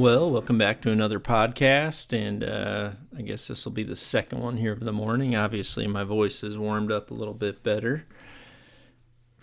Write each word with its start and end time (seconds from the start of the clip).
Well, 0.00 0.30
welcome 0.30 0.56
back 0.56 0.80
to 0.80 0.90
another 0.90 1.20
podcast, 1.20 2.18
and 2.18 2.42
uh, 2.42 2.92
I 3.14 3.20
guess 3.20 3.48
this 3.48 3.66
will 3.66 3.72
be 3.72 3.82
the 3.82 3.96
second 3.96 4.40
one 4.40 4.56
here 4.56 4.72
of 4.72 4.80
the 4.80 4.94
morning. 4.94 5.36
Obviously, 5.36 5.86
my 5.86 6.04
voice 6.04 6.40
has 6.40 6.56
warmed 6.56 6.90
up 6.90 7.10
a 7.10 7.14
little 7.14 7.34
bit 7.34 7.62
better, 7.62 8.06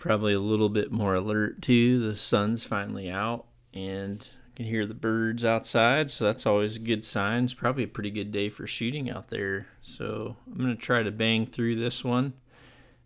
probably 0.00 0.32
a 0.32 0.40
little 0.40 0.68
bit 0.68 0.90
more 0.90 1.14
alert 1.14 1.62
too. 1.62 2.00
The 2.00 2.16
sun's 2.16 2.64
finally 2.64 3.08
out, 3.08 3.46
and 3.72 4.26
I 4.48 4.56
can 4.56 4.66
hear 4.66 4.84
the 4.84 4.94
birds 4.94 5.44
outside, 5.44 6.10
so 6.10 6.24
that's 6.24 6.44
always 6.44 6.74
a 6.74 6.80
good 6.80 7.04
sign. 7.04 7.44
It's 7.44 7.54
probably 7.54 7.84
a 7.84 7.86
pretty 7.86 8.10
good 8.10 8.32
day 8.32 8.48
for 8.48 8.66
shooting 8.66 9.08
out 9.08 9.28
there. 9.28 9.68
So 9.80 10.38
I'm 10.44 10.58
gonna 10.58 10.74
try 10.74 11.04
to 11.04 11.12
bang 11.12 11.46
through 11.46 11.76
this 11.76 12.02
one, 12.02 12.32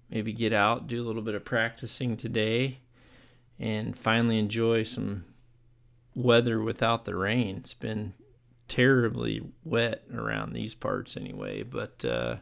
maybe 0.09 0.33
get 0.33 0.55
out, 0.55 0.87
do 0.87 1.03
a 1.03 1.07
little 1.07 1.21
bit 1.21 1.35
of 1.35 1.45
practicing 1.45 2.17
today, 2.17 2.79
and 3.59 3.95
finally 3.95 4.39
enjoy 4.39 4.85
some 4.85 5.27
weather 6.15 6.61
without 6.61 7.05
the 7.05 7.17
rain. 7.17 7.57
It's 7.57 7.75
been 7.75 8.15
terribly 8.69 9.43
wet 9.65 10.05
around 10.15 10.53
these 10.53 10.75
parts 10.75 11.17
anyway, 11.17 11.63
but 11.63 12.05
uh, 12.05 12.37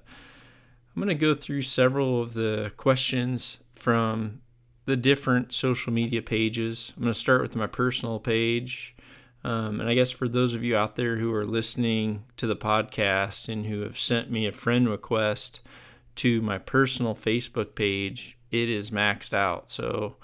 I'm 0.95 1.03
going 1.03 1.09
to 1.09 1.15
go 1.15 1.35
through 1.35 1.63
several 1.63 2.21
of 2.21 2.35
the 2.35 2.73
questions 2.77 3.59
from 3.75 4.43
the 4.87 4.97
different 4.97 5.53
social 5.53 5.93
media 5.93 6.23
pages. 6.23 6.93
I'm 6.97 7.03
going 7.03 7.13
to 7.13 7.19
start 7.19 7.43
with 7.43 7.57
my 7.57 7.67
personal 7.67 8.19
page. 8.19 8.95
Um, 9.43 9.81
and 9.81 9.89
I 9.89 9.95
guess 9.95 10.11
for 10.11 10.29
those 10.29 10.53
of 10.53 10.63
you 10.63 10.77
out 10.77 10.97
there 10.97 11.17
who 11.17 11.33
are 11.33 11.47
listening 11.47 12.25
to 12.37 12.47
the 12.47 12.57
podcast 12.57 13.49
and 13.49 13.67
who 13.67 13.81
have 13.81 13.99
sent 13.99 14.31
me 14.31 14.47
a 14.47 14.53
friend 14.53 14.89
request 14.89 15.61
to 16.17 16.43
my 16.43 16.59
personal 16.59 17.15
Facebook 17.15 17.75
page, 17.75 18.37
it 18.51 18.69
is 18.69 18.91
maxed 18.91 19.33
out. 19.33 19.71
So 19.71 20.17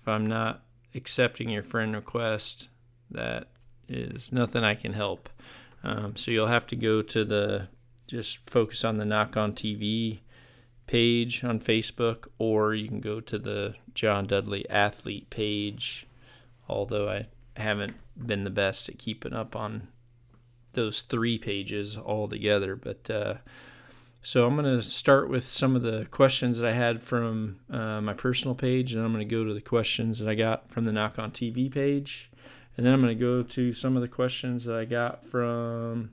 if 0.00 0.08
I'm 0.08 0.26
not 0.26 0.64
accepting 0.94 1.50
your 1.50 1.62
friend 1.62 1.94
request, 1.94 2.68
that 3.10 3.48
is 3.88 4.32
nothing 4.32 4.64
I 4.64 4.74
can 4.74 4.92
help. 4.92 5.28
Um, 5.82 6.16
so 6.16 6.30
you'll 6.30 6.46
have 6.46 6.66
to 6.68 6.76
go 6.76 7.02
to 7.02 7.24
the 7.24 7.68
just 8.06 8.48
focus 8.48 8.84
on 8.84 8.98
the 8.98 9.04
Nock 9.04 9.36
On 9.36 9.52
TV 9.52 10.20
page 10.86 11.42
on 11.42 11.58
Facebook, 11.60 12.28
or 12.38 12.74
you 12.74 12.88
can 12.88 13.00
go 13.00 13.20
to 13.20 13.38
the 13.38 13.74
John 13.94 14.26
Dudley 14.26 14.68
Athlete 14.70 15.30
page. 15.30 16.06
Although 16.68 17.08
I 17.08 17.26
haven't 17.56 17.96
been 18.16 18.44
the 18.44 18.50
best 18.50 18.88
at 18.88 18.98
keeping 18.98 19.32
up 19.32 19.54
on 19.54 19.88
those 20.72 21.00
three 21.00 21.38
pages 21.38 21.96
all 21.96 22.28
together, 22.28 22.76
but 22.76 23.08
uh, 23.10 23.34
so 24.26 24.44
I'm 24.44 24.56
going 24.56 24.76
to 24.76 24.82
start 24.82 25.28
with 25.28 25.44
some 25.44 25.76
of 25.76 25.82
the 25.82 26.06
questions 26.10 26.58
that 26.58 26.66
I 26.66 26.72
had 26.72 27.00
from 27.00 27.60
uh, 27.70 28.00
my 28.00 28.12
personal 28.12 28.56
page, 28.56 28.92
and 28.92 29.04
I'm 29.04 29.12
going 29.12 29.26
to 29.26 29.34
go 29.34 29.44
to 29.44 29.54
the 29.54 29.60
questions 29.60 30.18
that 30.18 30.28
I 30.28 30.34
got 30.34 30.68
from 30.68 30.84
the 30.84 30.90
Nock 30.90 31.16
On 31.18 31.30
TV 31.30 31.72
page. 31.72 32.28
And 32.76 32.84
then 32.84 32.92
I'm 32.92 33.00
going 33.00 33.16
to 33.16 33.24
go 33.24 33.42
to 33.42 33.72
some 33.72 33.96
of 33.96 34.02
the 34.02 34.08
questions 34.08 34.64
that 34.64 34.76
I 34.76 34.84
got 34.84 35.26
from 35.26 36.10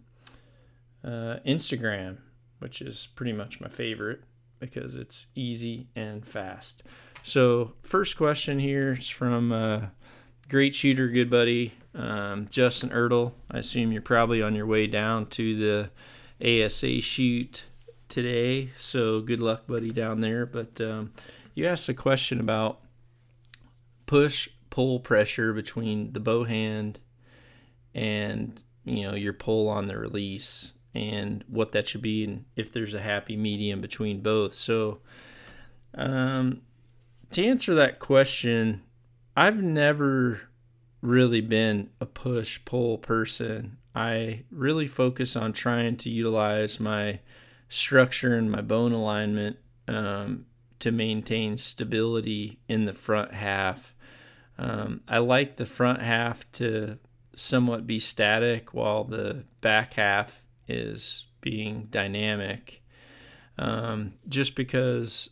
uh, 1.03 1.38
Instagram, 1.45 2.17
which 2.59 2.81
is 2.81 3.08
pretty 3.16 3.33
much 3.33 3.59
my 3.59 3.67
favorite 3.67 4.22
because 4.59 4.95
it's 4.95 5.28
easy 5.36 5.88
and 5.95 6.25
fast. 6.25 6.83
So, 7.22 7.73
first 7.81 8.17
question 8.17 8.60
here 8.60 8.93
is 8.93 9.10
from 9.10 9.52
uh, 9.52 9.82
great 10.49 10.73
shooter, 10.73 11.10
good 11.10 11.30
buddy, 11.30 11.73
um, 11.93 12.48
Justin 12.49 12.89
Ertl. 12.89 13.33
I 13.52 13.60
assume 13.60 13.92
you're 13.92 14.02
probably 14.02 14.42
on 14.42 14.55
your 14.55 14.66
way 14.66 14.87
down 14.87 15.27
to 15.32 15.89
the 16.39 16.66
ASA 16.66 17.02
shoot 17.02 17.66
today. 18.08 18.71
So, 18.77 19.20
good 19.21 19.42
luck, 19.42 19.67
buddy, 19.67 19.92
down 19.92 20.21
there. 20.21 20.45
But 20.45 20.80
um, 20.80 21.14
you 21.55 21.67
asked 21.67 21.89
a 21.89 21.93
question 21.93 22.39
about 22.39 22.80
push 24.05 24.49
pull 24.73 25.00
pressure 25.00 25.54
between 25.54 26.11
the 26.14 26.20
bow 26.20 26.45
hand 26.45 27.00
and 27.94 28.64
you 28.84 29.04
know 29.04 29.14
your 29.14 29.34
pull 29.34 29.70
on 29.70 29.86
the 29.86 29.95
release 29.95 30.72
and 30.95 31.44
what 31.48 31.73
that 31.73 31.88
should 31.88 32.02
be 32.02 32.23
and 32.23 32.45
if 32.56 32.73
there's 32.73 32.95
a 32.95 33.02
happy 33.02 33.38
medium 33.38 33.82
between 33.82 34.22
both. 34.22 34.56
So 34.56 35.00
um, 35.94 36.61
to 37.32 37.45
answer 37.45 37.76
that 37.76 38.00
question 38.00 38.82
i've 39.36 39.61
never 39.61 40.42
really 41.04 41.42
been 41.42 41.90
a 42.00 42.05
push 42.05 42.60
pull 42.64 42.98
person. 42.98 43.78
I 43.94 44.45
really 44.50 44.88
focus 44.88 45.36
on 45.36 45.52
trying 45.54 45.98
to 45.98 46.10
utilize 46.10 46.80
my 46.80 47.20
structure 47.67 48.36
and 48.36 48.50
my 48.50 48.61
bone 48.61 48.94
alignment 48.94 49.58
um, 49.88 50.45
to 50.80 50.92
maintain 50.92 51.58
stability 51.58 52.60
in 52.70 52.86
the 52.86 52.94
front 52.94 53.34
half 53.34 53.92
um, 54.58 55.02
I 55.08 55.17
like 55.19 55.58
the 55.58 55.65
front 55.65 56.02
half 56.02 56.49
to 56.53 56.99
somewhat 57.36 57.87
be 57.87 57.99
static 57.99 58.73
while 58.73 59.03
the 59.03 59.43
back 59.61 59.95
half 59.95 60.43
is 60.67 61.25
being 61.41 61.87
dynamic. 61.89 62.81
Um, 63.58 64.13
just 64.27 64.55
because 64.55 65.30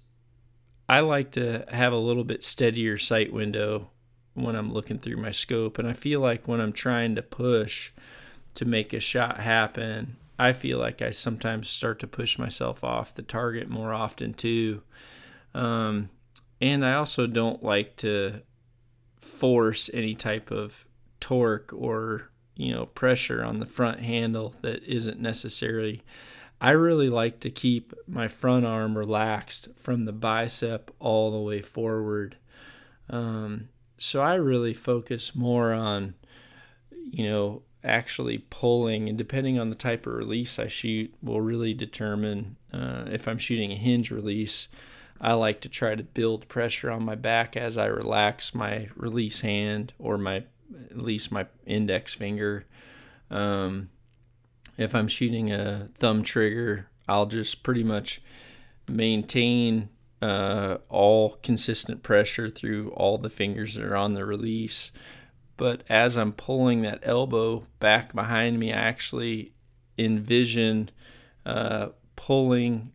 I 0.90 1.00
like 1.00 1.32
to 1.32 1.66
have 1.70 1.94
a 1.94 1.98
little 1.98 2.24
bit 2.24 2.44
steadier 2.44 2.98
sight 2.98 3.32
window 3.32 3.90
when 4.34 4.56
I'm 4.56 4.70
looking 4.70 5.00
through 5.00 5.18
my 5.18 5.32
scope. 5.32 5.78
And 5.78 5.88
I 5.88 5.94
feel 5.94 6.20
like 6.20 6.48
when 6.48 6.60
I'm 6.60 6.74
trying 6.74 7.16
to 7.16 7.22
push 7.22 7.92
to 8.56 8.66
make 8.66 8.94
a 8.94 9.00
shot 9.00 9.40
happen, 9.40 10.18
I 10.38 10.54
feel 10.54 10.80
like 10.80 11.02
I 11.02 11.12
sometimes 11.12 11.70
start 11.70 12.00
to 12.00 12.08
push 12.08 12.38
myself 12.38 12.84
off 12.84 13.16
the 13.16 13.22
target 13.22 13.70
more 13.70 13.94
often 13.94 14.34
too. 14.34 14.82
Um, 15.54 16.10
and 16.60 16.86
I 16.86 16.94
also 16.94 17.28
don't 17.28 17.64
like 17.64 17.96
to 17.98 18.42
force 19.22 19.90
any 19.94 20.16
type 20.16 20.52
of 20.52 20.86
torque 21.20 21.72
or 21.74 22.30
you 22.56 22.74
know 22.74 22.88
pressure 22.88 23.44
on 23.44 23.60
the 23.60 23.66
front 23.66 24.00
handle 24.00 24.56
that 24.62 24.84
isn't 24.84 25.20
necessarily 25.20 26.04
I 26.62 26.72
really 26.72 27.10
like 27.10 27.40
to 27.40 27.50
keep 27.50 27.92
my 28.08 28.28
front 28.28 28.68
arm 28.68 28.96
relaxed 28.96 29.70
from 29.78 30.06
the 30.06 30.12
bicep 30.12 30.94
all 31.00 31.32
the 31.32 31.40
way 31.40 31.60
forward. 31.60 32.38
Um, 33.10 33.70
so 33.98 34.22
I 34.22 34.36
really 34.36 34.76
focus 34.76 35.36
more 35.36 35.74
on, 35.74 36.14
you 36.92 37.28
know, 37.28 37.64
actually 37.84 38.46
pulling, 38.52 39.10
and 39.10 39.18
depending 39.18 39.58
on 39.58 39.72
the 39.72 39.76
type 39.76 40.06
of 40.06 40.14
release 40.14 40.60
I 40.60 40.68
shoot, 40.68 41.12
will 41.24 41.42
really 41.42 41.74
determine 41.74 42.58
uh, 42.72 43.06
if 43.12 43.28
I'm 43.28 43.40
shooting 43.40 43.72
a 43.72 43.76
hinge 43.76 44.12
release 44.12 44.68
I 45.22 45.34
like 45.34 45.62
to 45.62 45.70
try 45.70 45.94
to 45.94 46.04
build 46.04 46.48
pressure 46.48 46.90
on 46.90 47.06
my 47.06 47.14
back 47.14 47.56
as 47.56 47.78
I 47.78 47.86
relax 47.86 48.56
my 48.56 48.90
release 48.96 49.42
hand 49.42 49.94
or 50.00 50.18
my 50.18 50.46
at 50.90 50.98
least 50.98 51.32
my 51.32 51.46
index 51.66 52.14
finger. 52.14 52.66
Um, 53.30 53.90
if 54.78 54.96
I'm 54.96 55.08
shooting 55.08 55.52
a 55.52 55.90
thumb 55.96 56.24
trigger, 56.24 56.90
I'll 57.08 57.28
just 57.28 57.62
pretty 57.62 57.84
much 57.84 58.22
maintain 58.88 59.90
uh, 60.22 60.78
all 60.90 61.38
consistent 61.44 62.04
pressure 62.04 62.50
through 62.50 62.90
all 62.92 63.18
the 63.18 63.30
fingers 63.30 63.76
that 63.76 63.86
are 63.86 63.96
on 63.96 64.14
the 64.14 64.26
release. 64.26 64.92
But 65.56 65.84
as 65.90 66.18
I'm 66.18 66.34
pulling 66.34 66.82
that 66.82 67.00
elbow 67.04 67.68
back 67.80 68.14
behind 68.14 68.60
me, 68.60 68.72
I 68.74 68.78
actually 68.78 69.54
envision 69.98 70.90
uh, 71.46 71.90
pulling 72.16 72.92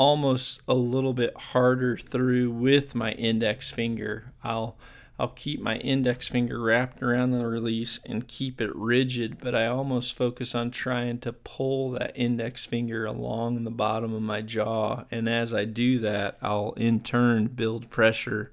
almost 0.00 0.62
a 0.66 0.72
little 0.72 1.12
bit 1.12 1.36
harder 1.36 1.94
through 1.94 2.50
with 2.50 2.94
my 2.94 3.12
index 3.12 3.70
finger. 3.70 4.32
I'll 4.42 4.78
I'll 5.18 5.28
keep 5.28 5.60
my 5.60 5.76
index 5.76 6.26
finger 6.26 6.58
wrapped 6.58 7.02
around 7.02 7.32
the 7.32 7.46
release 7.46 8.00
and 8.06 8.26
keep 8.26 8.58
it 8.62 8.74
rigid, 8.74 9.36
but 9.36 9.54
I 9.54 9.66
almost 9.66 10.16
focus 10.16 10.54
on 10.54 10.70
trying 10.70 11.18
to 11.18 11.34
pull 11.34 11.90
that 11.90 12.12
index 12.14 12.64
finger 12.64 13.04
along 13.04 13.62
the 13.62 13.70
bottom 13.70 14.14
of 14.14 14.22
my 14.22 14.40
jaw. 14.40 15.04
And 15.10 15.28
as 15.28 15.52
I 15.52 15.66
do 15.66 15.98
that, 15.98 16.38
I'll 16.40 16.72
in 16.78 17.00
turn 17.00 17.48
build 17.48 17.90
pressure 17.90 18.50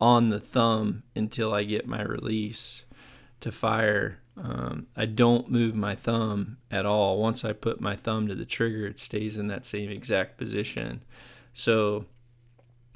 on 0.00 0.30
the 0.30 0.40
thumb 0.40 1.04
until 1.14 1.54
I 1.54 1.62
get 1.62 1.86
my 1.86 2.02
release 2.02 2.84
to 3.42 3.52
fire. 3.52 4.19
Um, 4.42 4.86
I 4.96 5.06
don't 5.06 5.50
move 5.50 5.74
my 5.74 5.94
thumb 5.94 6.58
at 6.70 6.86
all. 6.86 7.20
Once 7.20 7.44
I 7.44 7.52
put 7.52 7.80
my 7.80 7.94
thumb 7.94 8.26
to 8.28 8.34
the 8.34 8.46
trigger, 8.46 8.86
it 8.86 8.98
stays 8.98 9.36
in 9.36 9.48
that 9.48 9.66
same 9.66 9.90
exact 9.90 10.38
position. 10.38 11.02
So 11.52 12.06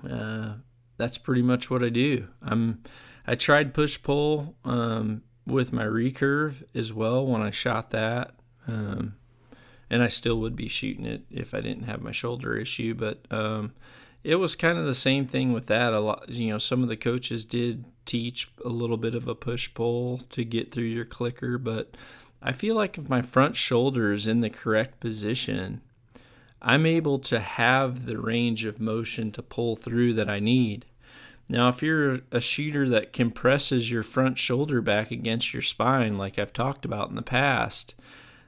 uh, 0.09 0.55
that's 0.97 1.19
pretty 1.19 1.43
much 1.43 1.71
what 1.71 1.83
I 1.83 1.91
do. 1.91 2.29
I'm 2.43 2.83
I 3.27 3.35
tried 3.35 3.75
push 3.75 4.03
pull 4.03 4.57
um, 4.65 5.23
with 5.47 5.73
my 5.73 5.85
recurve 5.85 6.65
as 6.75 6.93
well 6.93 7.27
when 7.27 7.43
I 7.43 7.51
shot 7.51 7.91
that. 7.91 8.35
Um, 8.67 9.17
and 9.91 10.03
I 10.03 10.09
still 10.09 10.41
would 10.41 10.57
be 10.57 10.69
shooting 10.69 11.05
it 11.05 11.25
if 11.31 11.55
I 11.55 11.61
didn't 11.61 11.85
have 11.85 12.03
my 12.03 12.13
shoulder 12.13 12.57
issue. 12.57 12.95
But 12.95 13.27
um, 13.31 13.75
it 14.25 14.37
was 14.37 14.57
kind 14.57 14.79
of 14.79 14.87
the 14.87 14.95
same 14.95 15.27
thing 15.27 15.53
with 15.53 15.67
that. 15.67 15.93
A 15.93 16.01
lot, 16.01 16.29
you 16.31 16.49
know, 16.49 16.59
some 16.59 16.83
of 16.83 16.89
the 16.89 16.97
coaches 16.97 17.45
did 17.45 17.85
teach 18.07 18.51
a 18.65 18.71
little 18.71 18.97
bit 18.97 19.15
of 19.15 19.29
a 19.29 19.35
push 19.35 19.73
pull 19.75 20.19
to 20.31 20.45
get 20.45 20.73
through 20.73 20.85
your 20.85 21.05
clicker, 21.05 21.59
but 21.59 21.95
I 22.43 22.53
feel 22.53 22.75
like 22.75 22.99
if 22.99 23.09
my 23.09 23.23
front 23.23 23.55
shoulder 23.55 24.13
is 24.13 24.27
in 24.27 24.41
the 24.41 24.51
correct 24.51 24.99
position, 24.99 25.83
I'm 26.61 26.87
able 26.87 27.19
to 27.21 27.39
have 27.39 28.07
the 28.07 28.19
range 28.19 28.65
of 28.65 28.81
motion 28.81 29.31
to 29.33 29.43
pull 29.43 29.77
through 29.77 30.15
that 30.15 30.31
I 30.31 30.41
need. 30.41 30.87
Now, 31.47 31.69
if 31.69 31.83
you're 31.83 32.21
a 32.33 32.41
shooter 32.41 32.89
that 32.89 33.13
compresses 33.13 33.91
your 33.91 34.03
front 34.03 34.39
shoulder 34.39 34.81
back 34.81 35.11
against 35.11 35.53
your 35.53 35.63
spine, 35.63 36.17
like 36.17 36.39
I've 36.39 36.55
talked 36.55 36.87
about 36.87 37.11
in 37.11 37.17
the 37.17 37.23
past, 37.23 37.95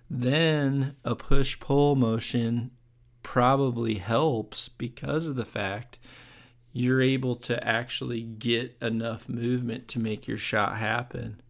then 0.09 0.97
a 1.05 1.15
push 1.15 1.61
pull 1.61 1.95
motion 1.95 2.71
probably 3.27 3.97
helps 3.97 4.69
because 4.69 5.27
of 5.27 5.35
the 5.35 5.45
fact 5.45 5.99
you're 6.73 7.03
able 7.03 7.35
to 7.35 7.67
actually 7.67 8.23
get 8.23 8.77
enough 8.81 9.29
movement 9.29 9.89
to 9.89 9.99
make 9.99 10.29
your 10.29 10.39
shot 10.39 10.77
happen. 10.77 11.41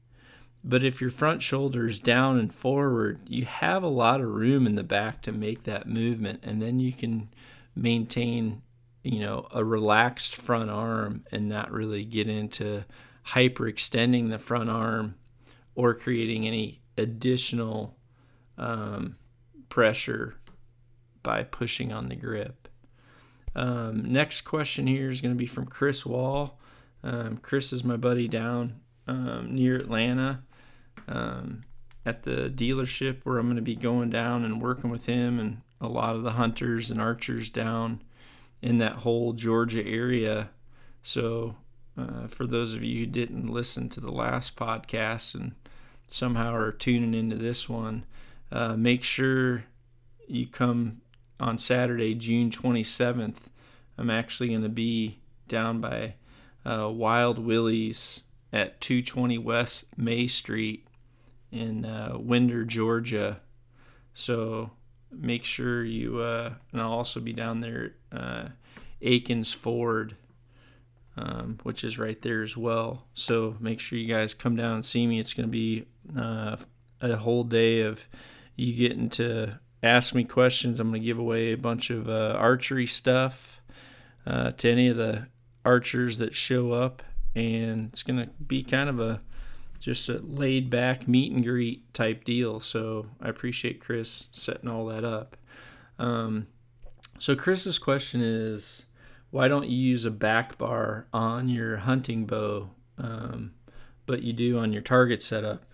But 0.65 0.83
if 0.83 1.03
your 1.03 1.11
front 1.11 1.43
shoulder 1.43 1.87
is 1.87 2.01
down 2.01 2.39
and 2.39 2.53
forward, 2.53 3.21
you 3.29 3.45
have 3.45 3.83
a 3.83 3.89
lot 3.89 4.23
of 4.23 4.31
room 4.31 4.67
in 4.67 4.75
the 4.75 4.83
back 4.83 5.21
to 5.23 5.33
make 5.33 5.65
that 5.65 5.87
movement, 5.87 6.41
and 6.43 6.63
then 6.63 6.81
you 6.81 6.95
can 6.95 7.29
maintain, 7.75 8.63
you 9.03 9.21
know, 9.21 9.47
a 9.53 9.63
relaxed 9.63 10.35
front 10.35 10.71
arm 10.71 11.25
and 11.31 11.47
not 11.47 11.71
really 11.71 12.07
get 12.07 12.27
into 12.27 12.87
hyperextending 13.29 14.31
the 14.31 14.39
front 14.39 14.71
arm 14.71 15.17
or 15.75 15.93
creating 15.93 16.47
any 16.47 16.81
additional 16.97 17.99
um, 18.57 19.17
pressure 19.69 20.37
by 21.27 21.43
pushing 21.43 21.93
on 21.93 22.09
the 22.09 22.15
grip. 22.15 22.69
Um, 23.57 24.13
next 24.13 24.43
question 24.43 24.87
here 24.87 25.11
is 25.11 25.21
going 25.21 25.35
to 25.35 25.39
be 25.39 25.45
from 25.45 25.67
Chris 25.67 26.07
Wall. 26.07 26.57
Um, 27.03 27.39
Chris 27.39 27.73
is 27.73 27.83
my 27.83 27.97
buddy 27.97 28.29
down 28.29 28.81
um, 29.09 29.53
near 29.53 29.75
Atlanta 29.75 30.45
um, 31.09 31.65
at 32.05 32.23
the 32.23 32.49
dealership 32.49 33.23
where 33.25 33.39
I'm 33.39 33.47
going 33.47 33.57
to 33.57 33.63
be 33.63 33.75
going 33.75 34.09
down 34.09 34.45
and 34.45 34.63
working 34.63 34.89
with 34.89 35.07
him 35.07 35.41
and 35.41 35.63
a 35.81 35.89
lot 35.89 36.15
of 36.15 36.23
the 36.23 36.33
hunters 36.33 36.93
and 36.93 37.01
archers 37.01 37.51
down 37.51 38.03
in 38.63 38.79
that 38.79 38.99
whole 38.99 39.33
Georgia 39.33 39.85
area. 39.85 40.51
So, 41.03 41.57
uh, 41.99 42.29
for 42.29 42.47
those 42.47 42.73
of 42.73 42.85
you 42.85 43.01
who 43.01 43.07
didn't 43.07 43.49
listen 43.49 43.89
to 43.89 44.01
the 44.01 44.13
last 44.13 44.55
podcast 44.55 45.35
and 45.35 45.57
somehow 46.07 46.55
are 46.55 46.71
tuning 46.71 47.15
into 47.15 47.35
this 47.35 47.69
one, 47.69 48.05
uh, 48.53 48.77
make 48.77 49.03
sure 49.03 49.65
you 50.29 50.47
come 50.47 51.01
on 51.39 51.59
Saturday, 51.59 52.15
June 52.15 52.51
27th. 52.51 53.37
I'm 53.99 54.11
actually 54.11 54.49
going 54.49 54.63
to 54.63 54.69
be 54.69 55.21
down 55.49 55.81
by 55.81 56.15
uh, 56.65 56.91
Wild 56.91 57.39
Willie's 57.39 58.23
at 58.53 58.81
220 58.81 59.39
West 59.39 59.85
May 59.97 60.27
Street 60.27 60.87
in 61.51 61.85
uh, 61.85 62.17
Winder, 62.19 62.65
Georgia. 62.65 63.41
So 64.15 64.71
make 65.11 65.45
sure 65.45 65.85
you, 65.85 66.21
uh, 66.21 66.55
and 66.73 66.81
I'll 66.81 66.93
also 66.93 67.21
be 67.21 67.33
down 67.33 67.61
there 67.61 67.95
at 68.13 68.19
uh, 68.19 68.49
Akins 69.03 69.53
Ford, 69.53 70.17
um, 71.17 71.59
which 71.63 71.85
is 71.85 71.99
right 71.99 72.21
there 72.23 72.43
as 72.43 72.57
well. 72.57 73.07
So 73.15 73.57
make 73.61 73.81
sure 73.81 73.99
you 73.99 74.13
guys 74.13 74.35
come 74.35 74.57
down 74.57 74.75
and 74.75 74.85
see 74.85 75.07
me. 75.07 75.21
It's 75.21 75.35
going 75.35 75.49
to 75.49 75.53
be 75.53 75.87
uh, 76.17 76.57
a 77.01 77.17
whole 77.17 77.45
day 77.45 77.81
of 77.81 78.09
you 78.57 78.75
getting 78.75 79.11
to 79.11 79.61
ask 79.83 80.15
me 80.15 80.25
questions. 80.25 80.81
I'm 80.81 80.91
going 80.91 81.03
to 81.03 81.07
give 81.07 81.19
away 81.19 81.53
a 81.53 81.59
bunch 81.59 81.91
of 81.91 82.09
uh, 82.09 82.35
archery 82.39 82.87
stuff 82.87 83.61
uh, 84.27 84.53
to 84.53 84.71
any 84.71 84.89
of 84.89 84.97
the 84.97 85.29
archers 85.65 86.19
that 86.19 86.35
show 86.35 86.73
up, 86.73 87.03
and 87.35 87.91
it's 87.93 88.03
going 88.03 88.19
to 88.19 88.31
be 88.43 88.63
kind 88.63 88.89
of 88.89 89.01
a 89.01 89.21
just 89.79 90.09
a 90.09 90.19
laid 90.19 90.71
back 90.71 91.07
meet 91.07 91.33
and 91.33 91.45
greet 91.45 91.93
type 91.93 92.25
deal. 92.25 92.61
So 92.61 93.07
I 93.21 93.29
appreciate 93.29 93.81
Chris 93.81 94.29
setting 94.33 94.69
all 94.69 94.87
that 94.87 95.05
up. 95.05 95.37
Um, 95.99 96.49
so 97.19 97.37
Chris's 97.37 97.79
question 97.79 98.21
is, 98.21 98.83
why 99.31 99.49
don't 99.49 99.69
you 99.69 99.77
use 99.77 100.05
a 100.05 100.11
back 100.11 100.59
bar 100.59 101.07
on 101.13 101.49
your 101.49 101.79
hunting 101.79 102.27
bow, 102.27 102.71
um, 102.99 103.53
but 104.07 104.23
you 104.23 104.33
do 104.33 104.59
on 104.59 104.73
your 104.73 104.83
target 104.83 105.23
setup? 105.23 105.65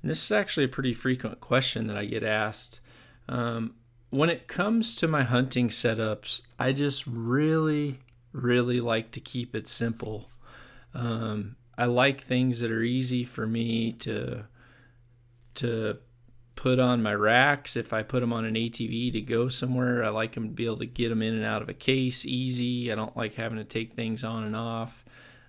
And 0.00 0.10
this 0.10 0.24
is 0.24 0.32
actually 0.32 0.64
a 0.64 0.68
pretty 0.68 0.94
frequent 0.94 1.40
question 1.40 1.86
that 1.86 1.96
I 1.96 2.04
get 2.04 2.24
asked. 2.24 2.80
Um, 3.28 3.74
when 4.10 4.28
it 4.28 4.46
comes 4.46 4.94
to 4.96 5.08
my 5.08 5.22
hunting 5.22 5.68
setups, 5.68 6.42
I 6.58 6.72
just 6.72 7.06
really, 7.06 8.00
really 8.32 8.80
like 8.80 9.10
to 9.12 9.20
keep 9.20 9.54
it 9.56 9.66
simple. 9.66 10.28
Um, 10.94 11.56
I 11.78 11.86
like 11.86 12.20
things 12.20 12.60
that 12.60 12.70
are 12.70 12.82
easy 12.82 13.24
for 13.24 13.46
me 13.46 13.92
to 14.00 14.44
to 15.54 15.98
put 16.54 16.78
on 16.78 17.02
my 17.02 17.14
racks. 17.14 17.76
If 17.76 17.92
I 17.92 18.02
put 18.02 18.20
them 18.20 18.32
on 18.32 18.44
an 18.44 18.54
ATV 18.54 19.12
to 19.12 19.20
go 19.20 19.48
somewhere, 19.48 20.04
I 20.04 20.08
like 20.10 20.34
them 20.34 20.48
to 20.48 20.54
be 20.54 20.64
able 20.64 20.76
to 20.78 20.86
get 20.86 21.08
them 21.08 21.22
in 21.22 21.34
and 21.34 21.44
out 21.44 21.62
of 21.62 21.68
a 21.68 21.74
case 21.74 22.24
easy. 22.24 22.92
I 22.92 22.94
don't 22.94 23.16
like 23.16 23.34
having 23.34 23.58
to 23.58 23.64
take 23.64 23.94
things 23.94 24.22
on 24.22 24.44
and 24.44 24.54
off. 24.54 25.04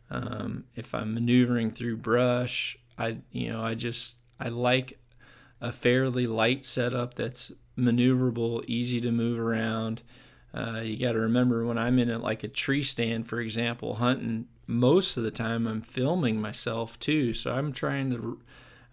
Um, 0.10 0.66
if 0.75 0.94
I'm 0.94 1.14
maneuvering 1.14 1.72
through 1.72 1.98
brush, 1.98 2.78
I 2.98 3.18
you 3.31 3.50
know 3.50 3.62
I 3.62 3.75
just 3.75 4.16
I 4.40 4.50
like 4.50 5.00
a 5.60 5.72
fairly 5.72 6.28
light 6.28 6.66
setup 6.66 7.16
that's 7.16 7.52
maneuverable, 7.78 8.64
easy 8.68 9.02
to 9.02 9.12
move 9.12 9.40
around. 9.40 10.02
Uh, 10.54 10.81
you 10.84 10.98
got 10.98 11.14
to 11.14 11.20
remember 11.20 11.66
when 11.66 11.78
I'm 11.78 11.98
in 11.98 12.10
a, 12.10 12.20
like 12.20 12.44
a 12.44 12.48
tree 12.48 12.84
stand, 12.84 13.28
for 13.28 13.40
example, 13.40 13.96
hunting. 13.96 14.48
Most 14.68 15.18
of 15.18 15.24
the 15.24 15.31
time, 15.31 15.68
I'm 15.68 15.81
filming 15.81 16.40
myself 16.40 17.00
too, 17.00 17.34
so 17.34 17.54
I'm 17.54 17.74
trying 17.74 18.12
to, 18.12 18.40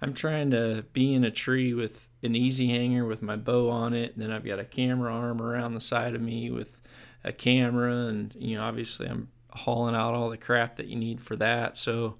I'm 0.01 0.15
trying 0.15 0.51
to 0.53 0.85
be 0.93 1.13
in 1.15 1.23
a 1.23 1.31
tree 1.31 1.75
with 1.75 2.09
an 2.23 2.35
easy 2.35 2.69
hanger 2.69 3.05
with 3.05 3.23
my 3.23 3.37
bow 3.37 3.71
on 3.71 3.95
it. 3.95 4.15
And 4.15 4.23
then 4.23 4.33
I've 4.33 4.45
got 4.45 4.59
a 4.59 4.65
camera 4.65 5.15
arm 5.15 5.41
around 5.41 5.75
the 5.75 5.81
side 5.81 6.15
of 6.15 6.21
me 6.21 6.51
with 6.51 6.81
a 7.23 7.33
camera, 7.33 8.07
and 8.07 8.35
you 8.39 8.57
know, 8.57 8.65
obviously, 8.65 9.07
I'm 9.07 9.29
hauling 9.51 9.95
out 9.95 10.15
all 10.15 10.31
the 10.31 10.37
crap 10.37 10.77
that 10.77 10.87
you 10.87 10.97
need 10.97 11.21
for 11.21 11.37
that. 11.37 11.77
So 11.77 12.17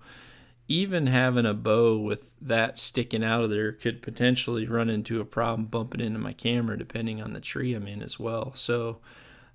even 0.71 1.09
having 1.09 1.47
a 1.47 1.53
bow 1.53 1.99
with 1.99 2.33
that 2.41 2.79
sticking 2.79 3.25
out 3.25 3.43
of 3.43 3.51
there 3.51 3.73
could 3.73 4.01
potentially 4.01 4.69
run 4.69 4.89
into 4.89 5.21
a 5.21 5.25
problem 5.25 5.67
bumping 5.67 6.01
into 6.01 6.21
my 6.21 6.33
camera 6.33 6.79
depending 6.79 7.21
on 7.21 7.33
the 7.33 7.41
tree 7.41 7.75
I'm 7.75 7.89
in 7.89 8.01
as 8.01 8.21
well. 8.21 8.55
So 8.55 8.99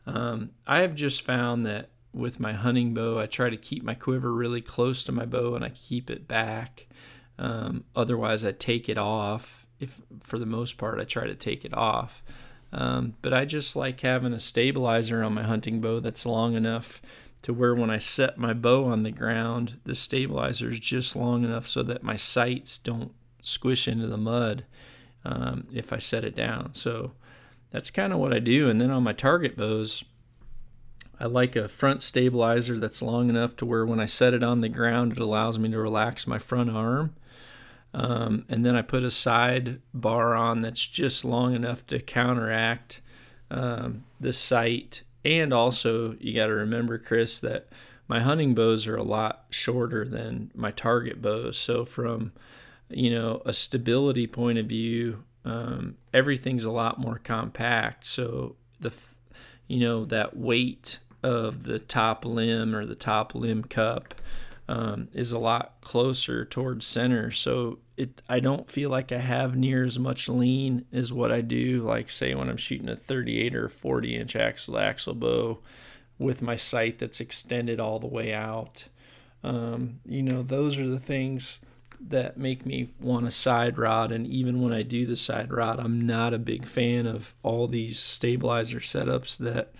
um, 0.06 0.52
I 0.68 0.82
have 0.82 0.94
just 0.94 1.22
found 1.22 1.66
that 1.66 1.88
with 2.12 2.42
my 2.42 2.52
hunting 2.52 2.94
bow, 2.94 3.18
I 3.18 3.28
try 3.28 3.50
to 3.50 3.56
keep 3.56 3.82
my 3.82 3.94
quiver 3.94 4.34
really 4.34 4.60
close 4.60 5.06
to 5.06 5.14
my 5.14 5.26
bow 5.26 5.56
and 5.56 5.64
I 5.64 5.70
keep 5.70 6.10
it 6.10 6.28
back. 6.28 6.86
Um, 7.40 7.86
otherwise, 7.96 8.44
I 8.44 8.52
take 8.52 8.90
it 8.90 8.98
off. 8.98 9.66
If 9.80 10.02
for 10.22 10.38
the 10.38 10.46
most 10.46 10.78
part, 10.78 11.00
I 11.00 11.06
try 11.06 11.28
to 11.28 11.36
take 11.36 11.64
it 11.64 11.74
off. 11.74 12.24
Um, 12.74 13.14
but 13.22 13.34
I 13.34 13.46
just 13.46 13.78
like 13.78 14.02
having 14.02 14.34
a 14.34 14.40
stabilizer 14.42 15.24
on 15.24 15.34
my 15.34 15.44
hunting 15.44 15.80
bow 15.80 16.02
that's 16.02 16.26
long 16.26 16.56
enough 16.56 17.02
to 17.46 17.54
where 17.54 17.76
when 17.76 17.92
I 17.92 18.00
set 18.00 18.40
my 18.40 18.54
bow 18.54 18.86
on 18.86 19.04
the 19.04 19.12
ground, 19.12 19.80
the 19.84 19.94
stabilizer 19.94 20.70
is 20.70 20.80
just 20.80 21.16
long 21.16 21.44
enough 21.44 21.68
so 21.68 21.84
that 21.84 22.02
my 22.02 22.16
sights 22.16 22.80
don't 22.80 23.12
squish 23.40 23.88
into 23.88 24.08
the 24.08 24.18
mud 24.18 24.66
um, 25.24 25.68
if 25.72 25.94
I 25.94 26.00
set 26.00 26.24
it 26.24 26.36
down. 26.36 26.74
So 26.74 27.12
that's 27.70 27.92
kind 27.92 28.12
of 28.12 28.18
what 28.18 28.34
I 28.34 28.40
do. 28.40 28.68
And 28.68 28.82
then 28.82 28.90
on 28.90 29.04
my 29.04 29.14
target 29.14 29.56
bows, 29.56 30.04
I 31.20 31.28
like 31.28 31.56
a 31.56 31.68
front 31.68 32.02
stabilizer 32.02 32.80
that's 32.80 33.04
long 33.04 33.30
enough 33.30 33.56
to 33.58 33.66
where 33.68 33.86
when 33.86 34.00
I 34.00 34.08
set 34.08 34.34
it 34.34 34.42
on 34.42 34.62
the 34.62 34.68
ground, 34.68 35.12
it 35.12 35.20
allows 35.20 35.60
me 35.60 35.70
to 35.70 35.78
relax 35.78 36.26
my 36.26 36.40
front 36.40 36.72
arm. 36.72 37.16
Um, 37.94 38.46
and 38.50 38.66
then 38.66 38.76
I 38.76 38.82
put 38.82 39.04
a 39.04 39.12
side 39.12 39.82
bar 39.94 40.34
on 40.34 40.62
that's 40.62 40.88
just 40.88 41.24
long 41.24 41.54
enough 41.54 41.86
to 41.88 42.00
counteract 42.00 43.02
um, 43.52 44.04
the 44.20 44.34
sight 44.34 45.04
and 45.26 45.54
also, 45.54 46.16
you 46.20 46.34
got 46.34 46.48
to 46.48 46.54
remember, 46.54 46.98
Chris, 46.98 47.40
that 47.40 47.68
my 48.08 48.22
hunting 48.22 48.54
bows 48.54 48.88
are 48.88 48.96
a 48.96 49.04
lot 49.04 49.46
shorter 49.50 50.06
than 50.06 50.52
my 50.54 50.72
target 50.72 51.22
bows. 51.22 51.58
So, 51.58 51.84
from 51.84 52.32
you 52.90 53.10
know 53.10 53.42
a 53.46 53.54
stability 53.54 54.28
point 54.28 54.58
of 54.58 54.68
view, 54.68 55.24
um, 55.44 55.96
everything's 56.14 56.64
a 56.64 56.72
lot 56.72 57.00
more 57.00 57.20
compact. 57.24 58.06
So 58.06 58.56
the 58.80 58.94
you 59.68 59.80
know 59.80 60.06
that 60.06 60.38
weight 60.38 61.00
of 61.24 61.64
the 61.64 61.80
top 61.80 62.26
limb 62.26 62.76
or 62.76 62.86
the 62.86 62.96
top 62.96 63.34
limb 63.34 63.64
cup 63.64 64.16
um, 64.68 65.08
is 65.14 65.32
a 65.32 65.40
lot 65.40 65.76
closer 65.82 66.46
towards 66.46 66.86
center. 66.86 67.32
So 67.32 67.80
it 67.98 68.22
I 68.28 68.40
don't 68.40 68.70
feel 68.70 68.90
like 68.90 69.12
I 69.12 69.20
have 69.20 69.56
near 69.56 69.84
as 69.84 69.98
much 69.98 70.28
lean 70.28 70.86
as 70.92 71.14
what 71.14 71.32
I 71.32 71.42
do, 71.42 71.82
like 71.82 72.10
say 72.10 72.36
when 72.36 72.50
I'm 72.50 72.58
shooting 72.58 72.90
a 72.90 72.96
38 72.96 73.56
or 73.56 73.70
40 73.70 74.16
inch 74.16 74.36
axle 74.36 74.78
axle 74.78 75.14
bow 75.14 75.60
with 76.18 76.42
my 76.42 76.56
sight 76.56 77.00
that's 77.00 77.20
extended 77.20 77.80
all 77.80 78.00
the 78.00 78.08
way 78.08 78.34
out. 78.34 78.88
Um, 79.44 80.00
you 80.06 80.24
know, 80.24 80.42
those 80.42 80.78
are 80.78 80.88
the 80.88 81.00
things 81.00 81.60
that 82.00 82.38
make 82.38 82.66
me 82.66 82.94
want 83.00 83.28
a 83.28 83.32
side 83.32 83.78
rod. 83.78 84.12
And 84.12 84.28
even 84.28 84.62
when 84.62 84.74
I 84.74 84.84
do 84.84 85.06
the 85.06 85.18
side 85.18 85.52
rod, 85.52 85.80
I'm 85.80 86.06
not 86.06 86.34
a 86.34 86.40
big 86.40 86.66
fan 86.66 87.06
of 87.06 87.34
all 87.44 87.68
these 87.68 88.00
stabilizer 88.00 88.80
setups 88.80 89.38
that 89.38 89.74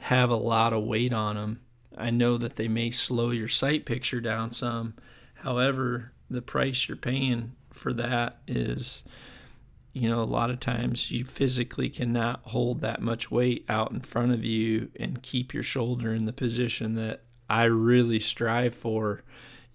have 0.00 0.30
a 0.30 0.36
lot 0.36 0.72
of 0.72 0.84
weight 0.84 1.12
on 1.12 1.36
them. 1.36 1.60
I 1.96 2.10
know 2.10 2.36
that 2.38 2.56
they 2.56 2.68
may 2.68 2.90
slow 2.90 3.30
your 3.30 3.48
sight 3.48 3.86
picture 3.86 4.20
down 4.20 4.50
some. 4.50 4.94
However, 5.36 6.12
the 6.28 6.42
price 6.42 6.88
you're 6.88 6.96
paying 6.96 7.52
for 7.70 7.92
that 7.92 8.38
is, 8.46 9.04
you 9.92 10.08
know, 10.08 10.22
a 10.22 10.24
lot 10.24 10.50
of 10.50 10.60
times 10.60 11.10
you 11.10 11.24
physically 11.24 11.88
cannot 11.88 12.40
hold 12.44 12.80
that 12.80 13.00
much 13.00 13.30
weight 13.30 13.64
out 13.68 13.92
in 13.92 14.00
front 14.00 14.32
of 14.32 14.44
you 14.44 14.90
and 14.98 15.22
keep 15.22 15.54
your 15.54 15.62
shoulder 15.62 16.12
in 16.12 16.24
the 16.24 16.32
position 16.32 16.94
that 16.94 17.22
I 17.48 17.64
really 17.64 18.18
strive 18.18 18.74
for 18.74 19.22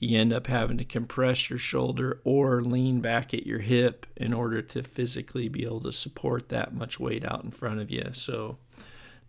you 0.01 0.17
end 0.17 0.34
up 0.34 0.48
having 0.48 0.79
to 0.79 0.84
compress 0.84 1.50
your 1.50 1.60
shoulder 1.60 2.20
or 2.24 2.63
lean 2.63 3.01
back 3.01 3.36
at 3.36 3.46
your 3.46 3.60
hip 3.60 4.08
in 4.17 4.34
order 4.34 4.60
to 4.60 4.81
physically 4.81 5.48
be 5.48 5.63
able 5.63 5.79
to 5.81 5.93
support 5.93 6.50
that 6.50 6.74
much 6.74 7.00
weight 7.00 7.24
out 7.24 7.43
in 7.43 7.51
front 7.51 7.79
of 7.79 7.91
you. 7.91 8.10
So 8.13 8.58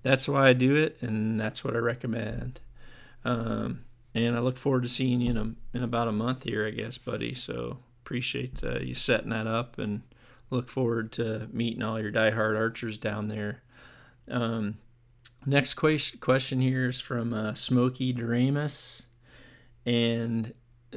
that's 0.02 0.26
why 0.26 0.49
I 0.49 0.52
do 0.55 0.75
it, 0.75 0.97
and 1.02 1.38
that's 1.38 1.62
what 1.62 1.76
I 1.76 1.79
recommend. 1.79 2.61
Um, 3.23 3.85
and 4.14 4.37
I 4.37 4.40
look 4.40 4.57
forward 4.57 4.83
to 4.83 4.88
seeing 4.88 5.21
you 5.21 5.31
in, 5.31 5.37
a, 5.37 5.76
in 5.76 5.83
about 5.83 6.09
a 6.09 6.12
month 6.12 6.45
here, 6.45 6.66
I 6.66 6.71
guess, 6.71 6.99
buddy. 6.99 7.35
So 7.35 7.78
appreciate 8.04 8.62
uh, 8.62 8.81
you 8.81 8.95
setting 8.95 9.31
that 9.31 9.47
up 9.47 9.78
and 9.78 10.02
look 10.50 10.69
forward 10.69 11.12
to 11.12 11.49
meeting 11.52 11.83
all 11.83 12.00
your 12.00 12.12
diehard 12.12 12.57
archers 12.57 12.99
down 12.99 13.28
there. 13.28 13.62
Um, 14.28 14.78
next 15.47 15.75
question, 15.75 16.21
question 16.21 16.61
here 16.61 16.88
is 16.88 17.00
from 17.00 17.33
uh, 17.33 17.54
Smokey 17.54 18.12
Doremus. 18.12 19.02
And 19.87 20.52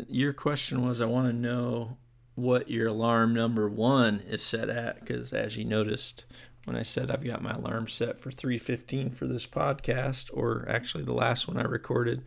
your 0.08 0.34
question 0.34 0.86
was 0.86 1.00
I 1.00 1.06
want 1.06 1.28
to 1.28 1.34
know 1.34 1.98
what 2.36 2.70
your 2.70 2.88
alarm 2.88 3.34
number 3.34 3.70
one 3.70 4.20
is 4.28 4.44
set 4.44 4.70
at 4.70 5.00
because 5.00 5.32
as 5.32 5.56
you 5.56 5.64
noticed 5.64 6.26
when 6.66 6.76
I 6.76 6.84
said 6.84 7.10
I've 7.10 7.24
got 7.24 7.42
my 7.42 7.52
alarm 7.52 7.88
set 7.88 8.20
for 8.20 8.30
3:15 8.30 9.14
for 9.14 9.26
this 9.28 9.48
podcast, 9.48 10.30
or 10.34 10.66
actually 10.68 11.04
the 11.04 11.14
last 11.14 11.48
one 11.48 11.58
I 11.58 11.64
recorded, 11.64 12.24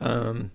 um, 0.00 0.50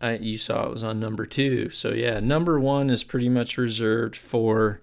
I 0.00 0.16
you 0.16 0.38
saw 0.38 0.66
it 0.66 0.70
was 0.70 0.82
on 0.82 1.00
number 1.00 1.26
two. 1.26 1.70
So 1.70 1.90
yeah, 1.90 2.20
number 2.20 2.60
one 2.60 2.90
is 2.90 3.04
pretty 3.04 3.28
much 3.28 3.58
reserved 3.58 4.16
for 4.16 4.82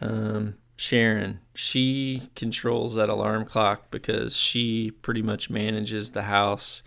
um, 0.00 0.54
Sharon. 0.76 1.40
She 1.54 2.30
controls 2.34 2.94
that 2.94 3.08
alarm 3.08 3.44
clock 3.44 3.90
because 3.90 4.36
she 4.36 4.90
pretty 4.90 5.22
much 5.22 5.50
manages 5.50 6.10
the 6.10 6.22
house 6.22 6.82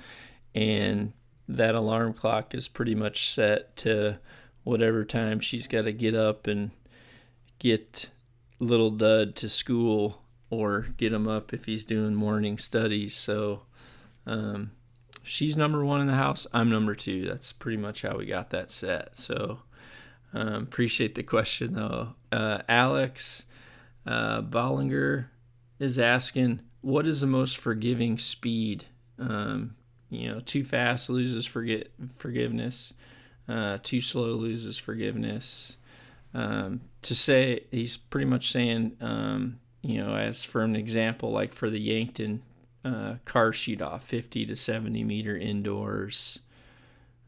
and 0.54 1.14
that 1.48 1.76
alarm 1.76 2.14
clock 2.14 2.54
is 2.54 2.68
pretty 2.68 2.96
much 2.96 3.30
set 3.30 3.76
to 3.78 4.20
whatever 4.64 5.04
time 5.04 5.40
she's 5.40 5.68
got 5.68 5.84
to 5.84 5.92
get 5.92 6.16
up 6.16 6.48
and 6.48 6.72
get 7.60 8.10
little 8.60 8.92
dud 8.92 9.36
to 9.36 9.50
school 9.50 10.22
or 10.50 10.88
get 10.98 11.12
him 11.12 11.28
up 11.28 11.54
if 11.54 11.66
he's 11.66 11.84
doing 11.84 12.14
morning 12.14 12.58
studies 12.58 13.16
so 13.16 13.64
um, 14.26 14.72
she's 15.24 15.58
number 15.58 15.84
one 15.84 16.02
in 16.02 16.08
the 16.08 16.16
house. 16.16 16.48
I'm 16.54 16.70
number 16.70 16.96
two. 16.96 17.26
That's 17.26 17.52
pretty 17.52 17.78
much 17.78 18.02
how 18.02 18.18
we 18.18 18.26
got 18.26 18.50
that 18.52 18.72
set. 18.72 19.18
So 19.18 19.60
um, 20.34 20.64
appreciate 20.64 21.16
the 21.16 21.24
question 21.24 21.74
though. 21.74 22.10
Uh, 22.32 22.60
alex 22.70 23.46
uh, 24.06 24.42
bollinger 24.42 25.26
is 25.80 26.00
asking 26.00 26.62
what 26.82 27.06
is 27.06 27.22
the 27.22 27.28
most 27.28 27.58
forgiving 27.58 28.18
speed? 28.18 28.86
Um, 29.20 29.76
you 30.10 30.30
know, 30.30 30.40
too 30.40 30.64
fast 30.64 31.10
loses 31.10 31.46
forget 31.46 31.90
forgiveness. 32.16 32.94
Uh, 33.48 33.78
too 33.82 34.02
slow 34.02 34.34
loses 34.34 34.78
forgiveness. 34.78 35.78
Um, 36.34 36.82
to 37.02 37.14
say 37.14 37.66
he's 37.72 37.98
pretty 37.98 38.26
much 38.26 38.52
saying, 38.52 38.96
um, 39.02 39.60
you 39.82 40.02
know, 40.02 40.16
as 40.16 40.44
for 40.44 40.62
an 40.62 40.76
example, 40.76 41.32
like 41.32 41.54
for 41.54 41.70
the 41.70 41.80
Yankton 41.80 42.42
uh, 42.84 43.16
car 43.26 43.54
shoot 43.54 43.82
off, 43.82 44.04
50 44.04 44.46
to 44.46 44.56
70 44.56 45.04
meter 45.04 45.38
indoors. 45.38 46.40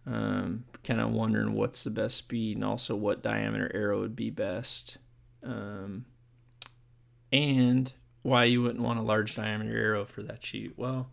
Um, 0.06 0.66
kind 0.84 1.00
of 1.00 1.12
wondering 1.12 1.54
what's 1.54 1.84
the 1.84 1.90
best 1.90 2.18
speed 2.18 2.58
and 2.58 2.66
also 2.66 2.96
what 2.96 3.24
diameter 3.24 3.72
arrow 3.74 4.02
would 4.02 4.16
be 4.16 4.30
best. 4.30 4.98
Um, 5.44 6.06
and 7.32 7.92
why 8.22 8.46
you 8.46 8.62
wouldn't 8.62 8.84
want 8.84 9.00
a 9.00 9.04
large 9.04 9.36
diameter 9.36 9.76
arrow 9.76 10.06
for 10.06 10.24
that 10.24 10.44
shoot. 10.44 10.74
Well, 10.78 11.10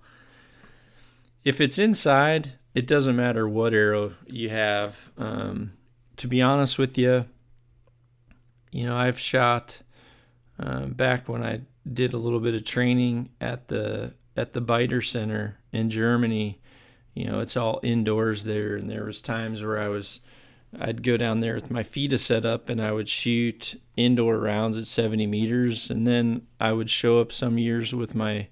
if 1.45 1.61
it's 1.61 1.79
inside, 1.79 2.53
it 2.75 2.87
doesn't 2.87 3.17
matter 3.17 3.49
what 3.49 3.75
arrow 3.75 4.15
you 4.27 4.49
have. 4.51 5.11
Um, 5.17 5.73
to 6.17 6.29
be 6.29 6.43
honest 6.43 6.79
with 6.79 6.99
you, 6.99 7.25
you 8.71 8.85
know, 8.85 8.97
I've 8.97 9.19
shot 9.19 9.79
uh, 10.59 10.87
back 10.87 11.29
when 11.29 11.43
I 11.43 11.63
did 11.91 12.13
a 12.13 12.19
little 12.19 12.41
bit 12.41 12.55
of 12.55 12.65
training 12.65 13.31
at 13.41 13.69
the 13.69 14.13
at 14.37 14.53
the 14.53 14.61
Biter 14.61 15.03
Center 15.03 15.59
in 15.73 15.91
Germany. 15.91 16.61
You 17.15 17.27
know, 17.27 17.41
it's 17.41 17.57
all 17.57 17.81
indoors 17.83 18.45
there, 18.45 18.77
and 18.77 18.89
there 18.89 19.05
was 19.05 19.21
times 19.21 19.63
where 19.63 19.79
I 19.79 19.89
was, 19.89 20.21
I'd 20.79 21.03
go 21.03 21.17
down 21.17 21.41
there 21.41 21.55
with 21.55 21.71
my 21.71 21.83
FITA 21.83 22.19
set 22.19 22.45
up, 22.45 22.69
and 22.69 22.81
I 22.81 22.93
would 22.93 23.09
shoot 23.09 23.81
indoor 23.97 24.39
rounds 24.39 24.79
at 24.79 24.87
70 24.87 25.27
meters, 25.27 25.91
and 25.91 26.07
then 26.07 26.47
I 26.61 26.73
would 26.73 26.91
show 26.91 27.21
up 27.21 27.33
some 27.33 27.59
years 27.59 27.95
with 27.95 28.15
my, 28.15 28.49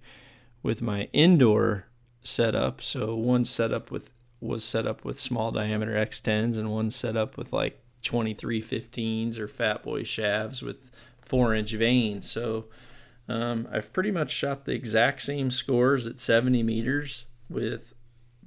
with 0.63 0.83
my 0.83 1.09
indoor 1.13 1.87
setup. 2.23 2.83
So 2.83 3.15
one 3.15 3.45
setup 3.45 3.91
with 3.91 4.11
was 4.41 4.65
set 4.65 4.87
up 4.87 5.05
with 5.05 5.19
small 5.19 5.51
diameter 5.51 5.93
X10s 5.93 6.57
and 6.57 6.71
one 6.71 6.91
set 6.91 7.17
up 7.17 7.37
with 7.37 7.53
like 7.53 7.83
2315s 8.03 9.39
or 9.39 9.49
Fat 9.49 9.83
Boy 9.83 10.03
Shavs 10.03 10.63
with 10.63 10.91
four 11.21 11.55
inch 11.55 11.73
vanes. 11.73 12.31
So 12.31 12.67
um, 13.29 13.69
I've 13.71 13.93
pretty 13.93 14.11
much 14.11 14.31
shot 14.31 14.65
the 14.65 14.73
exact 14.73 15.23
same 15.23 15.51
scores 15.51 16.07
at 16.07 16.19
70 16.19 16.63
meters 16.63 17.27
with 17.49 17.95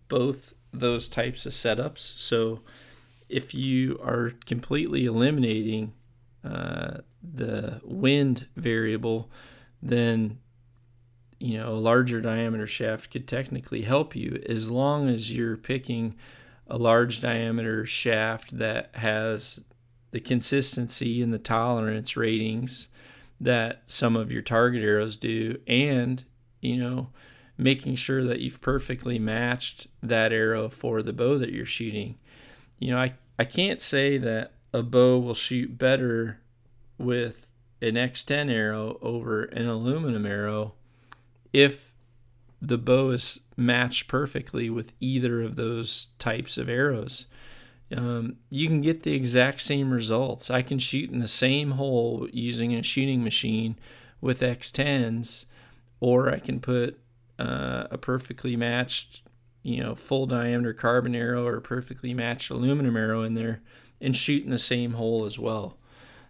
both 0.07 0.53
those 0.73 1.07
types 1.07 1.45
of 1.45 1.51
setups. 1.51 1.99
So 1.99 2.61
if 3.29 3.53
you 3.53 3.99
are 4.03 4.31
completely 4.45 5.05
eliminating 5.05 5.93
uh, 6.43 6.97
the 7.21 7.79
wind 7.83 8.47
variable, 8.55 9.29
then 9.81 10.39
you 11.39 11.57
know, 11.57 11.69
a 11.69 11.79
larger 11.79 12.21
diameter 12.21 12.67
shaft 12.67 13.11
could 13.11 13.27
technically 13.27 13.81
help 13.81 14.15
you 14.15 14.43
as 14.47 14.69
long 14.69 15.09
as 15.09 15.35
you're 15.35 15.57
picking 15.57 16.15
a 16.67 16.77
large 16.77 17.19
diameter 17.19 17.83
shaft 17.85 18.57
that 18.57 18.95
has 18.95 19.59
the 20.11 20.19
consistency 20.19 21.21
and 21.21 21.33
the 21.33 21.39
tolerance 21.39 22.15
ratings 22.15 22.87
that 23.41 23.81
some 23.85 24.15
of 24.15 24.31
your 24.31 24.41
target 24.41 24.83
arrows 24.83 25.17
do 25.17 25.57
and 25.67 26.23
you 26.61 26.77
know 26.77 27.09
making 27.57 27.95
sure 27.95 28.23
that 28.23 28.39
you've 28.39 28.61
perfectly 28.61 29.19
matched 29.19 29.87
that 30.01 30.31
arrow 30.31 30.69
for 30.69 31.01
the 31.01 31.13
bow 31.13 31.37
that 31.37 31.51
you're 31.51 31.65
shooting 31.65 32.17
you 32.79 32.91
know 32.91 32.97
i, 32.97 33.13
I 33.37 33.45
can't 33.45 33.81
say 33.81 34.17
that 34.17 34.53
a 34.73 34.83
bow 34.83 35.19
will 35.19 35.33
shoot 35.33 35.77
better 35.77 36.39
with 36.97 37.51
an 37.81 37.95
x10 37.95 38.49
arrow 38.49 38.99
over 39.01 39.43
an 39.43 39.67
aluminum 39.67 40.25
arrow 40.25 40.75
if 41.51 41.91
the 42.61 42.77
bow 42.77 43.09
is 43.09 43.39
matched 43.57 44.07
perfectly 44.07 44.69
with 44.69 44.93
either 44.99 45.41
of 45.41 45.55
those 45.55 46.07
types 46.19 46.57
of 46.57 46.69
arrows. 46.69 47.25
Um, 47.95 48.37
you 48.49 48.67
can 48.67 48.81
get 48.81 49.03
the 49.03 49.13
exact 49.13 49.61
same 49.61 49.91
results. 49.91 50.49
I 50.49 50.61
can 50.61 50.79
shoot 50.79 51.11
in 51.11 51.19
the 51.19 51.27
same 51.27 51.71
hole 51.71 52.27
using 52.31 52.73
a 52.73 52.83
shooting 52.83 53.23
machine 53.23 53.75
with 54.21 54.41
X10s, 54.41 55.45
or 55.99 56.31
I 56.31 56.39
can 56.39 56.59
put 56.59 56.99
uh, 57.37 57.87
a 57.91 57.97
perfectly 57.97 58.55
matched, 58.55 59.23
you 59.63 59.83
know, 59.83 59.95
full 59.95 60.25
diameter 60.25 60.73
carbon 60.73 61.15
arrow 61.15 61.45
or 61.45 61.59
perfectly 61.59 62.13
matched 62.13 62.49
aluminum 62.49 62.95
arrow 62.95 63.23
in 63.23 63.33
there 63.33 63.61
and 63.99 64.15
shoot 64.15 64.43
in 64.43 64.51
the 64.51 64.59
same 64.59 64.93
hole 64.93 65.25
as 65.25 65.37
well. 65.37 65.77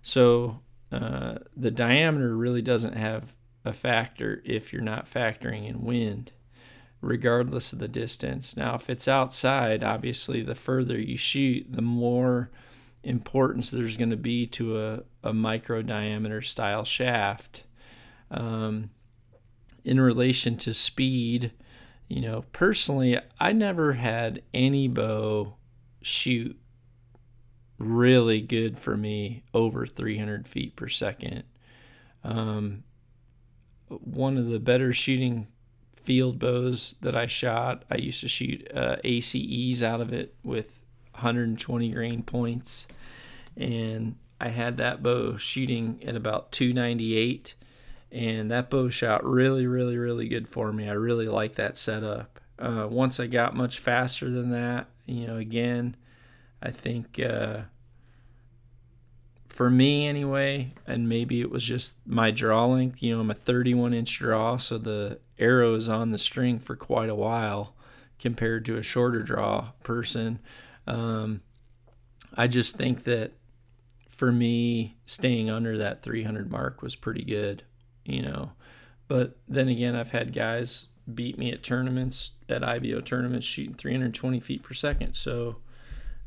So 0.01 0.59
uh, 0.91 1.35
the 1.55 1.71
diameter 1.71 2.35
really 2.35 2.61
doesn't 2.61 2.95
have 2.95 3.33
a 3.63 3.73
factor 3.73 4.41
if 4.45 4.73
you're 4.73 4.81
not 4.81 5.09
factoring 5.09 5.67
in 5.67 5.83
wind, 5.83 6.31
regardless 7.01 7.73
of 7.73 7.79
the 7.79 7.87
distance. 7.87 8.55
Now, 8.55 8.75
if 8.75 8.89
it's 8.89 9.07
outside, 9.07 9.83
obviously, 9.83 10.41
the 10.41 10.55
further 10.55 10.99
you 10.99 11.17
shoot, 11.17 11.65
the 11.69 11.81
more 11.81 12.51
importance 13.03 13.71
there's 13.71 13.97
going 13.97 14.11
to 14.11 14.17
be 14.17 14.45
to 14.45 14.79
a, 14.79 15.03
a 15.23 15.33
micro 15.33 15.81
diameter 15.81 16.41
style 16.41 16.85
shaft. 16.85 17.63
Um, 18.29 18.91
in 19.83 19.99
relation 19.99 20.57
to 20.57 20.73
speed, 20.73 21.51
you 22.07 22.21
know, 22.21 22.45
personally, 22.51 23.17
I 23.39 23.51
never 23.51 23.93
had 23.93 24.43
any 24.53 24.87
bow 24.87 25.55
shoot 26.01 26.57
really 27.79 28.41
good 28.41 28.77
for 28.77 28.95
me 28.95 29.43
over 29.53 29.87
300 29.87 30.47
feet 30.47 30.75
per 30.75 30.87
second. 30.87 31.43
Um, 32.23 32.83
one 33.87 34.37
of 34.37 34.47
the 34.47 34.59
better 34.59 34.93
shooting 34.93 35.47
field 36.03 36.39
bows 36.39 36.95
that 37.01 37.15
I 37.15 37.27
shot. 37.27 37.83
I 37.89 37.97
used 37.97 38.21
to 38.21 38.27
shoot 38.27 38.67
uh, 38.73 38.97
ACEs 39.03 39.83
out 39.83 40.01
of 40.01 40.13
it 40.13 40.35
with 40.43 40.79
120 41.13 41.91
grain 41.91 42.23
points, 42.23 42.87
and 43.55 44.15
I 44.39 44.49
had 44.49 44.77
that 44.77 45.03
bow 45.03 45.37
shooting 45.37 45.99
at 46.05 46.15
about 46.15 46.51
298, 46.51 47.53
and 48.11 48.49
that 48.51 48.69
bow 48.69 48.89
shot 48.89 49.23
really, 49.23 49.67
really, 49.67 49.97
really 49.97 50.27
good 50.27 50.47
for 50.47 50.73
me. 50.73 50.89
I 50.89 50.93
really 50.93 51.27
like 51.27 51.55
that 51.55 51.77
setup. 51.77 52.39
Uh, 52.57 52.87
once 52.89 53.19
I 53.19 53.27
got 53.27 53.55
much 53.55 53.79
faster 53.79 54.29
than 54.29 54.51
that, 54.51 54.87
you 55.05 55.27
know, 55.27 55.37
again, 55.37 55.95
I 56.61 56.71
think 56.71 57.19
uh, 57.19 57.61
for 59.51 59.69
me 59.69 60.07
anyway, 60.07 60.73
and 60.87 61.09
maybe 61.09 61.41
it 61.41 61.51
was 61.51 61.65
just 61.65 61.95
my 62.05 62.31
draw 62.31 62.65
length. 62.67 63.03
You 63.03 63.15
know, 63.15 63.21
I'm 63.21 63.29
a 63.29 63.35
31 63.35 63.93
inch 63.93 64.17
draw, 64.17 64.55
so 64.55 64.77
the 64.77 65.19
arrow 65.37 65.75
is 65.75 65.89
on 65.89 66.11
the 66.11 66.17
string 66.17 66.57
for 66.57 66.75
quite 66.75 67.09
a 67.09 67.15
while 67.15 67.75
compared 68.17 68.65
to 68.65 68.77
a 68.77 68.83
shorter 68.83 69.21
draw 69.23 69.71
person. 69.83 70.39
Um, 70.87 71.41
I 72.37 72.47
just 72.47 72.77
think 72.77 73.03
that 73.03 73.33
for 74.07 74.31
me, 74.31 74.95
staying 75.05 75.49
under 75.49 75.77
that 75.77 76.01
300 76.01 76.49
mark 76.49 76.81
was 76.81 76.95
pretty 76.95 77.25
good, 77.25 77.63
you 78.05 78.21
know. 78.21 78.53
But 79.09 79.37
then 79.49 79.67
again, 79.67 79.95
I've 79.95 80.11
had 80.11 80.31
guys 80.31 80.87
beat 81.13 81.37
me 81.37 81.51
at 81.51 81.61
tournaments, 81.61 82.31
at 82.47 82.63
IBO 82.63 83.01
tournaments, 83.01 83.45
shooting 83.45 83.73
320 83.73 84.39
feet 84.39 84.63
per 84.63 84.73
second. 84.73 85.15
So 85.15 85.57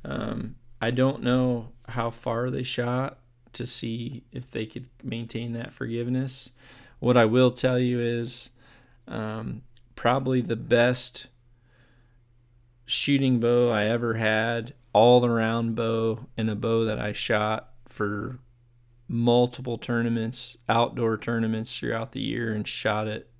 um, 0.04 0.56
I 0.82 0.90
don't 0.90 1.22
know 1.22 1.70
how 1.88 2.10
far 2.10 2.50
they 2.50 2.62
shot 2.62 3.18
to 3.52 3.66
see 3.66 4.24
if 4.32 4.50
they 4.50 4.66
could 4.66 4.88
maintain 5.02 5.52
that 5.52 5.72
forgiveness. 5.72 6.50
What 6.98 7.16
I 7.16 7.24
will 7.24 7.50
tell 7.50 7.78
you 7.78 8.00
is 8.00 8.50
um, 9.06 9.62
probably 9.94 10.40
the 10.40 10.56
best 10.56 11.26
shooting 12.86 13.40
bow 13.40 13.70
I 13.70 13.84
ever 13.84 14.14
had, 14.14 14.74
all 14.92 15.24
around 15.24 15.74
bow, 15.74 16.26
and 16.36 16.50
a 16.50 16.54
bow 16.54 16.84
that 16.84 16.98
I 16.98 17.12
shot 17.12 17.70
for 17.88 18.38
multiple 19.08 19.78
tournaments, 19.78 20.56
outdoor 20.68 21.16
tournaments 21.18 21.76
throughout 21.76 22.12
the 22.12 22.20
year, 22.20 22.52
and 22.52 22.66
shot 22.66 23.06
it 23.06 23.30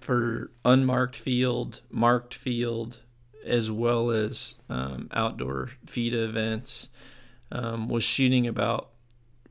for 0.00 0.50
unmarked 0.64 1.16
field, 1.16 1.82
marked 1.90 2.34
field, 2.34 3.00
as 3.44 3.70
well 3.70 4.10
as 4.10 4.56
um, 4.68 5.08
outdoor 5.12 5.70
FITA 5.86 6.24
events. 6.24 6.88
Um, 7.50 7.88
was 7.88 8.04
shooting 8.04 8.46
about 8.46 8.90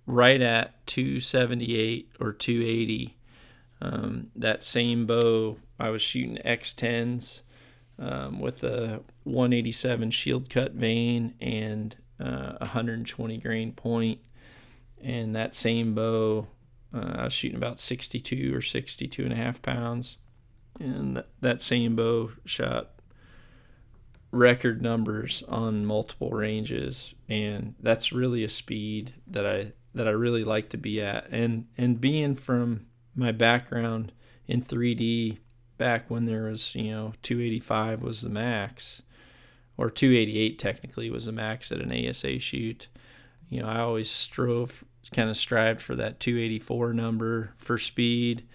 right 0.05 0.41
at 0.41 0.85
278 0.87 2.11
or 2.19 2.31
280. 2.31 3.17
Um, 3.81 4.27
that 4.35 4.63
same 4.63 5.05
bow, 5.05 5.57
I 5.79 5.89
was 5.89 6.01
shooting 6.01 6.37
X10s 6.43 7.41
um, 7.99 8.39
with 8.39 8.63
a 8.63 9.01
187 9.23 10.11
shield 10.11 10.49
cut 10.49 10.73
vane 10.73 11.35
and 11.39 11.95
uh, 12.19 12.53
120 12.59 13.37
grain 13.37 13.73
point. 13.73 14.19
And 15.01 15.35
that 15.35 15.53
same 15.53 15.93
bow, 15.93 16.47
uh, 16.93 17.13
I 17.17 17.23
was 17.25 17.33
shooting 17.33 17.57
about 17.57 17.79
62 17.79 18.55
or 18.55 18.61
62 18.61 19.23
and 19.23 19.33
a 19.33 19.35
half 19.35 19.61
pounds. 19.61 20.17
And 20.79 21.23
that 21.41 21.61
same 21.61 21.95
bow 21.95 22.31
shot 22.45 22.96
record 24.31 24.81
numbers 24.81 25.43
on 25.47 25.85
multiple 25.85 26.31
ranges 26.31 27.15
and 27.29 27.75
that's 27.79 28.11
really 28.11 28.43
a 28.43 28.49
speed 28.49 29.13
that 29.25 29.45
I 29.45 29.71
that 29.93 30.07
I 30.07 30.11
really 30.11 30.43
like 30.43 30.69
to 30.69 30.77
be 30.77 31.01
at. 31.01 31.27
And 31.31 31.67
and 31.77 31.99
being 31.99 32.35
from 32.35 32.87
my 33.15 33.31
background 33.31 34.11
in 34.47 34.61
3D 34.61 35.39
back 35.77 36.09
when 36.09 36.25
there 36.25 36.43
was 36.43 36.73
you 36.75 36.91
know 36.91 37.13
285 37.23 38.01
was 38.01 38.21
the 38.21 38.29
max 38.29 39.01
or 39.77 39.89
288 39.89 40.57
technically 40.57 41.09
was 41.09 41.25
the 41.25 41.31
max 41.31 41.71
at 41.71 41.81
an 41.81 41.91
ASA 41.91 42.39
shoot. 42.39 42.87
You 43.49 43.61
know 43.61 43.67
I 43.67 43.79
always 43.79 44.09
strove 44.09 44.83
kind 45.13 45.29
of 45.29 45.37
strived 45.37 45.81
for 45.81 45.95
that 45.95 46.19
284 46.19 46.93
number 46.93 47.53
for 47.57 47.77
speed 47.77 48.45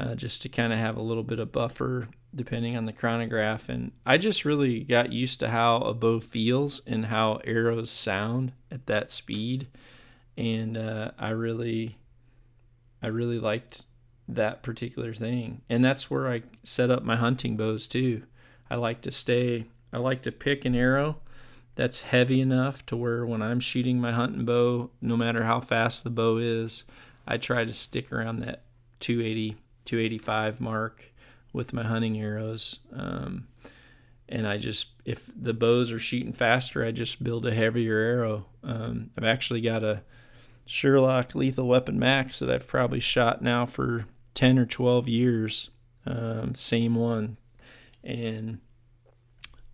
uh, 0.00 0.14
just 0.14 0.42
to 0.42 0.48
kind 0.48 0.72
of 0.72 0.78
have 0.78 0.96
a 0.96 1.02
little 1.02 1.22
bit 1.22 1.38
of 1.38 1.52
buffer 1.52 2.08
depending 2.34 2.76
on 2.76 2.86
the 2.86 2.92
chronograph 2.92 3.68
and 3.68 3.90
I 4.06 4.16
just 4.16 4.44
really 4.44 4.84
got 4.84 5.12
used 5.12 5.40
to 5.40 5.48
how 5.48 5.78
a 5.78 5.94
bow 5.94 6.20
feels 6.20 6.80
and 6.86 7.06
how 7.06 7.40
arrows 7.44 7.90
sound 7.90 8.52
at 8.70 8.86
that 8.86 9.10
speed 9.10 9.66
and 10.36 10.76
uh, 10.76 11.10
I 11.18 11.30
really 11.30 11.98
I 13.02 13.08
really 13.08 13.38
liked 13.38 13.82
that 14.34 14.62
particular 14.62 15.14
thing. 15.14 15.62
And 15.68 15.84
that's 15.84 16.10
where 16.10 16.30
I 16.30 16.42
set 16.62 16.90
up 16.90 17.02
my 17.02 17.16
hunting 17.16 17.56
bows 17.56 17.86
too. 17.86 18.22
I 18.70 18.76
like 18.76 19.00
to 19.02 19.10
stay, 19.10 19.66
I 19.92 19.98
like 19.98 20.22
to 20.22 20.32
pick 20.32 20.64
an 20.64 20.74
arrow 20.74 21.18
that's 21.74 22.00
heavy 22.00 22.40
enough 22.40 22.84
to 22.86 22.96
where 22.96 23.24
when 23.26 23.42
I'm 23.42 23.60
shooting 23.60 24.00
my 24.00 24.12
hunting 24.12 24.44
bow, 24.44 24.90
no 25.00 25.16
matter 25.16 25.44
how 25.44 25.60
fast 25.60 26.04
the 26.04 26.10
bow 26.10 26.36
is, 26.36 26.84
I 27.26 27.36
try 27.36 27.64
to 27.64 27.72
stick 27.72 28.12
around 28.12 28.40
that 28.40 28.62
280, 29.00 29.56
285 29.90 30.60
mark 30.60 31.12
with 31.52 31.72
my 31.72 31.82
hunting 31.82 32.20
arrows. 32.20 32.78
Um, 32.92 33.48
and 34.28 34.46
I 34.46 34.56
just, 34.56 34.90
if 35.04 35.28
the 35.34 35.52
bows 35.52 35.90
are 35.90 35.98
shooting 35.98 36.32
faster, 36.32 36.84
I 36.84 36.92
just 36.92 37.24
build 37.24 37.44
a 37.44 37.52
heavier 37.52 37.98
arrow. 37.98 38.46
Um, 38.62 39.10
I've 39.18 39.24
actually 39.24 39.60
got 39.60 39.82
a 39.82 40.02
Sure-Loc 40.64 41.34
Lethal 41.34 41.66
Weapon 41.66 41.98
Max 41.98 42.38
that 42.38 42.48
I've 42.48 42.68
probably 42.68 43.00
shot 43.00 43.42
now 43.42 43.66
for 43.66 44.06
10 44.34 44.60
or 44.60 44.66
12 44.66 45.08
years. 45.08 45.70
Um, 46.06 46.54
same 46.54 46.94
one. 46.94 47.36
And 48.04 48.60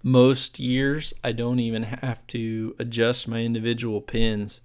most 0.03 0.59
years, 0.59 1.13
I 1.23 1.33
don't 1.33 1.61
even 1.61 1.83
have 1.83 2.27
to 2.29 2.75
adjust 2.79 3.29
my 3.29 3.41
individual 3.41 4.01
pins. 4.01 4.63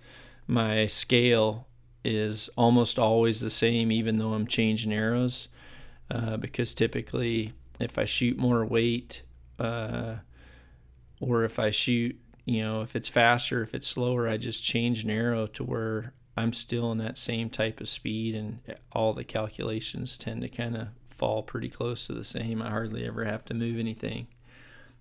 My 0.48 0.86
scale 0.86 1.68
is 2.04 2.50
almost 2.56 2.98
always 2.98 3.42
the 3.42 3.50
same, 3.50 3.92
even 3.92 4.18
though 4.18 4.34
I'm 4.34 4.48
changing 4.48 4.94
arrows. 4.94 5.48
Uh, 6.10 6.36
because 6.36 6.74
typically, 6.74 7.54
if 7.80 7.98
I 7.98 8.06
shoot 8.06 8.38
more 8.38 8.66
weight, 8.66 9.22
uh, 9.60 10.16
or 11.22 11.44
if 11.46 11.58
I 11.58 11.70
shoot, 11.70 12.20
you 12.44 12.62
know, 12.62 12.82
if 12.82 12.96
it's 12.96 13.08
faster, 13.08 13.62
if 13.64 13.74
it's 13.74 13.88
slower, 13.88 14.28
I 14.28 14.36
just 14.36 14.64
change 14.64 15.04
an 15.04 15.10
arrow 15.10 15.48
to 15.48 15.64
where 15.64 16.14
I'm 16.36 16.52
still 16.52 16.92
in 16.92 16.98
that 16.98 17.18
same 17.18 17.50
type 17.50 17.80
of 17.80 17.88
speed, 17.88 18.36
and 18.36 18.60
all 18.92 19.14
the 19.14 19.24
calculations 19.24 20.18
tend 20.18 20.42
to 20.42 20.50
kind 20.50 20.76
of 20.76 20.90
fall 21.08 21.44
pretty 21.44 21.70
close 21.70 22.08
to 22.08 22.14
the 22.14 22.24
same. 22.24 22.62
I 22.62 22.70
hardly 22.72 23.06
ever 23.06 23.24
have 23.26 23.46
to 23.46 23.54
move 23.54 23.80
anything. 23.80 24.28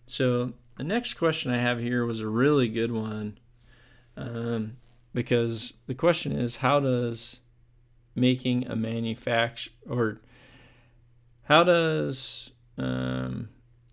So 0.06 0.52
the 0.76 0.84
next 0.84 1.14
question 1.14 1.50
I 1.50 1.58
have 1.58 1.80
here 1.80 2.04
was 2.04 2.20
a 2.20 2.28
really 2.28 2.68
good 2.68 2.92
one, 2.92 3.38
um, 4.16 4.76
because 5.12 5.72
the 5.86 5.94
question 5.94 6.32
is, 6.32 6.56
how 6.56 6.80
does 6.80 7.40
making 8.14 8.66
a 8.66 8.76
manufacture 8.76 9.70
or 9.88 10.20
how 11.44 11.64
does 11.64 12.50
um, 12.78 13.48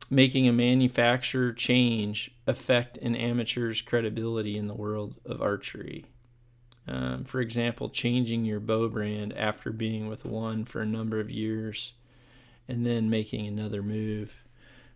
making 0.10 0.47
a 0.47 0.53
manufacturer 0.53 1.51
change 1.53 2.32
affect 2.45 2.97
an 2.97 3.15
amateur's 3.15 3.82
credibility 3.82 4.58
in 4.58 4.67
the 4.67 4.75
world 4.75 5.15
of 5.25 5.41
archery? 5.41 6.06
Um, 6.88 7.25
for 7.25 7.41
example, 7.41 7.89
changing 7.89 8.45
your 8.45 8.60
bow 8.60 8.88
brand 8.88 9.34
after 9.36 9.71
being 9.71 10.08
with 10.08 10.23
one 10.23 10.63
for 10.63 10.82
a 10.82 10.86
number 10.86 11.19
of 11.19 11.30
years 11.30 11.93
and 12.67 12.86
then 12.86 13.10
making 13.10 13.45
another 13.45 13.82
move. 13.82 14.43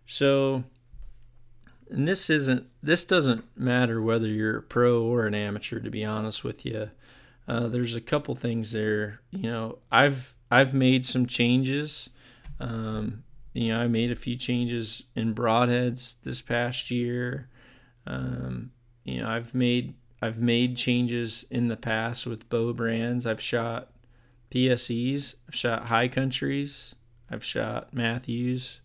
So, 0.06 0.64
and 1.92 2.08
this 2.08 2.28
isn't, 2.30 2.66
this 2.82 3.04
doesn't 3.04 3.44
matter 3.56 4.00
whether 4.02 4.26
you're 4.26 4.58
a 4.58 4.62
pro 4.62 5.02
or 5.02 5.26
an 5.26 5.34
amateur, 5.34 5.78
to 5.80 5.90
be 5.90 6.04
honest 6.04 6.42
with 6.42 6.64
you. 6.64 6.90
Uh, 7.46 7.68
there's 7.68 7.94
a 7.94 8.00
couple 8.00 8.34
things 8.34 8.72
there. 8.72 9.20
You 9.30 9.50
know, 9.50 9.78
I've, 9.90 10.34
I've 10.50 10.74
made 10.74 11.04
some 11.04 11.26
changes. 11.26 12.10
Um, 12.60 13.24
you 13.52 13.68
know, 13.68 13.80
I 13.80 13.88
made 13.88 14.10
a 14.10 14.16
few 14.16 14.36
changes 14.36 15.02
in 15.14 15.34
broadheads 15.34 16.16
this 16.22 16.40
past 16.40 16.90
year. 16.90 17.48
Um, 18.06 18.72
you 19.04 19.20
know, 19.20 19.28
I've 19.28 19.54
made 19.54 19.94
I've 20.24 20.38
made 20.38 20.76
changes 20.76 21.44
in 21.50 21.66
the 21.66 21.76
past 21.76 22.26
with 22.26 22.48
bow 22.48 22.72
brands. 22.72 23.26
I've 23.26 23.40
shot 23.40 23.90
PSEs, 24.52 25.34
I've 25.48 25.54
shot 25.54 25.86
High 25.86 26.06
Countries, 26.06 26.94
I've 27.28 27.44
shot 27.44 27.92
Mathews 27.92 28.78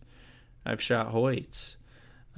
I've 0.68 0.82
shot 0.82 1.14
Hoyts. 1.14 1.76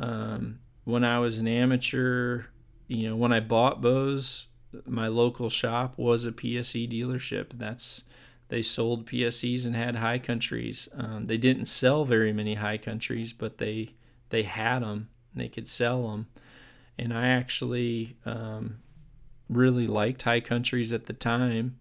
Um, 0.00 0.60
when 0.84 1.04
I 1.04 1.18
was 1.18 1.38
an 1.38 1.46
amateur, 1.46 2.44
you 2.88 3.08
know, 3.08 3.16
when 3.16 3.32
I 3.32 3.40
bought 3.40 3.80
bows, 3.80 4.46
my 4.86 5.06
local 5.06 5.50
shop 5.50 5.94
was 5.96 6.24
a 6.24 6.32
PSE 6.32 6.90
dealership. 6.90 7.50
That's 7.54 8.02
they 8.48 8.62
sold 8.62 9.06
PSEs 9.06 9.64
and 9.64 9.76
had 9.76 9.96
High 9.96 10.18
Countries. 10.18 10.88
Um, 10.96 11.26
they 11.26 11.36
didn't 11.36 11.66
sell 11.66 12.04
very 12.04 12.32
many 12.32 12.54
High 12.54 12.78
Countries, 12.78 13.32
but 13.32 13.58
they 13.58 13.94
they 14.30 14.42
had 14.42 14.80
them. 14.80 15.10
They 15.34 15.48
could 15.48 15.68
sell 15.68 16.08
them, 16.10 16.26
and 16.98 17.12
I 17.12 17.28
actually 17.28 18.16
um, 18.24 18.78
really 19.50 19.86
liked 19.86 20.22
high 20.22 20.40
countries 20.40 20.92
at 20.92 21.06
the 21.06 21.12
time 21.12 21.78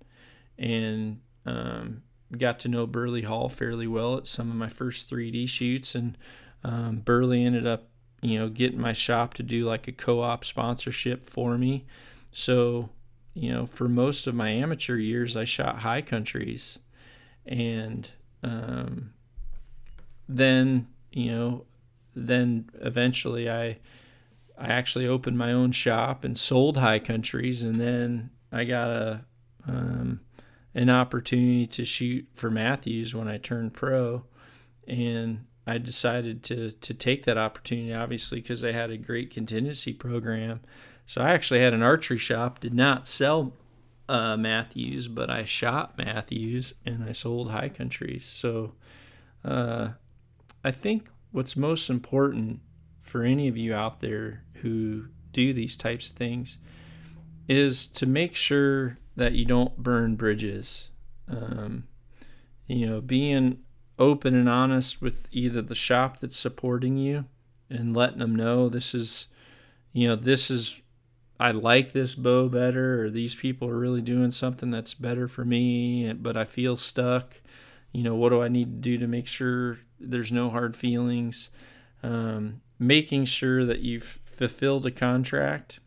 and 0.58 1.21
um, 1.45 2.03
got 2.38 2.60
to 2.60 2.67
know 2.67 2.86
Burley 2.86 3.21
Hall 3.21 3.47
fairly 3.47 3.88
well 3.88 4.17
at 4.17 4.25
some 4.25 4.49
of 4.49 4.55
my 4.55 4.67
first 4.67 5.10
3D 5.10 5.47
shoots. 5.47 5.95
And 5.95 6.17
um, 6.63 6.97
Burley 6.99 7.45
ended 7.45 7.65
up 7.65 7.88
you 8.21 8.38
know, 8.39 8.49
getting 8.49 8.79
my 8.79 8.93
shop 8.93 9.34
to 9.36 9.43
do 9.43 9.65
like 9.65 9.88
a 9.88 9.91
co-op 9.91 10.43
sponsorship 10.43 11.29
for 11.29 11.58
me. 11.58 11.86
So, 12.32 12.89
you 13.34 13.51
know, 13.51 13.65
for 13.65 13.88
most 13.88 14.27
of 14.27 14.36
my 14.36 14.49
amateur 14.49 14.97
years, 14.97 15.36
I 15.36 15.45
shot 15.45 15.79
high 15.79 16.01
countries, 16.01 16.79
and 17.45 18.10
um, 18.43 19.13
then 20.27 20.88
you 21.12 21.32
know, 21.32 21.65
then 22.15 22.69
eventually 22.82 23.49
I 23.49 23.79
I 24.58 24.67
actually 24.67 25.08
opened 25.08 25.38
my 25.38 25.51
own 25.51 25.71
shop 25.71 26.23
and 26.23 26.38
sold 26.38 26.77
high 26.77 26.99
countries, 26.99 27.62
and 27.62 27.79
then 27.79 28.32
I 28.51 28.65
got 28.65 28.89
a 28.89 29.25
um, 29.67 30.21
an 30.75 30.89
opportunity 30.89 31.65
to 31.67 31.86
shoot 31.86 32.27
for 32.34 32.49
Mathews 32.51 33.15
when 33.15 33.27
I 33.27 33.38
turned 33.38 33.73
pro, 33.73 34.25
and 34.88 35.45
I 35.69 35.77
decided 35.77 36.43
to 36.43 36.71
to 36.71 36.93
take 36.93 37.25
that 37.25 37.38
opportunity, 37.38 37.93
obviously, 37.93 38.41
because 38.41 38.62
they 38.62 38.73
had 38.73 38.89
a 38.91 38.97
great 38.97 39.29
contingency 39.29 39.93
program. 39.93 40.62
So 41.05 41.21
I 41.21 41.32
actually 41.32 41.62
had 41.62 41.73
an 41.73 41.82
archery 41.82 42.17
shop, 42.17 42.60
did 42.60 42.73
not 42.73 43.08
sell 43.08 43.53
uh, 44.08 44.38
Mathews, 44.38 45.08
but 45.08 45.29
I 45.29 45.45
shot 45.45 45.97
Mathews 45.97 46.73
and 46.86 47.03
I 47.03 47.13
sold 47.13 47.51
high 47.51 47.69
countries. 47.69 48.25
So 48.25 48.73
uh, 49.43 49.89
I 50.63 50.71
think 50.71 51.10
what's 51.32 51.55
most 51.55 51.89
important 51.89 52.60
for 53.01 53.23
any 53.23 53.47
of 53.47 53.58
you 53.58 53.73
out 53.73 54.01
there 54.01 54.43
who 54.62 55.05
do 55.32 55.53
these 55.53 55.77
types 55.77 56.10
of 56.10 56.15
things 56.15 56.58
is 57.47 57.88
to 57.88 58.05
make 58.05 58.36
sure 58.36 58.97
that 59.15 59.34
you 59.34 59.45
don't 59.45 59.77
burn 59.77 60.15
bridges. 60.15 60.89
Um, 61.27 61.88
you 62.67 62.88
know, 62.88 63.01
being 63.01 63.60
open 63.99 64.33
and 64.33 64.49
honest 64.49 65.01
with 65.01 65.27
either 65.31 65.62
the 65.62 65.75
shop 65.75 66.19
that's 66.19 66.39
supporting 66.39 66.97
you 66.97 67.25
and 67.69 67.95
letting 67.95 68.19
them 68.19 68.35
know 68.35 68.69
this 68.69 68.95
is, 68.95 69.27
you 69.93 70.07
know, 70.07 70.15
this 70.15 70.49
is, 70.49 70.81
I 71.39 71.51
like 71.51 71.91
this 71.91 72.15
bow 72.15 72.49
better, 72.49 73.03
or 73.03 73.09
these 73.09 73.35
people 73.35 73.69
are 73.69 73.77
really 73.77 74.01
doing 74.01 74.31
something 74.31 74.71
that's 74.71 74.93
better 74.93 75.27
for 75.27 75.45
me, 75.45 76.12
but 76.13 76.35
I 76.35 76.45
feel 76.45 76.77
stuck. 76.77 77.41
You 77.91 78.03
know, 78.03 78.15
what 78.15 78.29
do 78.29 78.41
I 78.41 78.47
need 78.47 78.65
to 78.65 78.89
do 78.89 78.97
to 78.97 79.07
make 79.07 79.27
sure 79.27 79.79
there's 79.99 80.31
no 80.31 80.49
hard 80.49 80.75
feelings? 80.75 81.49
Um, 82.01 82.62
making 82.77 83.25
sure 83.25 83.65
that 83.65 83.81
you've 83.81 84.19
fulfilled 84.25 84.85
a 84.85 84.91
contract 84.91 85.79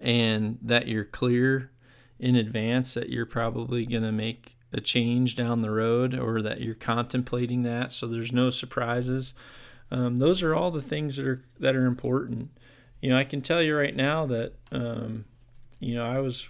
and 0.00 0.58
that 0.62 0.86
you're 0.86 1.04
clear 1.04 1.70
in 2.18 2.36
advance 2.36 2.94
that 2.94 3.08
you're 3.08 3.26
probably 3.26 3.84
going 3.86 4.02
to 4.02 4.12
make 4.12 4.56
a 4.72 4.80
change 4.80 5.34
down 5.34 5.62
the 5.62 5.70
road 5.70 6.18
or 6.18 6.42
that 6.42 6.60
you're 6.60 6.74
contemplating 6.74 7.62
that 7.62 7.92
so 7.92 8.06
there's 8.06 8.32
no 8.32 8.50
surprises. 8.50 9.34
Um, 9.90 10.18
those 10.18 10.42
are 10.42 10.54
all 10.54 10.70
the 10.70 10.82
things 10.82 11.16
that 11.16 11.26
are 11.26 11.44
that 11.58 11.74
are 11.74 11.86
important. 11.86 12.50
You 13.00 13.10
know 13.10 13.18
i 13.18 13.24
can 13.24 13.40
tell 13.40 13.62
you 13.62 13.76
right 13.76 13.96
now 13.96 14.26
that 14.26 14.54
um, 14.70 15.24
you 15.78 15.94
know 15.94 16.06
i 16.06 16.18
was 16.20 16.48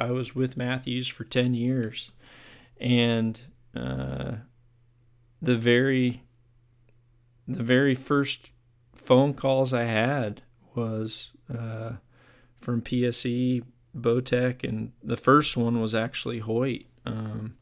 i 0.00 0.10
was 0.10 0.34
with 0.34 0.56
Mathews 0.56 1.06
for 1.06 1.24
10 1.24 1.54
years. 1.54 2.10
And 2.80 3.40
uh, 3.76 4.32
the 5.40 5.56
very 5.56 6.22
the 7.46 7.62
very 7.62 7.94
first 7.94 8.50
phone 8.94 9.34
calls 9.34 9.72
i 9.72 9.84
had 9.84 10.42
was 10.74 11.30
uh, 11.52 11.92
from 12.60 12.80
pse 12.80 13.62
Bowtech, 13.96 14.66
and 14.66 14.92
the 15.02 15.16
first 15.16 15.56
one 15.56 15.80
was 15.80 15.94
actually 15.94 16.38
Hoyt. 16.38 16.86
Um, 17.04 17.56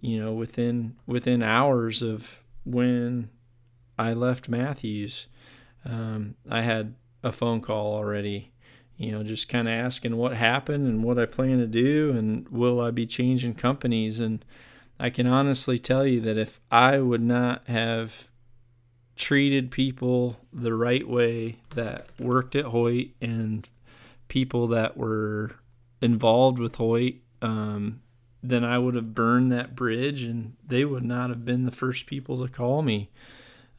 you 0.00 0.18
know, 0.18 0.32
within 0.32 0.96
within 1.06 1.42
hours 1.42 2.02
of 2.02 2.42
when 2.64 3.30
I 3.98 4.12
left 4.12 4.48
Mathews 4.48 5.26
um, 5.84 6.34
I 6.48 6.62
had 6.62 6.94
a 7.22 7.32
phone 7.32 7.60
call 7.60 7.94
already. 7.94 8.52
You 8.96 9.12
know, 9.12 9.22
just 9.22 9.48
kind 9.48 9.66
of 9.66 9.74
asking 9.74 10.16
what 10.16 10.34
happened 10.34 10.86
and 10.86 11.02
what 11.02 11.18
I 11.18 11.24
plan 11.24 11.58
to 11.58 11.66
do, 11.66 12.12
and 12.16 12.46
will 12.50 12.80
I 12.80 12.90
be 12.90 13.06
changing 13.06 13.54
companies? 13.54 14.20
And 14.20 14.44
I 14.98 15.08
can 15.08 15.26
honestly 15.26 15.78
tell 15.78 16.06
you 16.06 16.20
that 16.20 16.36
if 16.36 16.60
I 16.70 16.98
would 16.98 17.22
not 17.22 17.66
have 17.66 18.28
treated 19.16 19.70
people 19.70 20.40
the 20.52 20.74
right 20.74 21.08
way 21.08 21.60
that 21.70 22.08
worked 22.18 22.54
at 22.54 22.66
Hoyt 22.66 23.08
and 23.22 23.66
people 24.28 24.66
that 24.68 24.98
were 24.98 25.52
involved 26.02 26.58
with 26.58 26.74
Hoyt, 26.74 27.16
um, 27.40 28.02
then 28.42 28.64
I 28.64 28.78
would 28.78 28.94
have 28.94 29.14
burned 29.14 29.52
that 29.52 29.76
bridge, 29.76 30.22
and 30.22 30.56
they 30.66 30.84
would 30.84 31.04
not 31.04 31.30
have 31.30 31.44
been 31.44 31.64
the 31.64 31.70
first 31.70 32.06
people 32.06 32.44
to 32.44 32.52
call 32.52 32.82
me 32.82 33.10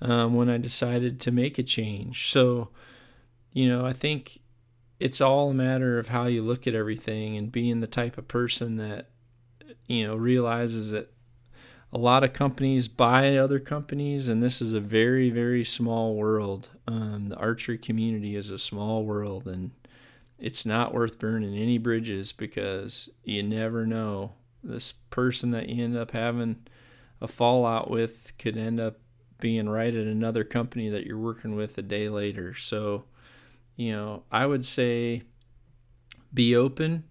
um, 0.02 0.36
when 0.36 0.50
I 0.50 0.58
decided 0.58 1.20
to 1.22 1.32
make 1.32 1.58
a 1.58 1.64
change. 1.64 2.32
So, 2.32 2.70
you 3.54 3.68
know, 3.68 3.86
I 3.86 3.94
think 3.94 4.40
it's 5.00 5.22
all 5.22 5.50
a 5.50 5.54
matter 5.54 5.98
of 5.98 6.10
how 6.10 6.26
you 6.28 6.44
look 6.44 6.68
at 6.68 6.76
everything 6.76 7.38
and 7.38 7.52
being 7.52 7.80
the 7.80 7.88
type 7.88 8.18
of 8.18 8.28
person 8.28 8.78
that, 8.78 9.10
you 9.88 10.06
know, 10.06 10.16
realizes 10.16 10.92
that 10.92 11.12
a 11.94 11.98
lot 11.98 12.24
of 12.24 12.34
companies 12.34 12.88
buy 12.88 13.36
other 13.36 13.60
companies, 13.60 14.28
and 14.28 14.42
this 14.42 14.62
is 14.62 14.74
a 14.74 14.80
very, 14.80 15.30
very 15.30 15.66
small 15.66 16.16
world. 16.16 16.70
Um, 16.88 17.30
the 17.30 17.36
archery 17.36 17.78
community 17.78 18.36
is 18.36 18.50
a 18.50 18.60
small 18.60 19.04
world, 19.04 19.48
and 19.48 19.72
it's 20.40 20.66
not 20.66 20.94
worth 20.94 21.20
burning 21.20 21.58
any 21.58 21.78
bridges 21.78 22.32
because 22.32 23.10
you 23.24 23.44
never 23.44 23.86
know. 23.86 24.34
This 24.64 24.94
person 25.10 25.52
that 25.52 25.70
you 25.70 25.84
end 25.84 25.98
up 25.98 26.12
having 26.12 26.58
a 27.20 27.28
fallout 27.28 27.90
with 27.90 28.34
could 28.38 28.58
end 28.58 28.80
up 28.80 28.98
being 29.40 29.68
right 29.68 29.94
at 29.94 30.08
another 30.08 30.44
company 30.44 30.90
that 30.90 31.06
you're 31.06 31.18
working 31.18 31.56
with 31.56 31.78
a 31.78 31.82
day 31.82 32.10
later. 32.10 32.54
So, 32.54 33.06
you 33.76 33.92
know, 33.92 34.24
I 34.32 34.46
would 34.46 34.64
say 34.66 35.24
be 36.34 36.56
open, 36.56 37.04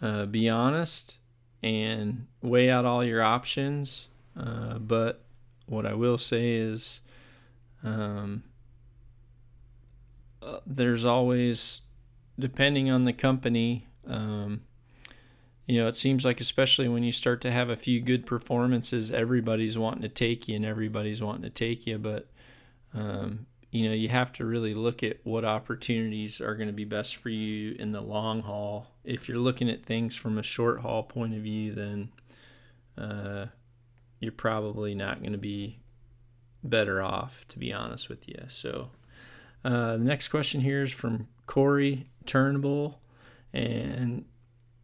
uh, 0.00 0.26
be 0.26 0.48
honest, 0.48 1.18
and 1.62 2.26
weigh 2.42 2.70
out 2.70 2.84
all 2.84 3.04
your 3.04 3.22
options. 3.22 4.08
Uh, 4.36 4.78
but 4.78 5.24
what 5.66 5.86
I 5.86 5.94
will 5.94 6.18
say 6.18 6.54
is, 6.54 7.00
um, 7.82 8.44
uh, 10.42 10.60
there's 10.66 11.04
always 11.04 11.82
depending 12.38 12.90
on 12.90 13.04
the 13.04 13.12
company, 13.12 13.86
um, 14.06 14.62
you 15.66 15.80
know, 15.80 15.88
it 15.88 15.96
seems 15.96 16.24
like 16.24 16.40
especially 16.40 16.88
when 16.88 17.02
you 17.02 17.12
start 17.12 17.40
to 17.40 17.50
have 17.50 17.68
a 17.68 17.76
few 17.76 18.00
good 18.00 18.24
performances, 18.24 19.12
everybody's 19.12 19.76
wanting 19.76 20.02
to 20.02 20.08
take 20.08 20.46
you 20.46 20.54
and 20.54 20.64
everybody's 20.64 21.20
wanting 21.20 21.42
to 21.42 21.50
take 21.50 21.86
you. 21.86 21.98
But, 21.98 22.28
um, 22.94 23.46
you 23.72 23.88
know, 23.88 23.94
you 23.94 24.08
have 24.08 24.32
to 24.34 24.44
really 24.44 24.74
look 24.74 25.02
at 25.02 25.18
what 25.24 25.44
opportunities 25.44 26.40
are 26.40 26.54
going 26.54 26.68
to 26.68 26.72
be 26.72 26.84
best 26.84 27.16
for 27.16 27.30
you 27.30 27.74
in 27.80 27.90
the 27.90 28.00
long 28.00 28.42
haul. 28.42 28.92
If 29.04 29.28
you're 29.28 29.38
looking 29.38 29.68
at 29.68 29.84
things 29.84 30.14
from 30.14 30.38
a 30.38 30.42
short 30.42 30.80
haul 30.80 31.02
point 31.02 31.34
of 31.34 31.40
view, 31.40 31.74
then 31.74 32.10
uh, 32.96 33.46
you're 34.20 34.32
probably 34.32 34.94
not 34.94 35.20
going 35.20 35.32
to 35.32 35.38
be 35.38 35.80
better 36.62 37.02
off, 37.02 37.44
to 37.48 37.58
be 37.58 37.72
honest 37.72 38.08
with 38.08 38.28
you. 38.28 38.38
So, 38.48 38.90
uh, 39.64 39.96
the 39.96 40.04
next 40.04 40.28
question 40.28 40.60
here 40.60 40.82
is 40.82 40.92
from 40.92 41.26
Corey 41.46 42.08
Turnbull, 42.24 43.00
and 43.52 44.26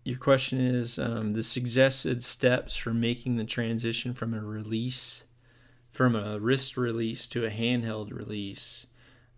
your 0.05 0.19
question 0.19 0.61
is 0.61 0.99
um, 0.99 1.31
the 1.31 1.43
suggested 1.43 2.23
steps 2.23 2.77
for 2.77 2.93
making 2.93 3.37
the 3.37 3.45
transition 3.45 4.15
from 4.15 4.35
a 4.35 4.41
release, 4.41 5.25
from 5.91 6.17
a 6.17 6.39
wrist 6.41 6.77
release 6.77 7.29
to 7.29 7.45
a 7.45 7.51
handheld 7.51 8.13
release. 8.13 8.87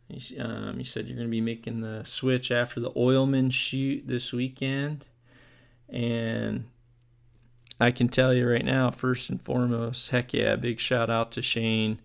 You, 0.09 0.43
um, 0.43 0.79
you 0.79 0.85
said 0.85 1.07
you're 1.07 1.17
going 1.17 1.29
to 1.29 1.31
be 1.31 1.41
making 1.41 1.81
the 1.81 2.03
switch 2.05 2.51
after 2.51 2.81
the 2.81 2.93
Oilman 2.93 3.53
shoot 3.53 4.07
this 4.07 4.33
weekend, 4.33 5.07
and 5.89 6.65
I 7.79 7.91
can 7.91 8.09
tell 8.09 8.33
you 8.33 8.49
right 8.49 8.65
now, 8.65 8.91
first 8.91 9.29
and 9.29 9.41
foremost, 9.41 10.11
heck 10.11 10.33
yeah, 10.33 10.57
big 10.57 10.81
shout 10.81 11.11
out 11.11 11.33
to 11.33 11.43
Shane 11.43 12.01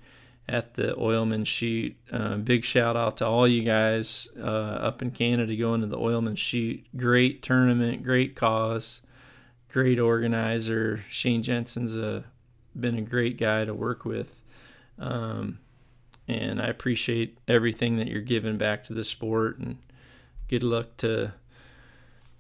at 0.49 0.73
the 0.73 0.95
Oilman 0.95 1.45
shoot. 1.45 1.95
Uh, 2.11 2.37
big 2.37 2.65
shout 2.65 2.97
out 2.97 3.17
to 3.17 3.25
all 3.25 3.47
you 3.47 3.61
guys 3.61 4.27
uh, 4.37 4.41
up 4.43 5.01
in 5.03 5.11
Canada 5.11 5.55
going 5.55 5.81
to 5.81 5.87
the 5.87 5.97
Oilman 5.97 6.37
shoot. 6.37 6.83
Great 6.97 7.43
tournament, 7.43 8.03
great 8.03 8.35
cause, 8.35 9.01
great 9.71 9.99
organizer. 9.99 11.05
Shane 11.07 11.43
Jensen's 11.43 11.95
a, 11.95 12.23
been 12.77 12.97
a 12.97 13.01
great 13.01 13.37
guy 13.37 13.63
to 13.63 13.75
work 13.75 14.05
with. 14.05 14.41
Um, 14.97 15.59
and 16.27 16.59
I 16.59 16.65
appreciate 16.65 17.37
everything 17.47 17.97
that 17.97 18.07
you're 18.07 18.21
giving 18.21 18.57
back 18.57 18.83
to 18.85 18.93
the 18.93 19.05
sport. 19.05 19.59
And 19.59 19.77
good 20.47 20.63
luck 20.63 20.97
to 20.97 21.33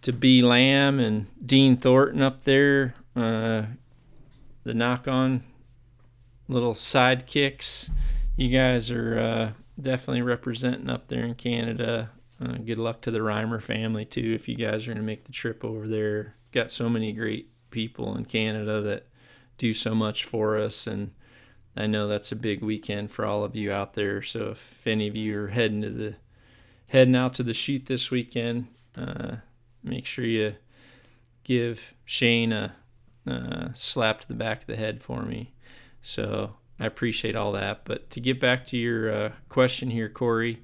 to 0.01 0.13
B 0.13 0.41
Lamb 0.41 0.99
and 0.99 1.27
Dean 1.45 1.75
Thornton 1.75 2.21
up 2.21 2.43
there. 2.45 2.95
Uh, 3.15 3.63
the 4.63 4.73
nock 4.73 5.07
on 5.07 5.43
little 6.49 6.73
sidekicks. 6.73 7.89
You 8.35 8.49
guys 8.49 8.91
are 8.91 9.19
uh, 9.19 9.51
definitely 9.79 10.23
representing 10.23 10.89
up 10.89 11.07
there 11.07 11.23
in 11.23 11.35
Canada. 11.35 12.09
Uh, 12.43 12.57
good 12.57 12.77
luck 12.77 13.01
to 13.01 13.11
the 13.11 13.19
Reimer 13.19 13.61
family 13.61 14.03
too. 14.03 14.33
If 14.33 14.49
you 14.49 14.55
guys 14.55 14.85
are 14.85 14.91
going 14.91 14.97
to 14.97 15.03
make 15.03 15.25
the 15.25 15.31
trip 15.31 15.63
over 15.63 15.87
there, 15.87 16.35
got 16.51 16.71
so 16.71 16.89
many 16.89 17.11
great 17.13 17.51
people 17.69 18.15
in 18.17 18.25
Canada 18.25 18.81
that 18.81 19.07
do 19.57 19.73
so 19.73 19.93
much 19.93 20.23
for 20.23 20.57
us, 20.57 20.87
and 20.87 21.11
I 21.75 21.85
know 21.85 22.07
that's 22.07 22.31
a 22.31 22.35
big 22.35 22.61
weekend 22.61 23.11
for 23.11 23.25
all 23.25 23.43
of 23.43 23.55
you 23.55 23.71
out 23.71 23.93
there. 23.93 24.21
So 24.21 24.49
if 24.49 24.87
any 24.87 25.07
of 25.07 25.15
you 25.15 25.43
are 25.43 25.47
heading 25.49 25.81
to 25.81 25.89
the 25.89 26.15
heading 26.87 27.15
out 27.15 27.35
to 27.35 27.43
the 27.43 27.53
shoot 27.53 27.85
this 27.85 28.09
weekend, 28.09 28.67
uh, 28.97 29.37
make 29.83 30.05
sure 30.05 30.25
you 30.25 30.55
give 31.43 31.93
Shane 32.05 32.51
a, 32.51 32.73
a 33.27 33.71
slap 33.75 34.21
to 34.21 34.27
the 34.27 34.33
back 34.33 34.61
of 34.61 34.67
the 34.67 34.75
head 34.77 35.03
for 35.03 35.21
me. 35.23 35.53
So 36.01 36.55
I 36.79 36.85
appreciate 36.85 37.35
all 37.35 37.51
that. 37.53 37.85
But 37.85 38.09
to 38.11 38.19
get 38.19 38.39
back 38.39 38.65
to 38.67 38.77
your 38.77 39.11
uh, 39.11 39.31
question 39.49 39.89
here, 39.89 40.09
Corey, 40.09 40.61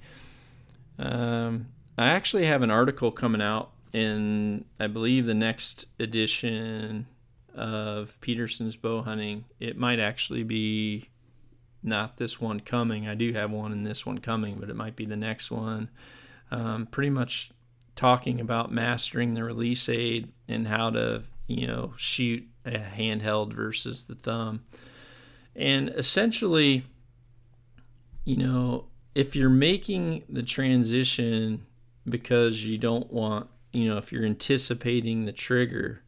um, 0.98 1.68
I 1.98 2.08
actually 2.08 2.46
have 2.46 2.62
an 2.62 2.72
article 2.72 3.12
coming 3.12 3.42
out 3.42 3.72
in, 3.94 4.66
I 4.80 4.88
believe, 4.88 5.26
the 5.26 5.34
next 5.34 5.86
edition 6.00 7.08
of 7.54 8.20
Petersen's 8.22 8.76
bow 8.76 9.02
hunting. 9.02 9.46
It 9.60 9.78
might 9.78 10.00
actually 10.00 10.44
be 10.44 11.10
not 11.82 12.18
this 12.18 12.42
one 12.42 12.60
coming. 12.60 13.08
I 13.08 13.16
do 13.16 13.34
have 13.34 13.52
one 13.52 13.72
in 13.72 13.84
this 13.84 14.06
one 14.06 14.18
coming, 14.18 14.58
but 14.60 14.70
it 14.70 14.76
might 14.76 14.96
be 14.96 15.06
the 15.06 15.16
next 15.16 15.52
one. 15.52 15.90
Um, 16.52 16.88
pretty 16.88 17.10
much 17.10 17.52
talking 17.96 18.42
about 18.42 18.72
mastering 18.72 19.34
the 19.34 19.44
release 19.44 19.88
aid 19.88 20.32
and 20.48 20.68
how 20.68 20.90
to, 20.90 21.24
you 21.48 21.68
know, 21.68 21.94
shoot 21.96 22.46
a 22.66 22.72
handheld 22.72 23.54
versus 23.54 24.04
the 24.04 24.16
thumb. 24.16 24.66
And 25.56 25.90
essentially, 25.90 26.86
you 28.24 28.38
know, 28.38 28.86
if 29.14 29.36
you're 29.36 29.50
making 29.50 30.24
the 30.30 30.44
transition 30.44 31.66
because 32.08 32.66
you 32.66 32.78
don't 32.78 33.12
want, 33.12 33.48
you 33.72 33.88
know, 33.88 33.98
if 33.98 34.12
you're 34.12 34.26
anticipating 34.26 35.26
the 35.26 35.32
trigger, 35.32 36.02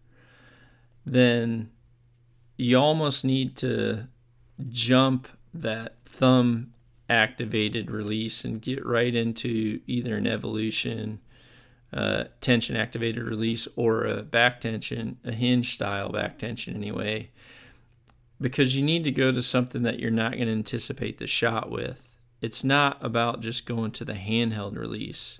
then 1.05 1.69
you 2.57 2.77
almost 2.77 3.23
need 3.23 3.55
to 3.57 4.07
jump 4.69 5.27
that 5.53 5.95
thumb 6.05 6.73
activated 7.09 7.89
release 7.89 8.43
and 8.43 8.61
get 8.61 8.85
right 8.85 9.15
into 9.15 9.79
either 9.87 10.17
an 10.17 10.27
evolution 10.27 11.19
uh, 11.93 12.25
tension 12.41 12.75
activated 12.75 13.23
release 13.23 13.67
or 13.77 14.03
a 14.03 14.21
back 14.21 14.59
tension, 14.59 15.17
a 15.23 15.31
hinge 15.31 15.73
style 15.73 16.09
back 16.09 16.37
tension 16.37 16.75
anyway, 16.75 17.29
because 18.39 18.75
you 18.75 18.83
need 18.83 19.03
to 19.03 19.11
go 19.11 19.31
to 19.31 19.41
something 19.41 19.83
that 19.83 19.99
you're 19.99 20.11
not 20.11 20.33
going 20.33 20.45
to 20.45 20.51
anticipate 20.51 21.17
the 21.17 21.27
shot 21.27 21.71
with. 21.71 22.13
It's 22.41 22.63
not 22.63 23.03
about 23.03 23.41
just 23.41 23.65
going 23.65 23.91
to 23.91 24.05
the 24.05 24.13
handheld 24.13 24.77
release. 24.77 25.39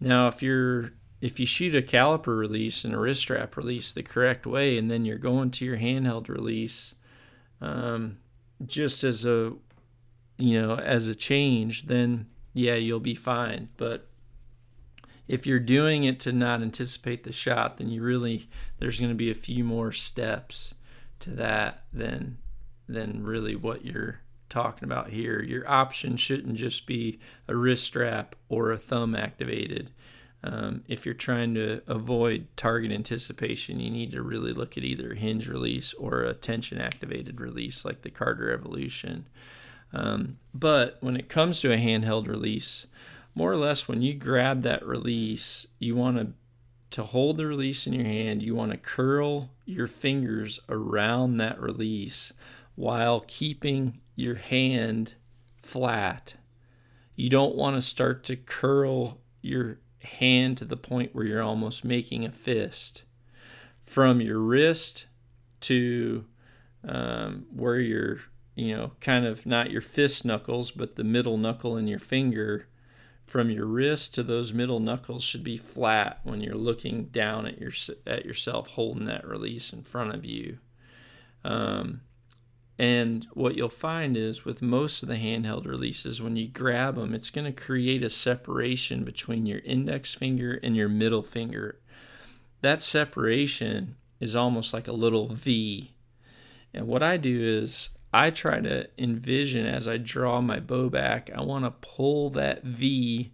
Now, 0.00 0.28
if 0.28 0.42
you're 0.42 0.92
if 1.20 1.38
you 1.38 1.44
shoot 1.46 1.74
a 1.74 1.82
caliper 1.82 2.38
release 2.38 2.84
and 2.84 2.94
a 2.94 2.98
wrist 2.98 3.20
strap 3.20 3.56
release 3.56 3.92
the 3.92 4.02
correct 4.02 4.46
way, 4.46 4.78
and 4.78 4.90
then 4.90 5.04
you're 5.04 5.18
going 5.18 5.50
to 5.50 5.64
your 5.64 5.76
handheld 5.76 6.28
release, 6.28 6.94
um, 7.60 8.18
just 8.64 9.04
as 9.04 9.24
a 9.24 9.52
you 10.36 10.60
know 10.60 10.76
as 10.76 11.08
a 11.08 11.14
change, 11.14 11.86
then 11.86 12.26
yeah, 12.52 12.74
you'll 12.74 13.00
be 13.00 13.14
fine. 13.14 13.68
But 13.76 14.08
if 15.28 15.46
you're 15.46 15.60
doing 15.60 16.04
it 16.04 16.20
to 16.20 16.32
not 16.32 16.60
anticipate 16.60 17.24
the 17.24 17.32
shot, 17.32 17.76
then 17.76 17.88
you 17.88 18.02
really 18.02 18.48
there's 18.78 18.98
going 18.98 19.12
to 19.12 19.16
be 19.16 19.30
a 19.30 19.34
few 19.34 19.64
more 19.64 19.92
steps 19.92 20.74
to 21.20 21.30
that 21.30 21.84
than 21.92 22.38
than 22.88 23.22
really 23.22 23.54
what 23.54 23.84
you're 23.84 24.20
talking 24.48 24.84
about 24.84 25.10
here. 25.10 25.40
Your 25.40 25.68
option 25.70 26.16
shouldn't 26.16 26.56
just 26.56 26.86
be 26.86 27.20
a 27.46 27.54
wrist 27.54 27.84
strap 27.84 28.34
or 28.48 28.72
a 28.72 28.76
thumb 28.76 29.14
activated. 29.14 29.92
Um, 30.42 30.82
if 30.88 31.04
you're 31.04 31.14
trying 31.14 31.54
to 31.54 31.82
avoid 31.86 32.48
target 32.56 32.90
anticipation, 32.90 33.78
you 33.78 33.90
need 33.90 34.10
to 34.10 34.22
really 34.22 34.52
look 34.52 34.76
at 34.76 34.84
either 34.84 35.14
hinge 35.14 35.46
release 35.46 35.92
or 35.94 36.22
a 36.22 36.34
tension 36.34 36.80
activated 36.80 37.40
release 37.40 37.84
like 37.84 38.02
the 38.02 38.10
Carter 38.10 38.52
Evolution. 38.52 39.28
Um, 39.92 40.38
but 40.54 40.96
when 41.00 41.16
it 41.16 41.28
comes 41.28 41.60
to 41.60 41.72
a 41.72 41.76
handheld 41.76 42.26
release, 42.26 42.86
more 43.34 43.52
or 43.52 43.56
less 43.56 43.86
when 43.86 44.02
you 44.02 44.14
grab 44.14 44.62
that 44.62 44.84
release, 44.86 45.66
you 45.78 45.94
want 45.94 46.16
to 46.16 46.32
to 46.90 47.02
hold 47.02 47.36
the 47.36 47.46
release 47.46 47.86
in 47.86 47.92
your 47.92 48.04
hand, 48.04 48.42
you 48.42 48.54
want 48.54 48.72
to 48.72 48.78
curl 48.78 49.50
your 49.64 49.86
fingers 49.86 50.60
around 50.68 51.36
that 51.36 51.60
release 51.60 52.32
while 52.74 53.20
keeping 53.26 54.00
your 54.16 54.34
hand 54.34 55.14
flat. 55.56 56.34
You 57.14 57.30
don't 57.30 57.54
want 57.54 57.76
to 57.76 57.82
start 57.82 58.24
to 58.24 58.36
curl 58.36 59.20
your 59.42 59.78
hand 60.02 60.58
to 60.58 60.64
the 60.64 60.76
point 60.76 61.14
where 61.14 61.24
you're 61.24 61.42
almost 61.42 61.84
making 61.84 62.24
a 62.24 62.30
fist. 62.30 63.02
From 63.84 64.20
your 64.20 64.38
wrist 64.38 65.06
to 65.62 66.24
um, 66.86 67.46
where 67.54 67.78
you're, 67.78 68.20
you 68.54 68.74
know, 68.74 68.92
kind 69.00 69.26
of 69.26 69.46
not 69.46 69.70
your 69.70 69.82
fist 69.82 70.24
knuckles, 70.24 70.70
but 70.70 70.96
the 70.96 71.04
middle 71.04 71.36
knuckle 71.36 71.76
in 71.76 71.86
your 71.86 71.98
finger 71.98 72.66
from 73.30 73.48
your 73.48 73.64
wrist 73.64 74.12
to 74.12 74.24
those 74.24 74.52
middle 74.52 74.80
knuckles 74.80 75.22
should 75.22 75.44
be 75.44 75.56
flat 75.56 76.18
when 76.24 76.40
you're 76.40 76.56
looking 76.56 77.04
down 77.04 77.46
at 77.46 77.60
your 77.60 77.70
at 78.04 78.24
yourself 78.24 78.66
holding 78.70 79.04
that 79.04 79.24
release 79.24 79.72
in 79.72 79.84
front 79.84 80.12
of 80.12 80.24
you. 80.24 80.58
Um, 81.44 82.00
and 82.76 83.28
what 83.32 83.54
you'll 83.54 83.68
find 83.68 84.16
is 84.16 84.44
with 84.44 84.60
most 84.60 85.04
of 85.04 85.08
the 85.08 85.14
handheld 85.14 85.64
releases, 85.64 86.20
when 86.20 86.34
you 86.34 86.48
grab 86.48 86.96
them, 86.96 87.14
it's 87.14 87.30
going 87.30 87.44
to 87.44 87.52
create 87.52 88.02
a 88.02 88.10
separation 88.10 89.04
between 89.04 89.46
your 89.46 89.60
index 89.60 90.12
finger 90.12 90.58
and 90.60 90.74
your 90.74 90.88
middle 90.88 91.22
finger. 91.22 91.78
That 92.62 92.82
separation 92.82 93.94
is 94.18 94.34
almost 94.34 94.72
like 94.74 94.88
a 94.88 94.92
little 94.92 95.28
V. 95.28 95.92
And 96.74 96.88
what 96.88 97.04
I 97.04 97.16
do 97.16 97.38
is 97.40 97.90
I 98.12 98.30
try 98.30 98.60
to 98.60 98.88
envision 98.98 99.66
as 99.66 99.86
I 99.86 99.96
draw 99.96 100.40
my 100.40 100.58
bow 100.58 100.88
back, 100.88 101.30
I 101.34 101.42
want 101.42 101.64
to 101.64 101.70
pull 101.70 102.30
that 102.30 102.64
V 102.64 103.32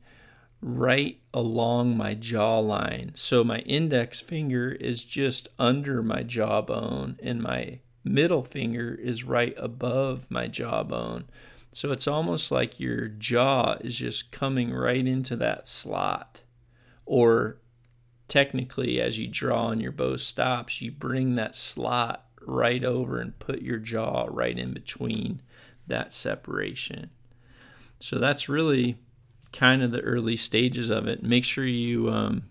right 0.60 1.20
along 1.32 1.96
my 1.96 2.14
jawline. 2.14 3.16
So 3.16 3.42
my 3.42 3.60
index 3.60 4.20
finger 4.20 4.72
is 4.72 5.04
just 5.04 5.48
under 5.58 6.02
my 6.02 6.22
jawbone 6.22 7.18
and 7.22 7.42
my 7.42 7.80
middle 8.04 8.42
finger 8.42 8.94
is 8.94 9.24
right 9.24 9.54
above 9.56 10.26
my 10.30 10.46
jawbone. 10.46 11.24
So 11.72 11.92
it's 11.92 12.08
almost 12.08 12.50
like 12.50 12.80
your 12.80 13.08
jaw 13.08 13.76
is 13.80 13.96
just 13.96 14.32
coming 14.32 14.72
right 14.72 15.06
into 15.06 15.36
that 15.36 15.68
slot. 15.68 16.42
Or 17.04 17.58
technically, 18.28 19.00
as 19.00 19.18
you 19.18 19.28
draw 19.28 19.68
and 19.70 19.82
your 19.82 19.92
bow 19.92 20.16
stops, 20.16 20.80
you 20.80 20.90
bring 20.90 21.34
that 21.34 21.54
slot 21.54 22.25
right 22.46 22.84
over 22.84 23.20
and 23.20 23.38
put 23.38 23.62
your 23.62 23.78
jaw 23.78 24.26
right 24.30 24.58
in 24.58 24.72
between 24.72 25.42
that 25.86 26.14
separation. 26.14 27.10
So 27.98 28.18
that's 28.18 28.48
really 28.48 28.98
kind 29.52 29.82
of 29.82 29.90
the 29.90 30.00
early 30.00 30.36
stages 30.36 30.90
of 30.90 31.06
it. 31.06 31.22
Make 31.22 31.44
sure 31.44 31.64
you 31.64 32.10
um, 32.10 32.44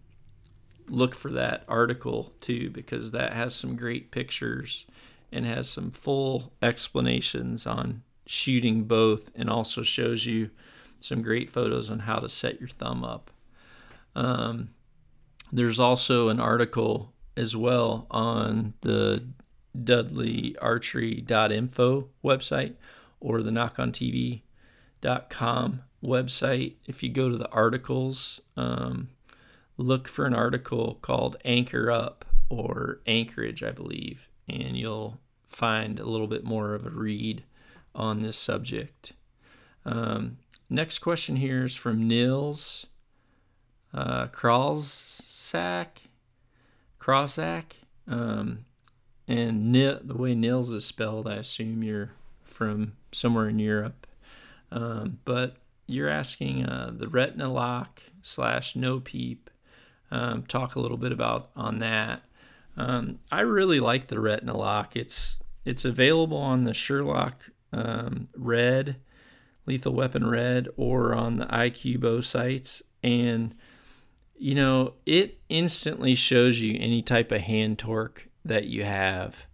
look 0.88 1.16
for 1.16 1.32
that 1.32 1.64
article 1.68 2.34
too, 2.42 2.70
because 2.70 3.12
that 3.12 3.34
has 3.34 3.56
some 3.56 3.76
great 3.76 4.12
pictures 4.12 4.86
and 5.32 5.46
has 5.46 5.70
some 5.70 5.92
full 5.92 6.54
explanations 6.62 7.68
on 7.68 8.04
shooting 8.26 8.84
both 8.84 9.30
and 9.36 9.50
also 9.50 9.82
shows 9.82 10.26
you 10.26 10.50
some 11.00 11.22
great 11.22 11.50
photos 11.50 11.90
on 11.90 12.00
how 12.00 12.20
to 12.20 12.30
set 12.30 12.60
your 12.60 12.70
thumb 12.70 13.04
up. 13.04 13.30
Um, 14.16 14.70
there's 15.52 15.80
also 15.80 16.30
an 16.30 16.40
article 16.40 17.14
as 17.38 17.56
well 17.56 18.08
on 18.10 18.74
the 18.82 19.24
dudleyarchery.info 19.84 22.10
website 22.24 22.76
or 23.20 23.42
the 23.42 23.52
nockontv.com 23.52 25.82
website. 26.04 26.74
If 26.86 27.04
you 27.04 27.10
go 27.10 27.30
to 27.30 27.38
the 27.38 27.52
articles, 27.52 28.42
um, 28.56 29.10
look 29.78 30.08
for 30.08 30.26
an 30.26 30.34
article 30.34 30.98
called 31.02 31.38
Anchor 31.44 31.92
Up 31.92 32.26
or 32.50 33.02
Anchorage, 33.06 33.64
I 33.64 33.72
believe, 33.72 34.30
and 34.48 34.78
you'll 34.78 35.20
find 35.50 36.00
a 36.00 36.06
little 36.06 36.28
bit 36.28 36.44
more 36.44 36.74
of 36.74 36.86
a 36.86 36.90
read 36.90 37.44
on 37.94 38.22
this 38.22 38.38
subject. 38.38 39.14
Um, 39.86 40.38
next 40.70 41.00
question 41.00 41.38
here 41.38 41.64
is 41.64 41.76
from 41.76 42.08
Nils 42.08 42.88
uh. 43.96 44.28
Kralzak. 44.28 45.88
Um, 48.08 48.66
and 49.28 49.72
Nil, 49.72 50.00
the 50.04 50.18
way 50.18 50.36
Nils 50.36 50.72
is 50.72 50.86
spelled, 50.86 51.28
I 51.28 51.36
assume 51.36 51.84
you're 51.84 52.12
from 52.44 52.94
somewhere 53.12 53.50
in 53.50 53.60
Europe. 53.60 54.08
Um, 54.72 55.20
but 55.26 55.58
you're 55.88 56.10
asking 56.10 56.66
uh, 56.66 56.92
the 56.96 57.08
retina 57.08 57.52
lock 57.52 58.02
slash 58.22 58.76
no 58.76 59.00
peep. 59.00 59.50
Um, 60.12 60.44
talk 60.44 60.76
a 60.76 60.80
little 60.80 60.98
bit 60.98 61.12
about 61.12 61.50
on 61.56 61.80
that. 61.80 62.24
Um, 62.78 63.20
I 63.32 63.42
really 63.42 63.80
like 63.80 64.08
the 64.08 64.20
retina 64.20 64.56
lock. 64.56 64.96
It's 64.96 65.40
it's 65.64 65.86
available 65.86 66.38
on 66.38 66.64
the 66.64 66.74
Sure-Loc 66.74 67.50
um, 67.74 68.28
Red, 68.36 68.98
Lethal 69.66 69.94
Weapon 69.94 70.28
Red, 70.28 70.68
or 70.78 71.16
on 71.16 71.38
the 71.38 71.98
bow 72.00 72.22
sights, 72.22 72.84
and 73.02 73.56
you 74.38 74.54
know 74.54 74.94
it 75.06 75.40
instantly 75.50 76.14
shows 76.14 76.62
you 76.62 76.78
any 76.80 77.02
type 77.02 77.32
of 77.32 77.42
hand 77.42 77.80
torque 77.80 78.28
that 78.46 78.66
you 78.66 78.84
have. 78.84 79.46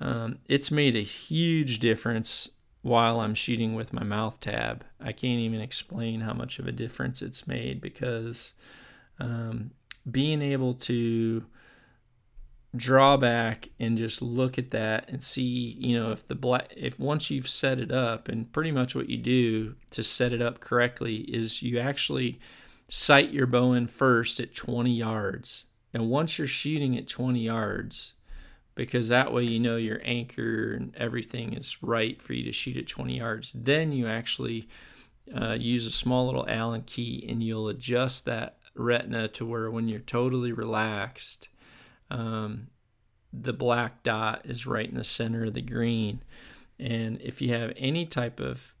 Um, 0.00 0.38
it's 0.48 0.70
made 0.70 0.96
a 0.96 1.02
huge 1.02 1.78
difference 1.78 2.48
while 2.82 3.20
I'm 3.20 3.34
shooting 3.34 3.74
with 3.74 3.92
my 3.92 4.02
mouth 4.02 4.40
tab. 4.40 4.84
I 4.98 5.12
can't 5.12 5.40
even 5.40 5.60
explain 5.60 6.22
how 6.22 6.32
much 6.32 6.58
of 6.58 6.66
a 6.66 6.72
difference 6.72 7.20
it's 7.20 7.46
made 7.46 7.80
because 7.80 8.54
um, 9.18 9.72
being 10.10 10.40
able 10.40 10.74
to 10.74 11.44
draw 12.74 13.16
back 13.16 13.68
and 13.78 13.98
just 13.98 14.22
look 14.22 14.56
at 14.56 14.70
that 14.70 15.08
and 15.08 15.22
see, 15.22 15.76
you 15.78 15.98
know, 15.98 16.12
if 16.12 16.26
the 16.26 16.34
black, 16.34 16.72
if 16.76 16.98
once 16.98 17.30
you've 17.30 17.48
set 17.48 17.78
it 17.78 17.90
up, 17.90 18.28
and 18.28 18.52
pretty 18.52 18.72
much 18.72 18.94
what 18.94 19.10
you 19.10 19.18
do 19.18 19.74
to 19.90 20.02
set 20.02 20.32
it 20.32 20.40
up 20.40 20.60
correctly 20.60 21.16
is 21.16 21.62
you 21.62 21.78
actually 21.78 22.40
sight 22.88 23.30
your 23.30 23.46
bow 23.46 23.72
in 23.72 23.86
first 23.86 24.40
at 24.40 24.54
20 24.54 24.90
yards. 24.90 25.64
And 25.92 26.08
once 26.08 26.38
you're 26.38 26.46
shooting 26.46 26.96
at 26.96 27.08
20 27.08 27.40
yards, 27.40 28.14
because 28.74 29.08
that 29.08 29.32
way 29.32 29.44
you 29.44 29.58
know 29.58 29.76
your 29.76 30.00
anchor 30.04 30.72
and 30.72 30.94
everything 30.96 31.54
is 31.54 31.82
right 31.82 32.20
for 32.22 32.32
you 32.32 32.44
to 32.44 32.52
shoot 32.52 32.76
at 32.76 32.86
20 32.86 33.18
yards, 33.18 33.52
then 33.52 33.92
you 33.92 34.06
actually 34.06 34.68
uh, 35.34 35.56
use 35.58 35.86
a 35.86 35.90
small 35.90 36.26
little 36.26 36.46
Allen 36.48 36.82
key 36.82 37.24
and 37.28 37.42
you'll 37.42 37.68
adjust 37.68 38.24
that 38.24 38.58
retina 38.74 39.28
to 39.28 39.44
where 39.44 39.70
when 39.70 39.88
you're 39.88 40.00
totally 40.00 40.52
relaxed, 40.52 41.48
um, 42.10 42.68
the 43.32 43.52
black 43.52 44.02
dot 44.02 44.42
is 44.44 44.66
right 44.66 44.88
in 44.88 44.96
the 44.96 45.04
center 45.04 45.44
of 45.44 45.54
the 45.54 45.62
green. 45.62 46.22
And 46.78 47.20
if 47.20 47.40
you 47.40 47.52
have 47.52 47.72
any 47.76 48.06
type 48.06 48.40
of 48.40 48.74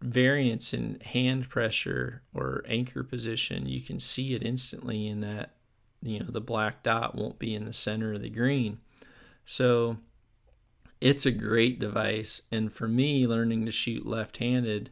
variance 0.00 0.72
in 0.72 1.00
hand 1.00 1.48
pressure 1.48 2.22
or 2.32 2.64
anchor 2.68 3.02
position, 3.02 3.66
you 3.66 3.80
can 3.80 3.98
see 3.98 4.34
it 4.34 4.42
instantly 4.42 5.06
in 5.06 5.20
that, 5.20 5.54
you 6.02 6.20
know, 6.20 6.26
the 6.26 6.40
black 6.40 6.82
dot 6.82 7.14
won't 7.14 7.38
be 7.38 7.54
in 7.54 7.64
the 7.64 7.72
center 7.72 8.12
of 8.12 8.22
the 8.22 8.30
green. 8.30 8.78
So 9.46 9.98
it's 11.00 11.24
a 11.24 11.30
great 11.30 11.78
device. 11.78 12.42
And 12.50 12.72
for 12.72 12.88
me, 12.88 13.26
learning 13.26 13.64
to 13.64 13.72
shoot 13.72 14.04
left 14.04 14.38
handed, 14.38 14.90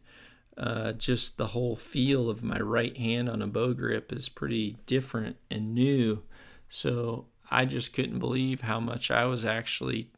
uh, 0.56 0.92
just 0.92 1.36
the 1.36 1.48
whole 1.48 1.76
feel 1.76 2.30
of 2.30 2.44
my 2.44 2.58
right 2.60 2.96
hand 2.96 3.28
on 3.28 3.42
a 3.42 3.46
bow 3.46 3.74
grip 3.74 4.12
is 4.12 4.28
pretty 4.28 4.78
different 4.86 5.36
and 5.50 5.74
new. 5.74 6.22
So 6.68 7.26
I 7.50 7.64
just 7.64 7.92
couldn't 7.92 8.20
believe 8.20 8.62
how 8.62 8.80
much 8.80 9.10
I 9.10 9.24
was 9.24 9.44
actually 9.44 10.10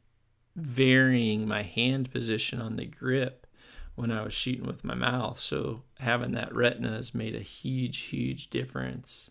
varying 0.55 1.49
my 1.49 1.63
hand 1.63 2.11
position 2.13 2.61
on 2.61 2.77
the 2.77 2.87
grip 2.87 3.47
when 3.95 4.11
I 4.11 4.23
was 4.23 4.35
shooting 4.35 4.67
with 4.67 4.85
my 4.85 4.95
mouth. 4.95 5.41
So 5.41 5.83
having 5.99 6.33
that 6.33 6.55
retina 6.55 6.93
has 6.93 7.15
made 7.15 7.35
a 7.35 7.41
huge, 7.41 7.99
huge 7.99 8.51
difference. 8.51 9.31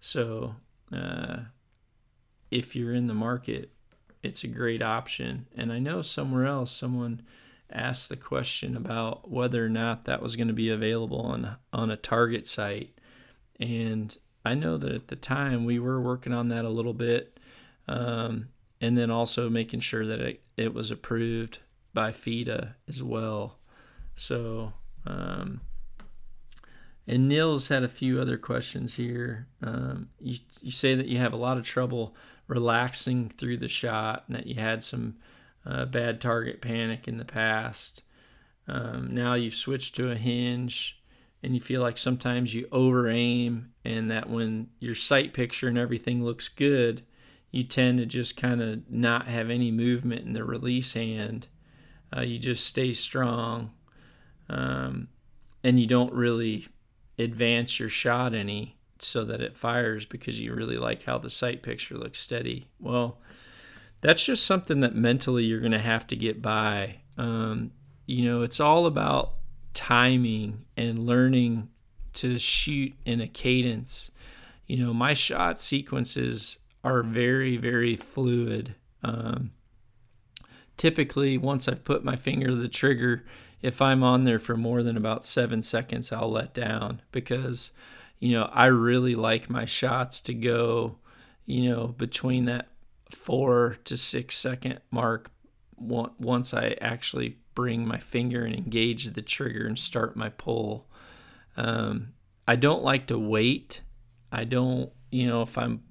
So 0.00 0.54
uh, 0.92 1.38
if 2.50 2.76
you're 2.76 2.92
in 2.94 3.08
the 3.08 3.14
market, 3.14 3.72
it's 4.26 4.44
a 4.44 4.48
great 4.48 4.82
option. 4.82 5.46
And 5.56 5.72
I 5.72 5.78
know 5.78 6.02
somewhere 6.02 6.46
else 6.46 6.70
someone 6.70 7.22
asked 7.70 8.08
the 8.08 8.16
question 8.16 8.76
about 8.76 9.30
whether 9.30 9.64
or 9.64 9.68
not 9.68 10.04
that 10.04 10.22
was 10.22 10.36
going 10.36 10.48
to 10.48 10.54
be 10.54 10.68
available 10.68 11.20
on 11.20 11.56
on 11.72 11.90
a 11.90 11.96
target 11.96 12.46
sight. 12.46 12.98
And 13.58 14.16
I 14.44 14.54
know 14.54 14.76
that 14.76 14.92
at 14.92 15.08
the 15.08 15.16
time 15.16 15.64
we 15.64 15.78
were 15.78 16.00
working 16.00 16.32
on 16.32 16.48
that 16.48 16.64
a 16.64 16.70
little 16.70 16.92
bit, 16.92 17.38
um, 17.88 18.48
and 18.80 18.98
then 18.98 19.10
also 19.10 19.48
making 19.48 19.80
sure 19.80 20.04
that 20.06 20.20
it, 20.20 20.42
it 20.56 20.74
was 20.74 20.90
approved 20.90 21.60
by 21.94 22.12
FITA 22.12 22.74
as 22.88 23.02
well. 23.02 23.58
So, 24.16 24.74
um, 25.06 25.60
and 27.08 27.28
Nils 27.28 27.68
had 27.68 27.84
a 27.84 27.88
few 27.88 28.20
other 28.20 28.36
questions 28.36 28.94
here. 28.94 29.46
Um, 29.62 30.08
you, 30.18 30.38
you 30.60 30.72
say 30.72 30.94
that 30.94 31.06
you 31.06 31.18
have 31.18 31.32
a 31.32 31.38
lot 31.38 31.56
of 31.56 31.64
trouble 31.64 32.16
relaxing 32.48 33.28
through 33.28 33.58
the 33.58 33.68
shot 33.68 34.24
and 34.26 34.36
that 34.36 34.46
you 34.46 34.56
had 34.56 34.82
some 34.82 35.16
uh, 35.64 35.84
bad 35.84 36.20
target 36.20 36.60
panic 36.60 37.06
in 37.06 37.18
the 37.18 37.24
past. 37.24 38.02
Um, 38.68 39.14
now 39.14 39.34
you've 39.34 39.54
switched 39.54 39.94
to 39.96 40.10
a 40.10 40.16
hinge 40.16 41.00
and 41.42 41.54
you 41.54 41.60
feel 41.60 41.80
like 41.80 41.98
sometimes 41.98 42.54
you 42.54 42.66
over 42.72 43.08
aim 43.08 43.72
and 43.84 44.10
that 44.10 44.28
when 44.28 44.68
your 44.80 44.96
sight 44.96 45.32
picture 45.32 45.68
and 45.68 45.78
everything 45.78 46.24
looks 46.24 46.48
good, 46.48 47.02
you 47.52 47.62
tend 47.62 47.98
to 47.98 48.06
just 48.06 48.36
kind 48.36 48.60
of 48.60 48.90
not 48.90 49.28
have 49.28 49.48
any 49.48 49.70
movement 49.70 50.26
in 50.26 50.32
the 50.32 50.44
release 50.44 50.94
hand. 50.94 51.46
Uh, 52.16 52.22
you 52.22 52.38
just 52.40 52.66
stay 52.66 52.92
strong 52.92 53.70
um, 54.48 55.08
and 55.62 55.78
you 55.78 55.86
don't 55.86 56.12
really 56.12 56.66
advance 57.18 57.78
your 57.78 57.88
shot 57.88 58.34
any 58.34 58.76
so 58.98 59.24
that 59.24 59.40
it 59.40 59.56
fires 59.56 60.04
because 60.04 60.40
you 60.40 60.54
really 60.54 60.78
like 60.78 61.04
how 61.04 61.18
the 61.18 61.30
sight 61.30 61.62
picture 61.62 61.96
looks 61.96 62.18
steady. 62.18 62.68
Well, 62.78 63.18
that's 64.00 64.24
just 64.24 64.44
something 64.44 64.80
that 64.80 64.94
mentally 64.94 65.44
you're 65.44 65.60
going 65.60 65.72
to 65.72 65.78
have 65.78 66.06
to 66.08 66.16
get 66.16 66.42
by. 66.42 67.00
Um, 67.16 67.72
you 68.06 68.24
know, 68.24 68.42
it's 68.42 68.60
all 68.60 68.86
about 68.86 69.34
timing 69.74 70.64
and 70.76 71.06
learning 71.06 71.68
to 72.14 72.38
shoot 72.38 72.94
in 73.04 73.20
a 73.20 73.28
cadence. 73.28 74.10
You 74.66 74.84
know, 74.84 74.94
my 74.94 75.14
shot 75.14 75.60
sequences 75.60 76.58
are 76.82 77.02
very, 77.02 77.56
very 77.56 77.96
fluid. 77.96 78.74
Um, 79.02 79.50
typically, 80.76 81.36
once 81.36 81.68
I've 81.68 81.84
put 81.84 82.04
my 82.04 82.16
finger 82.16 82.48
to 82.48 82.56
the 82.56 82.68
trigger, 82.68 83.24
if 83.62 83.80
I'm 83.80 84.02
on 84.02 84.24
there 84.24 84.38
for 84.38 84.56
more 84.56 84.82
than 84.82 84.96
about 84.96 85.24
seven 85.24 85.62
seconds, 85.62 86.12
I'll 86.12 86.30
let 86.30 86.54
down 86.54 87.02
because, 87.10 87.70
you 88.18 88.32
know, 88.32 88.50
I 88.52 88.66
really 88.66 89.14
like 89.14 89.50
my 89.50 89.64
shots 89.64 90.20
to 90.22 90.34
go, 90.34 90.98
you 91.46 91.70
know, 91.70 91.88
between 91.88 92.44
that 92.46 92.68
four 93.10 93.78
to 93.84 93.96
six 93.96 94.36
second 94.36 94.80
mark 94.90 95.30
once 95.78 96.54
I 96.54 96.76
actually 96.80 97.38
bring 97.54 97.86
my 97.86 97.98
finger 97.98 98.44
and 98.44 98.54
engage 98.54 99.06
the 99.06 99.22
trigger 99.22 99.66
and 99.66 99.78
start 99.78 100.16
my 100.16 100.28
pull. 100.28 100.86
Um, 101.56 102.12
I 102.46 102.56
don't 102.56 102.82
like 102.82 103.06
to 103.08 103.18
wait. 103.18 103.82
I 104.30 104.44
don't, 104.44 104.92
you 105.10 105.26
know, 105.26 105.42
if 105.42 105.56
I'm 105.56 105.82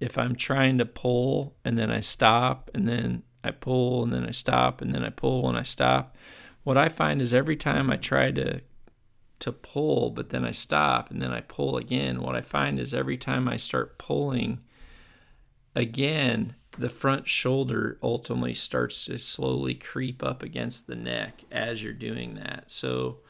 if 0.00 0.16
I'm 0.16 0.36
trying 0.36 0.78
to 0.78 0.86
pull 0.86 1.56
and 1.64 1.76
then 1.76 1.90
I 1.90 2.00
stop 2.00 2.70
and 2.72 2.88
then 2.88 3.24
I 3.42 3.50
pull 3.50 4.04
and 4.04 4.12
then 4.12 4.24
I 4.24 4.30
stop 4.30 4.80
and 4.80 4.94
then 4.94 5.04
I 5.04 5.10
pull 5.10 5.48
and 5.48 5.58
I 5.58 5.64
stop. 5.64 6.16
What 6.68 6.76
I 6.76 6.90
find 6.90 7.22
is 7.22 7.32
every 7.32 7.56
time 7.56 7.88
I 7.88 7.96
try 7.96 8.30
to 8.30 8.60
to 9.38 9.52
pull 9.52 10.10
but 10.10 10.28
then 10.28 10.44
I 10.44 10.50
stop 10.50 11.10
and 11.10 11.22
then 11.22 11.32
I 11.32 11.40
pull 11.40 11.78
again, 11.78 12.20
what 12.20 12.36
I 12.36 12.42
find 12.42 12.78
is 12.78 12.92
every 12.92 13.16
time 13.16 13.48
I 13.48 13.56
start 13.56 13.96
pulling 13.96 14.58
again, 15.74 16.56
the 16.76 16.90
front 16.90 17.26
shoulder 17.26 17.98
ultimately 18.02 18.52
starts 18.52 19.06
to 19.06 19.16
slowly 19.16 19.72
creep 19.72 20.22
up 20.22 20.42
against 20.42 20.86
the 20.86 20.94
neck 20.94 21.42
as 21.50 21.82
you're 21.82 21.94
doing 21.94 22.34
that. 22.34 22.70
So 22.70 23.20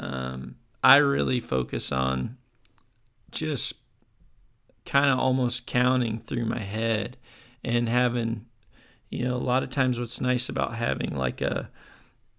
um, 0.00 0.56
I 0.82 0.96
really 0.96 1.38
focus 1.38 1.92
on 1.92 2.36
just 3.30 3.74
kind 4.84 5.08
of 5.08 5.20
almost 5.20 5.68
counting 5.68 6.18
through 6.18 6.46
my 6.46 6.62
head 6.62 7.16
and 7.62 7.88
having, 7.88 8.46
you 9.08 9.24
know, 9.24 9.36
a 9.36 9.48
lot 9.52 9.62
of 9.62 9.70
times 9.70 10.00
what's 10.00 10.20
nice 10.20 10.48
about 10.48 10.74
having 10.74 11.14
like 11.16 11.40
a 11.40 11.70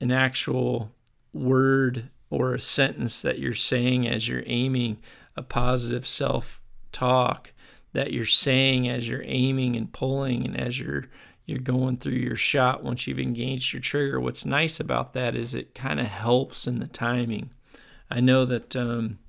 an 0.04 0.12
actual 0.12 0.92
word 1.32 2.10
or 2.30 2.54
a 2.54 2.60
sentence 2.60 3.22
that 3.22 3.40
you're 3.40 3.54
saying 3.54 4.06
as 4.06 4.28
you're 4.28 4.44
aiming 4.46 4.98
a 5.38 5.42
positive 5.42 6.06
self 6.06 6.62
talk 6.92 7.54
that 7.94 8.12
you're 8.12 8.26
saying 8.26 8.90
as 8.90 9.08
you're 9.08 9.24
aiming 9.24 9.78
and 9.78 9.94
pulling 9.94 10.46
and 10.46 10.60
as 10.60 10.78
you're 10.80 11.06
you're 11.46 11.60
going 11.60 11.98
through 11.98 12.14
your 12.14 12.36
shot 12.36 12.84
once 12.84 13.06
you've 13.06 13.20
engaged 13.20 13.74
your 13.74 13.82
trigger. 13.82 14.20
What's 14.20 14.46
nice 14.46 14.80
about 14.80 15.14
that 15.14 15.36
is 15.36 15.54
it 15.54 15.76
kind 15.76 16.00
of 16.00 16.06
helps 16.06 16.68
in 16.68 16.80
the 16.80 16.88
timing. 16.88 17.52
I 18.10 18.22
know 18.22 18.46
that 18.46 18.76
um, 18.78 19.20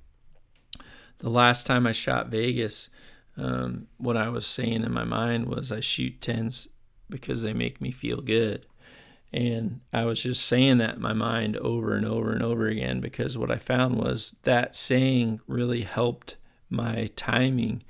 the 1.19 1.29
last 1.29 1.67
time 1.67 1.85
I 1.85 1.91
shot 1.91 2.29
Vegas, 2.29 2.89
um, 3.35 3.87
what 3.97 4.15
I 4.15 4.29
was 4.29 4.47
saying 4.47 4.83
in 4.83 4.93
my 4.93 5.03
mind 5.03 5.47
was 5.47 5.73
I 5.73 5.81
shoot 5.81 6.21
tens 6.21 6.69
because 7.09 7.41
they 7.41 7.53
make 7.53 7.81
me 7.81 7.91
feel 7.91 8.21
good. 8.21 8.65
And 9.33 9.81
I 9.91 10.05
was 10.05 10.23
just 10.23 10.45
saying 10.45 10.77
that 10.77 10.95
in 10.95 11.01
my 11.01 11.13
mind 11.13 11.57
over 11.57 11.95
and 11.95 12.05
over 12.05 12.31
and 12.31 12.41
over 12.41 12.67
again 12.67 13.01
because 13.01 13.37
what 13.37 13.51
I 13.51 13.57
found 13.57 13.97
was 13.97 14.35
that 14.43 14.75
saying 14.75 15.41
really 15.47 15.81
helped 15.81 16.37
my 16.69 17.09
timing 17.15 17.83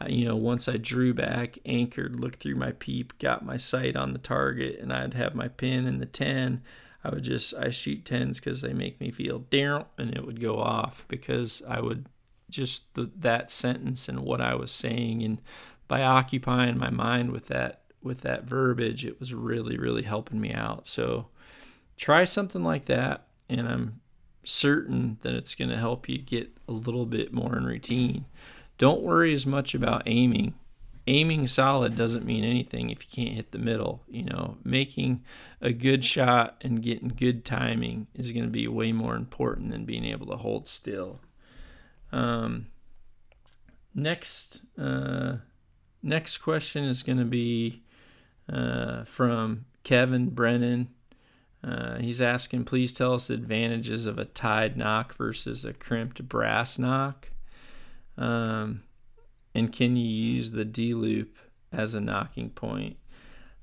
uh, 0.00 0.06
you 0.08 0.24
know, 0.24 0.36
once 0.36 0.68
I 0.68 0.76
drew 0.76 1.12
back, 1.12 1.58
anchored, 1.66 2.20
looked 2.20 2.40
through 2.40 2.54
my 2.54 2.72
peep, 2.72 3.18
got 3.18 3.44
my 3.44 3.56
sight 3.56 3.96
on 3.96 4.12
the 4.12 4.18
target, 4.18 4.78
and 4.80 4.92
I'd 4.92 5.14
have 5.14 5.34
my 5.34 5.48
pin 5.48 5.86
in 5.86 5.98
the 5.98 6.06
10, 6.06 6.62
I 7.02 7.10
would 7.10 7.24
just, 7.24 7.54
I 7.54 7.70
shoot 7.70 8.04
10s 8.04 8.36
because 8.36 8.60
they 8.60 8.72
make 8.72 9.00
me 9.00 9.10
feel 9.10 9.40
down, 9.40 9.86
and 9.96 10.14
it 10.14 10.24
would 10.24 10.40
go 10.40 10.58
off 10.58 11.04
because 11.08 11.62
I 11.66 11.80
would 11.80 12.06
just 12.48 12.94
the, 12.94 13.10
that 13.18 13.50
sentence 13.50 14.08
and 14.08 14.20
what 14.20 14.40
I 14.40 14.54
was 14.54 14.70
saying. 14.70 15.22
And 15.22 15.40
by 15.86 16.02
occupying 16.02 16.78
my 16.78 16.90
mind 16.90 17.32
with 17.32 17.48
that, 17.48 17.82
with 18.08 18.22
that 18.22 18.44
verbiage, 18.44 19.04
it 19.04 19.20
was 19.20 19.32
really, 19.32 19.78
really 19.78 20.02
helping 20.02 20.40
me 20.40 20.52
out. 20.52 20.88
So 20.88 21.28
try 21.96 22.24
something 22.24 22.64
like 22.64 22.86
that, 22.86 23.26
and 23.48 23.68
I'm 23.68 24.00
certain 24.42 25.18
that 25.22 25.34
it's 25.34 25.54
going 25.54 25.70
to 25.70 25.76
help 25.76 26.08
you 26.08 26.18
get 26.18 26.56
a 26.66 26.72
little 26.72 27.06
bit 27.06 27.32
more 27.32 27.56
in 27.56 27.64
routine 27.64 28.24
don't 28.78 29.02
worry 29.02 29.34
as 29.34 29.44
much 29.44 29.74
about 29.74 30.04
aiming. 30.06 30.54
aiming 31.08 31.46
solid 31.46 31.96
doesn't 31.96 32.24
mean 32.24 32.44
anything 32.44 32.90
if 32.90 33.02
you 33.02 33.24
can't 33.24 33.34
hit 33.34 33.50
the 33.50 33.58
middle. 33.58 34.04
You 34.08 34.24
know, 34.24 34.56
making 34.62 35.24
a 35.60 35.72
good 35.72 36.04
shot 36.04 36.56
and 36.62 36.82
getting 36.82 37.08
good 37.08 37.44
timing 37.44 38.06
is 38.14 38.30
going 38.32 38.44
to 38.44 38.50
be 38.50 38.68
way 38.68 38.92
more 38.92 39.16
important 39.16 39.72
than 39.72 39.84
being 39.84 40.04
able 40.04 40.26
to 40.28 40.36
hold 40.36 40.68
still. 40.68 41.20
Um, 42.12 42.68
next, 43.94 44.60
uh, 44.78 45.38
next 46.02 46.38
question 46.38 46.84
is 46.84 47.02
going 47.02 47.18
to 47.18 47.24
be 47.24 47.82
uh, 48.52 49.04
from 49.04 49.66
Kevin 49.84 50.30
Brennan. 50.30 50.88
Uh, 51.62 51.98
he's 51.98 52.20
asking, 52.20 52.64
please 52.64 52.92
tell 52.92 53.14
us 53.14 53.30
advantages 53.30 54.06
of 54.06 54.18
a 54.18 54.24
tied 54.24 54.76
nock 54.76 55.14
versus 55.14 55.64
a 55.64 55.72
crimped 55.72 56.28
brass 56.28 56.78
nock. 56.78 57.30
Um, 58.16 58.82
and 59.54 59.72
can 59.72 59.96
you 59.96 60.08
use 60.08 60.52
the 60.52 60.64
D 60.64 60.94
loop 60.94 61.36
as 61.72 61.94
a 61.94 62.00
nocking 62.00 62.54
point? 62.54 62.96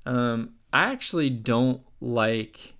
Um, 0.04 0.54
I 0.72 0.92
actually 0.92 1.30
don't 1.30 1.80
like 2.00 2.74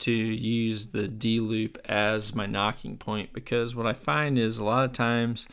to 0.00 0.12
use 0.12 0.88
the 0.88 1.06
D 1.06 1.40
loop 1.40 1.78
as 1.84 2.34
my 2.34 2.46
nocking 2.46 2.98
point 2.98 3.32
because 3.32 3.74
what 3.74 3.86
I 3.86 3.92
find 3.92 4.38
is 4.38 4.58
a 4.58 4.64
lot 4.64 4.84
of 4.84 4.92
times 4.92 5.46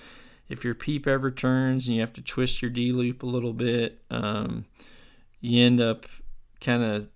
if 0.50 0.64
your 0.64 0.74
peep 0.74 1.06
ever 1.06 1.30
turns 1.30 1.88
and 1.88 1.96
you 1.96 2.02
have 2.02 2.14
to 2.14 2.22
twist 2.22 2.62
your 2.62 2.72
D 2.72 2.92
loop 2.92 3.22
a 3.22 3.28
little 3.28 3.54
bit, 3.54 4.02
um, 4.10 4.66
you 5.48 5.66
end 5.66 5.80
up 5.80 6.06
kind 6.60 6.84
of 6.84 7.08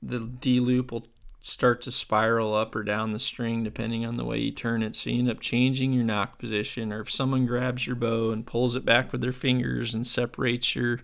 the 0.00 0.20
D 0.20 0.60
loop 0.60 0.92
will 0.92 1.06
start 1.40 1.82
to 1.82 1.90
spiral 1.90 2.54
up 2.54 2.74
or 2.76 2.84
down 2.84 3.10
the 3.10 3.18
string 3.18 3.64
depending 3.64 4.06
on 4.06 4.16
the 4.16 4.24
way 4.24 4.38
you 4.38 4.52
turn 4.52 4.82
it. 4.82 4.94
So 4.94 5.10
you 5.10 5.18
end 5.18 5.30
up 5.30 5.40
changing 5.40 5.92
your 5.92 6.04
nock 6.04 6.38
position, 6.38 6.92
or 6.92 7.00
if 7.00 7.10
someone 7.10 7.46
grabs 7.46 7.86
your 7.86 7.96
bow 7.96 8.30
and 8.30 8.46
pulls 8.46 8.76
it 8.76 8.84
back 8.84 9.10
with 9.10 9.20
their 9.20 9.32
fingers 9.32 9.94
and 9.94 10.06
separates 10.06 10.76
your 10.76 11.00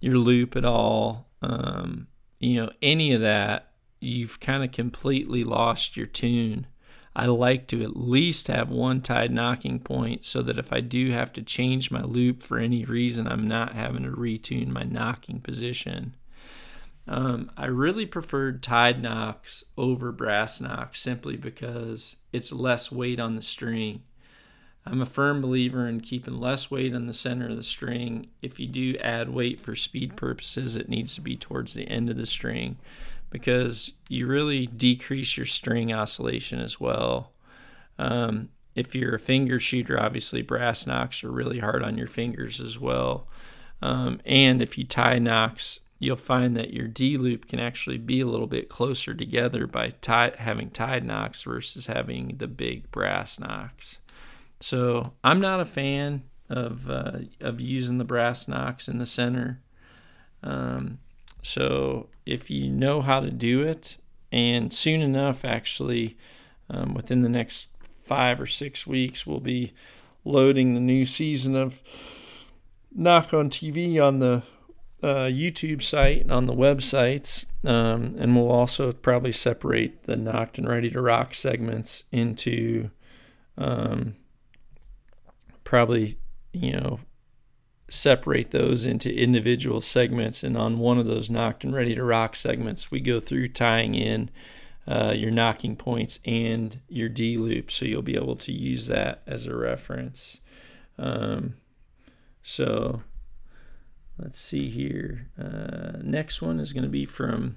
your 0.00 0.16
loop 0.16 0.56
at 0.56 0.64
all, 0.64 1.28
um, 1.42 2.06
you 2.38 2.60
know, 2.60 2.72
any 2.80 3.12
of 3.12 3.20
that, 3.20 3.70
you've 4.00 4.40
kind 4.40 4.64
of 4.64 4.72
completely 4.72 5.44
lost 5.44 5.96
your 5.96 6.06
tune. 6.06 6.66
I 7.14 7.26
like 7.26 7.66
to 7.68 7.82
at 7.82 7.96
least 7.96 8.46
have 8.46 8.70
one 8.70 9.00
tied 9.00 9.32
nocking 9.32 9.82
point 9.82 10.24
so 10.24 10.42
that 10.42 10.58
if 10.58 10.72
I 10.72 10.80
do 10.80 11.10
have 11.10 11.32
to 11.34 11.42
change 11.42 11.90
my 11.90 12.02
loop 12.02 12.40
for 12.40 12.58
any 12.58 12.84
reason, 12.84 13.26
I'm 13.26 13.48
not 13.48 13.74
having 13.74 14.04
to 14.04 14.10
retune 14.10 14.68
my 14.68 14.84
nocking 14.84 15.42
position. 15.42 16.14
Um, 17.08 17.50
I 17.56 17.66
really 17.66 18.06
preferred 18.06 18.62
tied 18.62 19.02
nocks 19.02 19.64
over 19.76 20.12
brass 20.12 20.60
nocks 20.60 21.00
simply 21.00 21.36
because 21.36 22.14
it's 22.32 22.52
less 22.52 22.92
weight 22.92 23.18
on 23.18 23.34
the 23.34 23.42
string. 23.42 24.02
I'm 24.86 25.02
a 25.02 25.06
firm 25.06 25.42
believer 25.42 25.88
in 25.88 26.00
keeping 26.00 26.38
less 26.38 26.70
weight 26.70 26.94
on 26.94 27.06
the 27.06 27.12
center 27.12 27.48
of 27.48 27.56
the 27.56 27.62
string. 27.64 28.26
If 28.40 28.60
you 28.60 28.66
do 28.66 28.96
add 28.98 29.28
weight 29.28 29.60
for 29.60 29.74
speed 29.74 30.16
purposes, 30.16 30.76
it 30.76 30.88
needs 30.88 31.14
to 31.16 31.20
be 31.20 31.36
towards 31.36 31.74
the 31.74 31.88
end 31.88 32.08
of 32.08 32.16
the 32.16 32.26
string 32.26 32.78
because 33.30 33.92
you 34.08 34.26
really 34.26 34.66
decrease 34.66 35.36
your 35.36 35.46
string 35.46 35.92
oscillation 35.92 36.60
as 36.60 36.80
well. 36.80 37.32
Um, 37.98 38.50
if 38.74 38.94
you're 38.94 39.14
a 39.14 39.20
finger 39.20 39.58
shooter, 39.58 40.00
obviously 40.00 40.42
brass 40.42 40.86
knocks 40.86 41.24
are 41.24 41.30
really 41.30 41.58
hard 41.58 41.82
on 41.82 41.96
your 41.96 42.08
fingers 42.08 42.60
as 42.60 42.78
well. 42.78 43.26
Um, 43.82 44.20
and 44.24 44.60
if 44.60 44.76
you 44.76 44.84
tie 44.84 45.18
nocks, 45.18 45.80
you'll 45.98 46.16
find 46.16 46.56
that 46.56 46.72
your 46.72 46.88
D 46.88 47.16
loop 47.16 47.46
can 47.46 47.60
actually 47.60 47.98
be 47.98 48.20
a 48.20 48.26
little 48.26 48.46
bit 48.46 48.68
closer 48.68 49.14
together 49.14 49.66
by 49.66 49.90
tie, 50.00 50.32
having 50.38 50.70
tied 50.70 51.04
nocks 51.04 51.42
versus 51.42 51.86
having 51.86 52.36
the 52.38 52.46
big 52.48 52.90
brass 52.90 53.38
nocks. 53.38 53.98
So 54.60 55.14
I'm 55.24 55.40
not 55.40 55.60
a 55.60 55.64
fan 55.64 56.24
of 56.48 56.90
uh, 56.90 57.20
of 57.40 57.60
using 57.60 57.98
the 57.98 58.04
brass 58.04 58.48
nocks 58.48 58.88
in 58.88 58.98
the 58.98 59.06
center. 59.06 59.62
Um, 60.42 60.98
so 61.42 62.08
if 62.26 62.50
you 62.50 62.68
know 62.68 63.00
how 63.00 63.20
to 63.20 63.30
do 63.30 63.62
it, 63.62 63.96
and 64.32 64.72
soon 64.72 65.00
enough, 65.00 65.44
actually, 65.44 66.16
um, 66.68 66.94
within 66.94 67.22
the 67.22 67.28
next 67.28 67.68
five 68.00 68.40
or 68.40 68.46
six 68.46 68.86
weeks, 68.86 69.26
we'll 69.26 69.40
be 69.40 69.72
loading 70.24 70.74
the 70.74 70.80
new 70.80 71.04
season 71.04 71.56
of 71.56 71.82
Nock 72.94 73.32
On 73.32 73.48
TV 73.50 74.04
on 74.04 74.18
the 74.18 74.42
uh, 75.02 75.26
YouTube 75.26 75.82
site 75.82 76.22
and 76.22 76.32
on 76.32 76.46
the 76.46 76.54
websites. 76.54 77.44
Um, 77.64 78.14
and 78.18 78.34
we'll 78.34 78.50
also 78.50 78.92
probably 78.92 79.32
separate 79.32 80.04
the 80.04 80.16
Nocked 80.16 80.58
and 80.58 80.68
Ready 80.68 80.90
to 80.90 81.00
Rock 81.00 81.34
segments 81.34 82.04
into 82.10 82.90
um, 83.58 84.14
probably, 85.64 86.18
you 86.52 86.72
know, 86.72 87.00
separate 87.90 88.52
those 88.52 88.86
into 88.86 89.14
individual 89.14 89.80
segments. 89.80 90.42
And 90.42 90.56
on 90.56 90.78
one 90.78 90.98
of 90.98 91.06
those 91.06 91.28
Nocked 91.28 91.64
and 91.64 91.74
Ready 91.74 91.94
to 91.94 92.04
Rock 92.04 92.34
segments, 92.36 92.90
we 92.90 93.00
go 93.00 93.20
through 93.20 93.48
tying 93.48 93.94
in 93.94 94.30
uh, 94.86 95.12
your 95.14 95.30
nocking 95.30 95.76
points 95.76 96.18
and 96.24 96.80
your 96.88 97.08
D 97.08 97.36
loop. 97.36 97.70
So 97.70 97.84
you'll 97.84 98.02
be 98.02 98.16
able 98.16 98.36
to 98.36 98.52
use 98.52 98.86
that 98.86 99.22
as 99.26 99.46
a 99.46 99.54
reference. 99.54 100.40
Um, 100.98 101.54
so 102.42 103.02
let's 104.18 104.38
see 104.38 104.70
here. 104.70 105.28
Uh, 105.38 105.98
next 106.02 106.40
one 106.40 106.60
is 106.60 106.72
going 106.72 106.84
to 106.84 106.88
be 106.88 107.04
from 107.04 107.56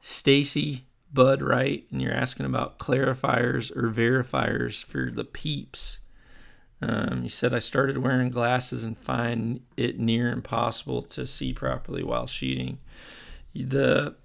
Stacy 0.00 0.86
Bud 1.12 1.42
Wright, 1.42 1.84
and 1.90 2.00
you're 2.00 2.14
asking 2.14 2.46
about 2.46 2.78
clarifiers 2.78 3.74
or 3.76 3.90
verifiers 3.90 4.82
for 4.82 5.10
the 5.10 5.24
peeps. 5.24 5.99
Um, 6.82 7.22
he 7.22 7.28
said, 7.28 7.52
I 7.52 7.58
started 7.58 7.98
wearing 7.98 8.30
glasses 8.30 8.84
and 8.84 8.98
find 8.98 9.60
it 9.76 9.98
near 9.98 10.32
impossible 10.32 11.02
to 11.02 11.26
see 11.26 11.52
properly 11.52 12.02
while 12.02 12.26
shooting. 12.26 12.78
The 13.54 14.16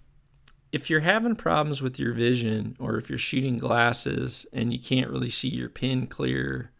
if 0.71 0.89
you're 0.89 0.99
having 0.99 1.35
problems 1.35 1.81
with 1.81 1.97
your 1.97 2.13
vision 2.13 2.75
or 2.79 2.97
if 2.97 3.09
you're 3.09 3.17
shooting 3.17 3.57
glasses 3.57 4.45
and 4.51 4.73
you 4.73 4.79
can't 4.79 5.09
really 5.09 5.29
see 5.29 5.47
your 5.47 5.69
pin 5.69 6.05
clear, 6.05 6.71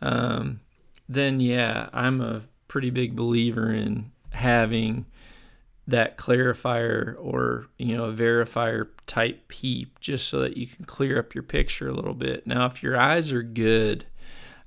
um, 0.00 0.60
then 1.08 1.40
yeah, 1.40 1.88
I'm 1.92 2.20
a 2.20 2.42
pretty 2.68 2.90
big 2.90 3.16
believer 3.16 3.72
in 3.72 4.12
having 4.30 5.06
that 5.88 6.18
clarifier 6.18 7.16
or 7.18 7.66
you 7.78 7.96
know 7.96 8.04
a 8.04 8.12
verifier 8.12 8.88
type 9.06 9.48
peep 9.48 9.98
just 10.00 10.28
so 10.28 10.38
that 10.40 10.56
you 10.56 10.66
can 10.66 10.84
clear 10.84 11.18
up 11.18 11.34
your 11.34 11.42
picture 11.42 11.88
a 11.88 11.94
little 11.94 12.14
bit. 12.14 12.46
Now, 12.46 12.66
if 12.66 12.82
your 12.82 12.96
eyes 12.96 13.32
are 13.32 13.42
good, 13.42 14.06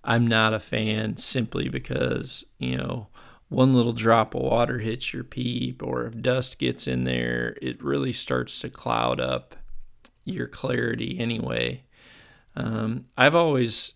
I'm 0.03 0.25
not 0.25 0.53
a 0.53 0.59
fan 0.59 1.17
simply 1.17 1.69
because 1.69 2.45
you 2.57 2.77
know 2.77 3.07
one 3.49 3.73
little 3.73 3.93
drop 3.93 4.33
of 4.33 4.41
water 4.41 4.79
hits 4.79 5.13
your 5.13 5.23
peep 5.23 5.83
or 5.83 6.05
if 6.05 6.21
dust 6.21 6.57
gets 6.57 6.87
in 6.87 7.03
there, 7.03 7.57
it 7.61 7.83
really 7.83 8.13
starts 8.13 8.59
to 8.61 8.69
cloud 8.69 9.19
up 9.19 9.55
your 10.23 10.47
clarity 10.47 11.19
anyway. 11.19 11.83
Um, 12.55 13.05
I've 13.17 13.35
always 13.35 13.93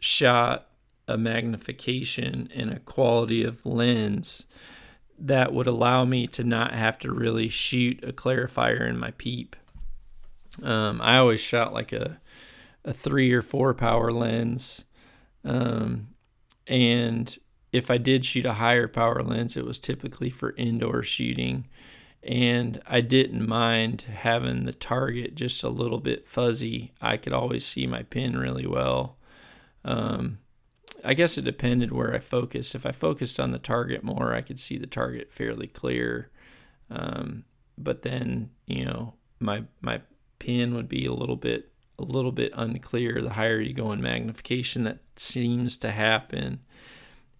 shot 0.00 0.68
a 1.08 1.16
magnification 1.16 2.48
and 2.54 2.72
a 2.72 2.80
quality 2.80 3.44
of 3.44 3.64
lens 3.64 4.44
that 5.18 5.52
would 5.52 5.66
allow 5.66 6.04
me 6.04 6.26
to 6.26 6.44
not 6.44 6.74
have 6.74 6.98
to 6.98 7.12
really 7.12 7.48
shoot 7.48 8.02
a 8.02 8.12
clarifier 8.12 8.86
in 8.86 8.98
my 8.98 9.12
peep. 9.12 9.56
Um, 10.62 11.00
I 11.00 11.18
always 11.18 11.40
shot 11.40 11.72
like 11.72 11.92
a 11.92 12.20
a 12.86 12.92
three 12.92 13.32
or 13.32 13.42
four 13.42 13.74
power 13.74 14.12
lens, 14.12 14.84
um, 15.46 16.08
and 16.66 17.38
if 17.72 17.90
I 17.90 17.98
did 17.98 18.24
shoot 18.24 18.44
a 18.44 18.54
higher 18.54 18.88
power 18.88 19.22
lens, 19.22 19.56
it 19.56 19.64
was 19.64 19.78
typically 19.78 20.28
for 20.28 20.54
indoor 20.56 21.02
shooting. 21.02 21.68
And 22.22 22.82
I 22.86 23.00
didn't 23.00 23.46
mind 23.46 24.02
having 24.02 24.64
the 24.64 24.72
target 24.72 25.36
just 25.36 25.62
a 25.62 25.68
little 25.68 26.00
bit 26.00 26.26
fuzzy. 26.26 26.92
I 27.00 27.16
could 27.16 27.32
always 27.32 27.64
see 27.64 27.86
my 27.86 28.02
pin 28.02 28.36
really 28.36 28.66
well. 28.66 29.16
Um, 29.84 30.38
I 31.04 31.14
guess 31.14 31.38
it 31.38 31.44
depended 31.44 31.92
where 31.92 32.12
I 32.12 32.18
focused. 32.18 32.74
If 32.74 32.84
I 32.84 32.90
focused 32.90 33.38
on 33.38 33.52
the 33.52 33.60
target 33.60 34.02
more, 34.02 34.34
I 34.34 34.40
could 34.40 34.58
see 34.58 34.76
the 34.76 34.88
target 34.88 35.30
fairly 35.30 35.68
clear. 35.68 36.30
Um, 36.90 37.44
but 37.78 38.02
then, 38.02 38.50
you 38.66 38.84
know, 38.84 39.14
my 39.38 39.64
my 39.80 40.00
pin 40.40 40.74
would 40.74 40.88
be 40.88 41.06
a 41.06 41.12
little 41.12 41.36
bit 41.36 41.70
a 41.98 42.04
little 42.04 42.32
bit 42.32 42.52
unclear. 42.54 43.20
The 43.20 43.34
higher 43.34 43.60
you 43.60 43.72
go 43.72 43.92
in 43.92 44.00
magnification, 44.02 44.84
that 44.84 44.98
seems 45.16 45.76
to 45.78 45.90
happen. 45.90 46.60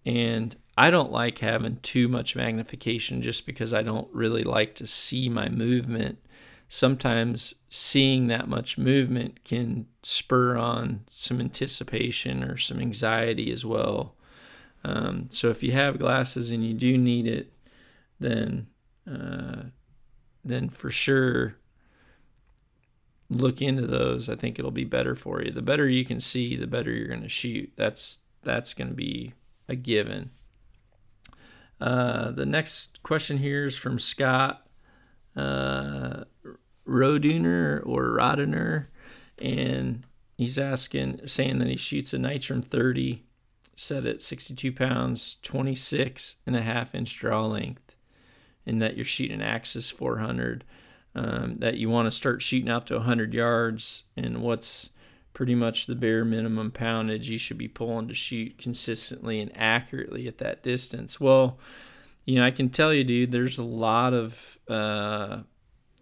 And 0.05 0.55
I 0.77 0.89
don't 0.89 1.11
like 1.11 1.39
having 1.39 1.77
too 1.77 2.07
much 2.07 2.35
magnification 2.35 3.21
just 3.21 3.45
because 3.45 3.73
I 3.73 3.83
don't 3.83 4.07
really 4.13 4.43
like 4.43 4.75
to 4.75 4.87
see 4.87 5.29
my 5.29 5.49
movement 5.49 6.19
sometimes 6.69 7.55
seeing 7.69 8.27
that 8.27 8.47
much 8.47 8.77
movement 8.77 9.43
can 9.43 9.87
spur 10.03 10.57
on 10.57 11.01
some 11.09 11.39
anticipation 11.39 12.43
or 12.43 12.57
some 12.57 12.79
anxiety 12.79 13.51
as 13.51 13.65
well. 13.65 14.15
Um, 14.83 15.27
so 15.29 15.49
if 15.49 15.63
you 15.63 15.71
have 15.71 15.99
glasses 15.99 16.51
and 16.51 16.65
you 16.65 16.73
do 16.73 16.97
need 16.97 17.27
it, 17.27 17.53
then 18.19 18.67
uh, 19.09 19.63
then 20.43 20.69
for 20.69 20.91
sure 20.91 21.55
look 23.29 23.61
into 23.61 23.85
those. 23.85 24.29
I 24.29 24.35
think 24.35 24.57
it'll 24.57 24.71
be 24.71 24.85
better 24.85 25.15
for 25.15 25.41
you. 25.41 25.51
The 25.51 25.61
better 25.61 25.87
you 25.87 26.05
can 26.05 26.19
see, 26.19 26.55
the 26.55 26.67
better 26.67 26.91
you're 26.91 27.07
going 27.07 27.23
to 27.23 27.29
shoot. 27.29 27.71
That's 27.75 28.19
that's 28.43 28.73
going 28.73 28.89
to 28.89 28.93
be 28.93 29.33
a 29.67 29.75
given. 29.75 30.31
Uh, 31.79 32.31
the 32.31 32.45
next 32.45 33.03
question 33.03 33.37
here 33.37 33.65
is 33.65 33.77
from 33.77 33.99
Scott 33.99 34.67
uh, 35.35 36.23
Roduner 36.87 37.85
or 37.85 38.17
Rodener, 38.17 38.87
and 39.37 40.03
he's 40.35 40.57
asking, 40.57 41.27
saying 41.27 41.59
that 41.59 41.67
he 41.67 41.75
shoots 41.75 42.13
a 42.13 42.17
Nitrum 42.17 42.65
30 42.65 43.23
set 43.75 44.05
at 44.07 44.21
62 44.21 44.71
pounds, 44.71 45.37
26 45.43 46.37
and 46.47 46.55
a 46.55 46.61
half 46.61 46.95
inch 46.95 47.15
draw 47.17 47.45
length, 47.45 47.95
and 48.65 48.81
that 48.81 48.95
you're 48.95 49.05
shooting 49.05 49.41
Axis 49.41 49.89
400. 49.89 50.63
Um, 51.17 51.55
that 51.55 51.77
you 51.77 51.89
want 51.89 52.05
to 52.05 52.11
start 52.11 52.43
shooting 52.43 52.69
out 52.69 52.85
to 52.87 52.93
100 52.93 53.33
yards, 53.33 54.03
and 54.15 54.43
what's 54.43 54.91
pretty 55.33 55.55
much 55.55 55.87
the 55.87 55.95
bare 55.95 56.23
minimum 56.23 56.69
poundage 56.69 57.27
you 57.27 57.39
should 57.39 57.57
be 57.57 57.67
pulling 57.67 58.07
to 58.07 58.13
shoot 58.13 58.59
consistently 58.59 59.39
and 59.39 59.51
accurately 59.55 60.27
at 60.27 60.37
that 60.37 60.61
distance. 60.61 61.19
Well, 61.19 61.57
you 62.25 62.35
know, 62.35 62.45
I 62.45 62.51
can 62.51 62.69
tell 62.69 62.93
you, 62.93 63.03
dude, 63.03 63.31
there's 63.31 63.57
a 63.57 63.63
lot 63.63 64.13
of, 64.13 64.59
uh, 64.67 65.41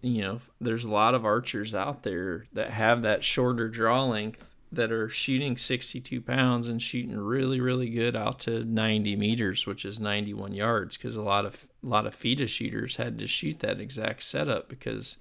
you 0.02 0.22
know, 0.22 0.42
there's 0.60 0.84
a 0.84 0.90
lot 0.90 1.16
of 1.16 1.24
archers 1.24 1.74
out 1.74 2.04
there 2.04 2.46
that 2.52 2.72
have 2.72 3.02
that 3.04 3.24
shorter 3.24 3.70
draw 3.70 4.04
length 4.04 4.55
that 4.76 4.92
are 4.92 5.10
shooting 5.10 5.58
62 5.58 6.22
pounds 6.22 6.70
and 6.70 6.82
shooting 6.82 7.16
really 7.18 7.60
really 7.60 7.90
good 7.90 8.16
out 8.16 8.40
to 8.40 8.64
90 8.64 9.16
meters 9.16 9.66
which 9.66 9.86
is 9.86 10.00
91 10.00 10.54
yards 10.54 10.98
because 10.98 11.16
a 11.16 11.22
lot 11.22 11.46
of 11.46 11.68
a 11.84 11.88
lot 11.88 12.06
of 12.06 12.16
FITA 12.16 12.48
shooters 12.48 12.98
had 12.98 13.18
to 13.20 13.28
shoot 13.28 13.60
that 13.60 13.80
exact 13.80 14.24
setup 14.24 14.70
because 14.70 15.18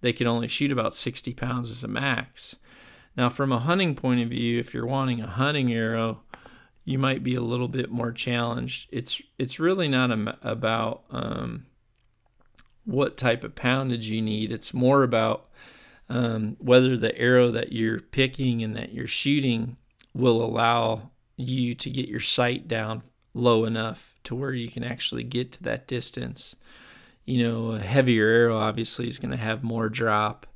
they 0.00 0.12
could 0.12 0.26
only 0.26 0.48
shoot 0.48 0.70
about 0.70 0.94
60 0.94 1.34
pounds 1.34 1.70
as 1.70 1.82
a 1.82 1.88
max. 1.88 2.56
Now 3.16 3.28
from 3.28 3.52
a 3.52 3.58
hunting 3.58 3.94
point 3.94 4.20
of 4.20 4.28
view 4.28 4.58
if 4.58 4.72
you're 4.72 4.86
wanting 4.86 5.20
a 5.20 5.26
hunting 5.26 5.72
arrow 5.72 6.22
you 6.88 6.98
might 6.98 7.22
be 7.22 7.34
a 7.34 7.42
little 7.42 7.68
bit 7.68 7.90
more 7.90 8.12
challenged. 8.12 8.88
It's 8.90 9.20
it's 9.38 9.60
really 9.60 9.88
not 9.88 10.10
a, 10.10 10.38
about 10.42 11.02
um, 11.10 11.66
what 12.86 13.18
type 13.18 13.44
of 13.44 13.54
poundage 13.54 14.06
you 14.06 14.22
need. 14.22 14.50
It's 14.50 14.72
more 14.72 15.02
about 15.02 15.50
um, 16.08 16.56
whether 16.58 16.96
the 16.96 17.16
arrow 17.18 17.50
that 17.50 17.72
you're 17.72 18.00
picking 18.00 18.62
and 18.62 18.76
that 18.76 18.92
you're 18.92 19.06
shooting 19.06 19.76
will 20.14 20.42
allow 20.42 21.10
you 21.36 21.74
to 21.74 21.90
get 21.90 22.08
your 22.08 22.20
sight 22.20 22.66
down 22.66 23.02
low 23.34 23.64
enough 23.64 24.14
to 24.24 24.34
where 24.34 24.52
you 24.52 24.68
can 24.68 24.82
actually 24.82 25.22
get 25.22 25.52
to 25.52 25.62
that 25.62 25.86
distance. 25.86 26.56
You 27.24 27.46
know, 27.46 27.72
a 27.72 27.80
heavier 27.80 28.26
arrow 28.26 28.56
obviously 28.56 29.06
is 29.06 29.18
going 29.18 29.30
to 29.30 29.36
have 29.36 29.62
more 29.62 29.88
drop. 29.88 30.46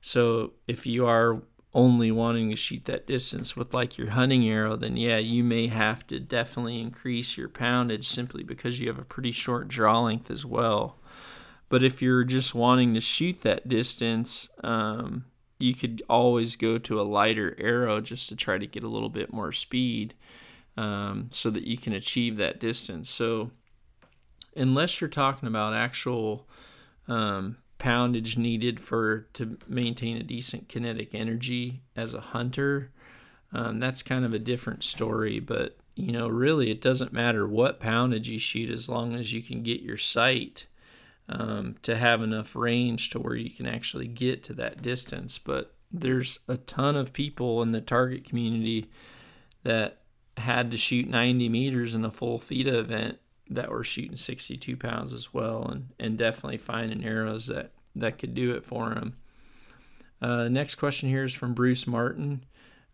So 0.00 0.52
if 0.66 0.86
you 0.86 1.06
are 1.06 1.42
only 1.72 2.10
wanting 2.10 2.50
to 2.50 2.56
shoot 2.56 2.86
that 2.86 3.06
distance 3.06 3.56
with 3.56 3.74
like 3.74 3.98
your 3.98 4.10
hunting 4.10 4.48
arrow, 4.48 4.76
then 4.76 4.96
yeah, 4.96 5.18
you 5.18 5.44
may 5.44 5.66
have 5.66 6.06
to 6.06 6.18
definitely 6.18 6.80
increase 6.80 7.36
your 7.36 7.48
poundage 7.48 8.08
simply 8.08 8.42
because 8.42 8.80
you 8.80 8.88
have 8.88 8.98
a 8.98 9.04
pretty 9.04 9.30
short 9.30 9.68
draw 9.68 10.00
length 10.00 10.30
as 10.30 10.44
well. 10.44 10.98
But 11.68 11.82
if 11.82 12.00
you're 12.00 12.24
just 12.24 12.54
wanting 12.54 12.94
to 12.94 13.00
shoot 13.00 13.42
that 13.42 13.68
distance, 13.68 14.48
um, 14.62 15.24
you 15.58 15.74
could 15.74 16.02
always 16.08 16.56
go 16.56 16.78
to 16.78 17.00
a 17.00 17.02
lighter 17.02 17.56
arrow 17.58 18.00
just 18.00 18.28
to 18.28 18.36
try 18.36 18.58
to 18.58 18.66
get 18.66 18.84
a 18.84 18.88
little 18.88 19.08
bit 19.08 19.32
more 19.32 19.52
speed 19.52 20.14
um, 20.76 21.28
so 21.30 21.50
that 21.50 21.66
you 21.66 21.76
can 21.76 21.92
achieve 21.92 22.36
that 22.36 22.60
distance. 22.60 23.10
So, 23.10 23.50
unless 24.54 25.00
you're 25.00 25.08
talking 25.08 25.48
about 25.48 25.74
actual 25.74 26.46
um, 27.08 27.58
poundage 27.78 28.36
needed 28.36 28.80
for 28.80 29.26
to 29.34 29.58
maintain 29.66 30.16
a 30.16 30.22
decent 30.22 30.68
kinetic 30.68 31.14
energy 31.14 31.82
as 31.96 32.14
a 32.14 32.20
hunter, 32.20 32.90
um, 33.52 33.78
that's 33.78 34.02
kind 34.02 34.24
of 34.24 34.34
a 34.34 34.38
different 34.38 34.84
story. 34.84 35.40
But 35.40 35.78
you 35.94 36.12
know, 36.12 36.28
really, 36.28 36.70
it 36.70 36.82
doesn't 36.82 37.12
matter 37.12 37.48
what 37.48 37.80
poundage 37.80 38.28
you 38.28 38.38
shoot 38.38 38.70
as 38.70 38.88
long 38.88 39.14
as 39.14 39.32
you 39.32 39.42
can 39.42 39.62
get 39.62 39.80
your 39.80 39.96
sight 39.96 40.66
um, 41.28 41.76
to 41.82 41.96
have 41.96 42.22
enough 42.22 42.54
range 42.54 43.10
to 43.10 43.18
where 43.18 43.34
you 43.34 43.50
can 43.50 43.66
actually 43.66 44.06
get 44.06 44.42
to 44.44 44.54
that 44.54 44.82
distance. 44.82 45.38
But 45.38 45.74
there's 45.92 46.38
a 46.48 46.56
ton 46.56 46.96
of 46.96 47.12
people 47.12 47.62
in 47.62 47.72
the 47.72 47.80
target 47.80 48.24
community 48.24 48.90
that 49.62 50.02
had 50.36 50.70
to 50.70 50.76
shoot 50.76 51.08
90 51.08 51.48
meters 51.48 51.94
in 51.94 52.04
a 52.04 52.10
full 52.10 52.38
FITA 52.38 52.78
event 52.78 53.18
that 53.48 53.70
were 53.70 53.84
shooting 53.84 54.16
62 54.16 54.76
pounds 54.76 55.12
as 55.12 55.32
well, 55.32 55.66
and, 55.68 55.88
and 55.98 56.18
definitely 56.18 56.58
finding 56.58 57.04
arrows 57.04 57.46
that, 57.46 57.72
that 57.94 58.18
could 58.18 58.34
do 58.34 58.54
it 58.54 58.64
for 58.64 58.90
them. 58.90 59.16
Uh, 60.20 60.48
next 60.48 60.76
question 60.76 61.08
here 61.08 61.24
is 61.24 61.34
from 61.34 61.54
Bruce 61.54 61.86
Martin. 61.86 62.44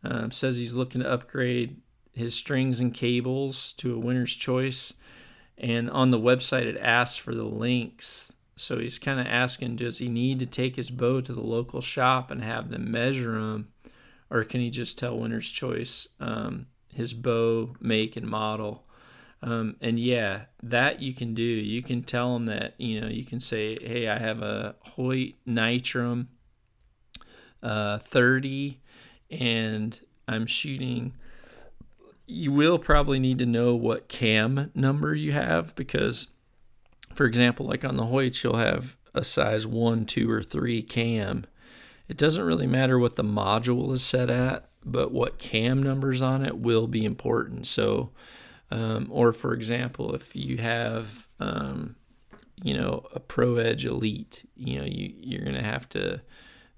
Um, 0.05 0.31
says 0.31 0.57
he's 0.57 0.75
looking 0.75 1.01
to 1.01 1.11
upgrade 1.11 1.81
his 2.13 2.35
strings 2.35 2.81
and 2.81 2.93
cables 2.93 3.73
to 3.75 3.95
a 3.95 3.99
winner's 3.99 4.35
choice 4.35 4.93
and 5.63 5.89
on 5.91 6.11
the 6.11 6.19
website 6.19 6.65
it 6.65 6.77
asks 6.79 7.17
for 7.17 7.35
the 7.35 7.45
links. 7.45 8.33
So 8.57 8.79
he's 8.79 8.99
kind 8.99 9.21
of 9.21 9.27
asking 9.27 9.77
does 9.77 9.99
he 9.99 10.09
need 10.09 10.41
to 10.41 10.47
take 10.47 10.77
his 10.77 10.91
bow 10.91 11.21
to 11.21 11.33
the 11.33 11.41
local 11.41 11.81
shop 11.81 12.31
and 12.31 12.43
have 12.43 12.71
them 12.71 12.91
measure 12.91 13.37
him? 13.37 13.69
Or 14.29 14.45
can 14.45 14.61
he 14.61 14.71
just 14.71 14.99
tell 14.99 15.19
winner's 15.19 15.51
choice 15.51 16.09
um, 16.19 16.67
his 16.89 17.15
bow 17.15 17.77
make 17.81 18.17
and 18.17 18.27
model? 18.27 18.85
Um, 19.45 19.77
and 19.81 19.99
yeah 19.99 20.43
that 20.63 21.03
you 21.03 21.15
can 21.15 21.35
do. 21.35 21.43
You 21.43 21.83
can 21.83 22.03
tell 22.03 22.35
them 22.35 22.47
that 22.47 22.75
you 22.79 23.01
know 23.01 23.09
you 23.09 23.25
can 23.25 23.41
say 23.41 23.77
hey 23.81 24.09
i 24.09 24.19
have 24.19 24.43
a 24.43 24.77
hoyt 24.81 25.35
Nitrum 25.47 26.27
uh, 27.63 27.99
30 27.99 28.81
and 29.31 29.99
i'm 30.29 30.47
shooting 30.47 31.15
you 32.27 32.53
will 32.53 32.79
probably 32.79 33.19
need 33.19 33.39
to 33.39 33.47
know 33.47 33.75
what 33.75 34.09
cam 34.09 34.71
number 34.75 35.15
you 35.15 35.33
have 35.33 35.75
because, 35.75 36.29
for 37.15 37.27
example, 37.27 37.67
like 37.67 37.85
on 37.85 37.97
the 37.97 38.05
Hoyts, 38.05 38.43
you'll 38.43 38.57
have 38.57 38.97
a 39.15 39.25
size 39.25 39.67
1, 39.67 40.07
2, 40.07 40.31
or 40.31 40.43
3 40.43 40.83
cam. 40.83 41.47
It 42.09 42.17
doesn't 42.17 42.45
really 42.45 42.67
matter 42.67 42.99
what 42.99 43.17
the 43.17 43.25
module 43.25 43.93
is 43.93 44.03
set 44.03 44.31
at, 44.31 44.69
but 44.85 45.13
what 45.13 45.39
cam 45.39 45.83
numbers 45.83 46.23
on 46.23 46.45
it 46.45 46.59
will 46.59 46.87
be 46.87 47.05
important. 47.05 47.67
So, 47.67 48.11
um, 48.71 49.09
or 49.11 49.33
for 49.33 49.53
example, 49.53 50.15
if 50.15 50.35
you 50.35 50.59
have, 50.59 51.29
um, 51.41 51.97
you 52.63 52.75
know, 52.75 53.07
a 53.13 53.21
Pro 53.21 53.57
Edge 53.57 53.85
Elite, 53.85 54.49
you 54.57 54.79
know, 54.79 54.85
you, 54.85 55.13
you're 55.17 55.45
going 55.45 55.57
to 55.57 55.63
have 55.63 55.89
to 55.91 56.23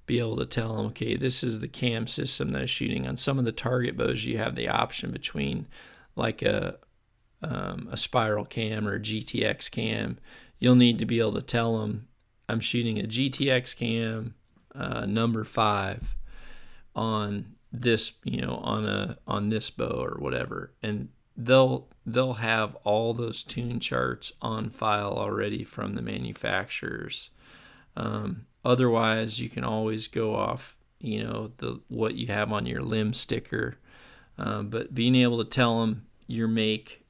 be 0.06 0.18
able 0.18 0.36
to 0.36 0.46
tell 0.46 0.76
them, 0.76 0.86
okay, 0.86 1.16
this 1.16 1.42
is 1.42 1.60
the 1.60 1.68
cam 1.68 2.06
system 2.06 2.50
that 2.50 2.62
is 2.62 2.70
shooting. 2.70 3.06
On 3.06 3.16
some 3.16 3.38
of 3.38 3.44
the 3.44 3.52
target 3.52 3.96
bows, 3.96 4.24
you 4.24 4.38
have 4.38 4.54
the 4.54 4.68
option 4.68 5.10
between 5.10 5.66
like 6.16 6.42
a 6.42 6.78
um, 7.42 7.88
a 7.90 7.96
spiral 7.96 8.44
cam 8.44 8.88
or 8.88 8.94
a 8.94 9.00
GTX 9.00 9.70
cam. 9.70 10.18
You'll 10.58 10.76
need 10.76 10.98
to 10.98 11.04
be 11.04 11.20
able 11.20 11.34
to 11.34 11.42
tell 11.42 11.78
them, 11.78 12.08
I'm 12.48 12.60
shooting 12.60 12.98
a 12.98 13.02
GTX 13.02 13.76
cam 13.76 14.34
uh, 14.74 15.04
number 15.06 15.44
five 15.44 16.16
on 16.96 17.56
this, 17.72 18.12
you 18.24 18.40
know, 18.40 18.56
on 18.56 18.86
a 18.86 19.18
on 19.26 19.48
this 19.48 19.68
bow 19.70 20.02
or 20.02 20.16
whatever, 20.18 20.72
and 20.82 21.08
they'll 21.36 21.88
they'll 22.06 22.34
have 22.34 22.76
all 22.84 23.12
those 23.12 23.42
tune 23.42 23.80
charts 23.80 24.32
on 24.40 24.70
file 24.70 25.12
already 25.12 25.64
from 25.64 25.94
the 25.94 26.02
manufacturers. 26.02 27.30
Um, 27.96 28.46
Otherwise, 28.64 29.40
you 29.40 29.48
can 29.48 29.64
always 29.64 30.08
go 30.08 30.34
off, 30.34 30.76
you 31.00 31.22
know, 31.22 31.52
the 31.58 31.80
what 31.88 32.14
you 32.14 32.26
have 32.28 32.52
on 32.52 32.66
your 32.66 32.82
limb 32.82 33.12
sticker. 33.12 33.76
Uh, 34.38 34.62
but 34.62 34.94
being 34.94 35.14
able 35.14 35.38
to 35.38 35.48
tell 35.48 35.80
them 35.80 36.06
your 36.26 36.48
make, 36.48 37.04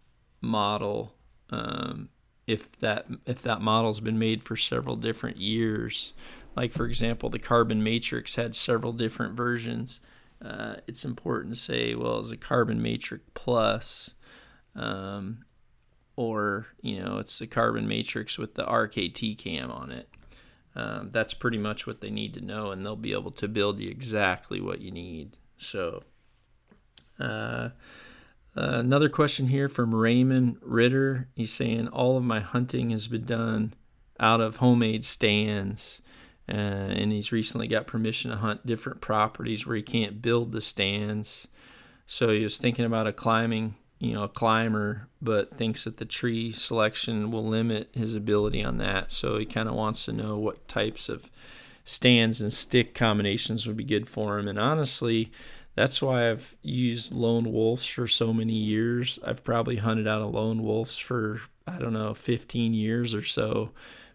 model, 0.45 1.15
um, 1.51 2.11
if 2.47 2.79
that 2.79 3.07
if 3.27 3.43
that 3.43 3.61
model's 3.61 4.01
been 4.01 4.19
made 4.19 4.45
for 4.45 4.57
several 4.57 4.97
different 4.97 5.39
years, 5.39 6.13
like 6.55 6.71
for 6.71 6.87
example, 6.87 7.31
the 7.31 7.39
Carbon 7.39 7.83
Matrix 7.83 8.37
had 8.37 8.55
several 8.55 8.93
different 8.93 9.35
versions. 9.35 10.01
Uh, 10.45 10.77
it's 10.87 11.05
important 11.05 11.55
to 11.55 11.61
say, 11.61 11.95
well, 11.95 12.21
it's 12.21 12.31
a 12.31 12.37
Carbon 12.37 12.83
Matrix 12.83 13.25
Plus, 13.33 14.15
um, 14.77 15.45
or 16.17 16.67
you 16.83 17.03
know, 17.03 17.19
it's 17.19 17.41
a 17.41 17.47
Carbon 17.47 17.89
Matrix 17.89 18.37
with 18.39 18.55
the 18.55 18.65
RKT 18.65 19.39
cam 19.39 19.71
on 19.71 19.91
it. 19.91 20.09
Um, 20.77 21.11
that's 21.13 21.35
pretty 21.35 21.59
much 21.59 21.87
what 21.87 22.01
they 22.01 22.11
need 22.11 22.35
to 22.35 22.41
know, 22.41 22.71
and 22.71 22.85
they'll 22.85 22.97
be 22.97 23.13
able 23.13 23.31
to 23.33 23.49
build 23.49 23.79
you 23.79 23.91
exactly 23.91 24.61
what 24.61 24.81
you 24.81 24.91
need. 24.91 25.37
So, 25.57 26.03
uh, 27.21 27.71
uh, 28.57 28.79
another 28.79 29.09
question 29.09 29.49
here 29.49 29.69
from 29.69 29.95
Raymond 29.95 30.57
Ritter. 30.61 31.29
He's 31.35 31.53
saying 31.53 31.89
all 31.89 32.17
of 32.17 32.25
my 32.25 32.41
hunting 32.41 32.91
has 32.91 33.07
been 33.07 33.25
done 33.25 33.75
out 34.19 34.41
of 34.41 34.57
homemade 34.57 35.05
stands, 35.05 36.01
uh, 36.49 36.53
and 36.53 37.13
he's 37.13 37.33
recently 37.33 37.69
got 37.69 37.87
permission 37.87 38.31
to 38.31 38.37
hunt 38.39 38.67
different 38.67 39.01
properties 39.01 39.67
where 39.67 39.77
he 39.77 39.83
can't 39.83 40.23
build 40.23 40.53
the 40.53 40.61
stands. 40.61 41.47
So 42.07 42.31
he 42.31 42.43
was 42.43 42.59
thinking 42.59 42.85
about 42.85 43.07
a 43.07 43.13
climbing 43.13 43.77
you 43.99 44.13
know, 44.13 44.25
a 44.25 44.29
climber, 44.29 45.09
but 45.23 45.57
thinks 45.57 45.85
that 45.85 45.97
the 45.97 46.05
tree 46.05 46.53
selection 46.53 47.31
will 47.31 47.47
limit 47.47 47.89
his 47.93 48.15
ability 48.15 48.63
on 48.63 48.79
that. 48.79 49.11
So 49.11 49.39
he 49.39 49.47
kind 49.47 49.69
of 49.69 49.75
wants 49.75 50.05
to 50.05 50.13
know 50.13 50.37
what 50.37 50.69
types 50.69 51.09
of 51.09 51.31
stands 51.85 52.41
and 52.41 52.53
stick 52.53 52.95
combinations 52.95 53.67
would 53.67 53.77
be 53.77 53.85
good 53.85 54.09
for 54.09 54.39
him. 54.39 54.49
And 54.49 54.59
honestly, 54.59 55.31
that's 55.75 56.01
why 56.01 56.31
I've 56.31 56.57
used 56.63 57.13
lone 57.13 57.53
wolves 57.53 57.87
for 57.87 58.07
so 58.07 58.33
many 58.33 58.55
years. 58.55 59.19
I've 59.25 59.45
probably 59.45 59.77
hunted 59.77 60.07
out 60.07 60.23
of 60.23 60.33
lone 60.33 60.63
wolves 60.63 60.99
for 60.99 61.41
I 61.67 61.79
don't 61.79 61.93
know 61.93 62.15
15 62.15 62.75
years 62.75 63.15
or 63.15 63.23
so 63.23 63.71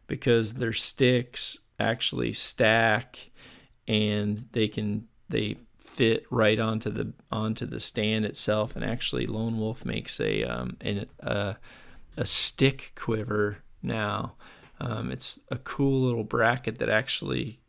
because 0.08 0.54
their 0.54 0.74
sticks 0.74 1.58
actually 1.80 2.34
stack 2.34 3.32
and 3.88 4.46
they 4.52 4.68
can 4.68 5.08
they 5.30 5.58
fit 6.00 6.26
right 6.30 6.60
onto 6.60 6.90
the 6.90 7.12
onto 7.30 7.66
the 7.66 7.80
stand 7.82 8.24
itself 8.24 8.74
and 8.74 8.86
actually 8.86 9.28
lone 9.28 9.60
wolf 9.60 9.84
makes 9.84 10.18
a 10.22 10.46
um 10.46 10.78
an, 10.80 11.06
a, 11.20 11.58
a 12.16 12.26
stick 12.26 12.94
quiver 12.96 13.58
now. 13.84 14.36
Um, 14.80 15.12
it's 15.12 15.42
a 15.52 15.58
cool 15.58 16.00
little 16.00 16.24
bracket 16.24 16.80
that 16.80 16.88
actually 16.88 17.60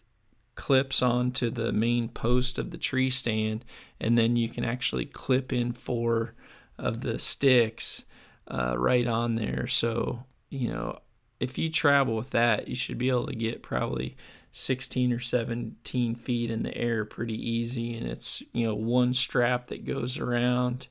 clips 0.54 1.02
onto 1.02 1.50
the 1.50 1.72
main 1.72 2.08
post 2.08 2.56
of 2.56 2.70
the 2.70 2.78
tree 2.78 3.10
stand 3.10 3.64
and 3.98 4.16
then 4.16 4.36
you 4.36 4.48
can 4.48 4.64
actually 4.64 5.06
clip 5.06 5.52
in 5.52 5.72
four 5.72 6.36
of 6.78 7.00
the 7.00 7.18
sticks 7.18 8.04
uh, 8.46 8.76
right 8.78 9.08
on 9.08 9.34
there. 9.34 9.66
So 9.66 10.22
you 10.50 10.68
know 10.68 11.00
if 11.40 11.58
you 11.58 11.68
travel 11.68 12.14
with 12.14 12.30
that, 12.30 12.68
you 12.68 12.76
should 12.76 12.98
be 12.98 13.08
able 13.08 13.26
to 13.26 13.34
get 13.34 13.60
probably 13.60 14.16
16 14.52 15.12
or 15.12 15.20
17 15.20 16.14
feet 16.14 16.50
in 16.50 16.62
the 16.62 16.76
air 16.76 17.04
pretty 17.04 17.34
easy. 17.34 17.96
And 17.96 18.06
it's, 18.06 18.42
you 18.52 18.66
know, 18.66 18.74
one 18.74 19.12
strap 19.12 19.68
that 19.68 19.84
goes 19.84 20.18
around. 20.18 20.88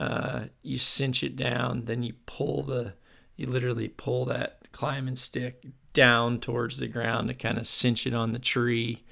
Uh, 0.00 0.44
you 0.62 0.78
cinch 0.78 1.22
it 1.22 1.36
down, 1.36 1.84
then 1.84 2.02
you 2.02 2.14
pull 2.26 2.62
the, 2.62 2.94
you 3.36 3.46
literally 3.46 3.88
pull 3.88 4.24
that 4.24 4.62
climbing 4.72 5.16
stick 5.16 5.64
down 5.92 6.40
towards 6.40 6.78
the 6.78 6.88
ground 6.88 7.28
to 7.28 7.34
kind 7.34 7.58
of 7.58 7.66
cinch 7.66 8.06
it 8.06 8.14
on 8.14 8.32
the 8.32 8.38
tree. 8.38 9.04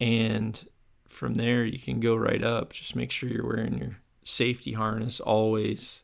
And 0.00 0.68
from 1.08 1.34
there, 1.34 1.64
you 1.64 1.78
can 1.78 2.00
go 2.00 2.14
right 2.16 2.42
up. 2.42 2.72
Just 2.72 2.96
make 2.96 3.10
sure 3.10 3.28
you're 3.28 3.46
wearing 3.46 3.78
your 3.78 3.98
safety 4.24 4.72
harness 4.72 5.20
always. 5.20 6.02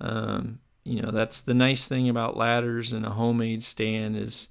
Um, 0.00 0.58
you 0.84 1.00
know 1.00 1.10
that's 1.10 1.40
the 1.40 1.54
nice 1.54 1.88
thing 1.88 2.08
about 2.08 2.36
ladders 2.36 2.92
and 2.92 3.06
a 3.06 3.10
homemade 3.10 3.62
stand 3.62 4.16
is 4.16 4.48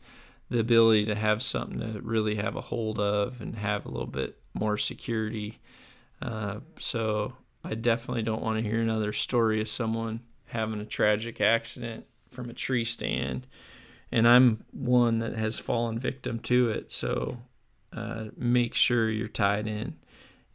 the 0.50 0.60
ability 0.60 1.06
to 1.06 1.16
have 1.16 1.42
something 1.42 1.80
to 1.80 2.02
really 2.02 2.36
have 2.36 2.56
a 2.56 2.62
hold 2.62 3.00
of 3.00 3.42
and 3.42 3.56
have 3.56 3.86
a 3.86 3.90
little 3.90 4.08
bit 4.08 4.38
more 4.54 4.78
security. 4.78 5.60
Uh, 6.22 6.60
so 6.80 7.34
i 7.66 7.74
definitely 7.74 8.24
don't 8.24 8.42
want 8.42 8.62
to 8.62 8.70
hear 8.70 8.82
another 8.82 9.12
story 9.12 9.62
of 9.62 9.68
someone 9.68 10.22
having 10.48 10.80
a 10.80 10.86
tragic 10.86 11.42
accident 11.42 12.06
from 12.30 12.50
a 12.50 12.54
tree 12.54 12.84
stand. 12.86 13.48
And 14.12 14.28
i'm 14.28 14.64
one 14.72 15.20
that 15.20 15.36
has 15.36 15.60
fallen 15.60 15.98
victim 16.00 16.40
to 16.40 16.70
it 16.70 16.92
so 16.92 17.40
uh, 17.92 18.26
make 18.38 18.74
sure 18.74 19.10
you're 19.10 19.28
tied 19.28 19.68
in 19.68 19.96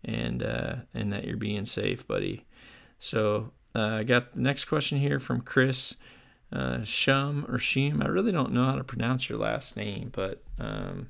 and 0.05 0.43
uh, 0.43 0.77
and 0.95 1.13
that 1.13 1.25
you're 1.25 1.37
being 1.37 1.65
safe 1.65 2.07
buddy. 2.07 2.47
So 2.99 3.53
uh, 3.75 3.99
I 3.99 4.05
got 4.05 4.35
the 4.35 4.41
next 4.41 4.65
question 4.65 4.99
here 4.99 5.21
from 5.21 5.41
Chris 5.43 5.97
uh, 6.53 6.83
Shum 6.83 7.47
or 7.49 7.59
Shum. 7.59 8.03
I 8.03 8.07
really 8.07 8.33
don't 8.33 8.53
know 8.53 8.65
how 8.65 8.77
to 8.77 8.85
pronounce 8.85 9.29
your 9.29 9.39
last 9.39 9.77
name, 9.77 10.11
but 10.13 10.43
um, 10.59 11.09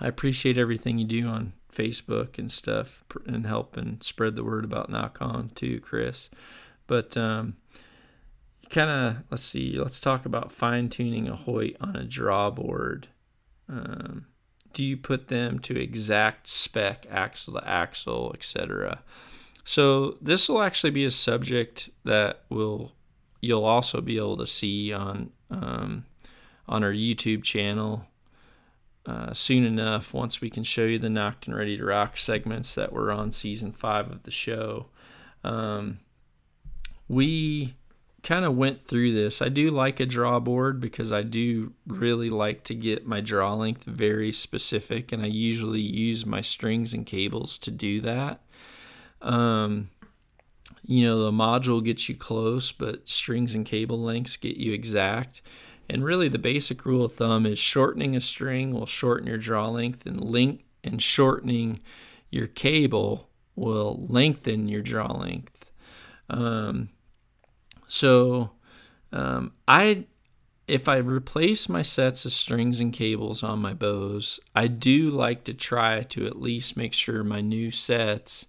I 0.00 0.08
appreciate 0.08 0.58
everything 0.58 0.98
you 0.98 1.04
do 1.04 1.26
on 1.26 1.52
Facebook 1.72 2.38
and 2.38 2.50
stuff 2.50 3.02
and 3.26 3.46
help 3.46 3.76
and 3.76 4.02
spread 4.02 4.36
the 4.36 4.44
word 4.44 4.64
about 4.64 4.90
Nock 4.90 5.18
On 5.20 5.50
too, 5.54 5.80
Chris. 5.80 6.28
But 6.86 7.16
um, 7.16 7.56
kind 8.68 8.90
of, 8.90 9.16
let's 9.30 9.42
see, 9.42 9.78
let's 9.78 10.00
talk 10.00 10.26
about 10.26 10.52
fine 10.52 10.88
tuning 10.88 11.28
a 11.28 11.36
Hoyt 11.36 11.76
on 11.80 11.96
a 11.96 12.04
draw 12.04 12.50
board. 12.50 13.08
Um, 13.68 14.26
do 14.72 14.82
you 14.82 14.96
put 14.96 15.28
them 15.28 15.58
to 15.60 15.80
exact 15.80 16.48
spec, 16.48 17.06
axle 17.10 17.54
to 17.54 17.68
axle, 17.68 18.32
etc.? 18.34 19.02
So 19.64 20.16
this 20.20 20.48
will 20.48 20.62
actually 20.62 20.90
be 20.90 21.04
a 21.04 21.10
subject 21.10 21.90
that 22.04 22.42
will 22.48 22.92
you'll 23.42 23.66
also 23.66 24.00
be 24.00 24.16
able 24.16 24.38
to 24.38 24.46
see 24.46 24.92
on 24.92 25.30
um, 25.50 26.06
on 26.66 26.82
our 26.82 26.92
YouTube 26.92 27.42
channel 27.42 28.06
uh, 29.04 29.34
soon 29.34 29.64
enough. 29.64 30.14
Once 30.14 30.40
we 30.40 30.48
can 30.48 30.62
show 30.62 30.84
you 30.84 30.98
the 30.98 31.10
Nocked 31.10 31.46
and 31.46 31.56
Ready 31.56 31.76
to 31.76 31.84
Rock 31.84 32.16
segments 32.16 32.74
that 32.76 32.92
were 32.92 33.10
on 33.10 33.30
season 33.30 33.72
five 33.72 34.10
of 34.10 34.22
the 34.22 34.30
show, 34.30 34.86
um, 35.44 35.98
we 37.08 37.74
kind 38.22 38.44
of 38.44 38.56
went 38.56 38.86
through 38.86 39.12
this. 39.12 39.42
I 39.42 39.48
do 39.48 39.72
like 39.72 39.98
a 39.98 40.06
draw 40.06 40.38
board 40.38 40.80
because 40.80 41.10
I 41.10 41.22
do 41.22 41.72
really 41.86 42.30
like 42.30 42.62
to 42.64 42.74
get 42.74 43.04
my 43.04 43.20
draw 43.20 43.54
length 43.54 43.82
very 43.84 44.30
specific, 44.32 45.10
and 45.10 45.22
I 45.22 45.26
usually 45.26 45.80
use 45.80 46.24
my 46.24 46.40
strings 46.40 46.94
and 46.94 47.04
cables 47.04 47.58
to 47.58 47.72
do 47.72 48.00
that. 48.02 48.40
Um, 49.20 49.90
you 50.84 51.04
know, 51.04 51.22
the 51.22 51.30
module 51.30 51.82
gets 51.84 52.08
you 52.08 52.16
close, 52.16 52.72
but 52.72 53.08
strings 53.08 53.54
and 53.54 53.64
cable 53.64 54.00
lengths 54.00 54.36
get 54.36 54.56
you 54.56 54.72
exact. 54.72 55.42
And 55.88 56.04
really, 56.04 56.28
the 56.28 56.38
basic 56.38 56.84
rule 56.84 57.04
of 57.04 57.14
thumb 57.14 57.46
is 57.46 57.58
shortening 57.58 58.16
a 58.16 58.20
string 58.20 58.72
will 58.72 58.86
shorten 58.86 59.26
your 59.26 59.38
draw 59.38 59.68
length, 59.68 60.06
and 60.06 60.20
link 60.20 60.64
and 60.82 61.00
shortening 61.00 61.80
your 62.30 62.46
cable 62.46 63.28
will 63.54 64.06
lengthen 64.08 64.68
your 64.68 64.82
draw 64.82 65.12
length. 65.12 65.66
Um, 66.30 66.88
so, 67.86 68.52
um, 69.12 69.52
I 69.68 70.06
if 70.68 70.88
I 70.88 70.96
replace 70.96 71.68
my 71.68 71.82
sets 71.82 72.24
of 72.24 72.32
strings 72.32 72.80
and 72.80 72.92
cables 72.92 73.42
on 73.42 73.58
my 73.58 73.74
bows, 73.74 74.40
I 74.54 74.68
do 74.68 75.10
like 75.10 75.44
to 75.44 75.54
try 75.54 76.02
to 76.04 76.26
at 76.26 76.40
least 76.40 76.76
make 76.76 76.94
sure 76.94 77.22
my 77.22 77.40
new 77.40 77.70
sets 77.70 78.46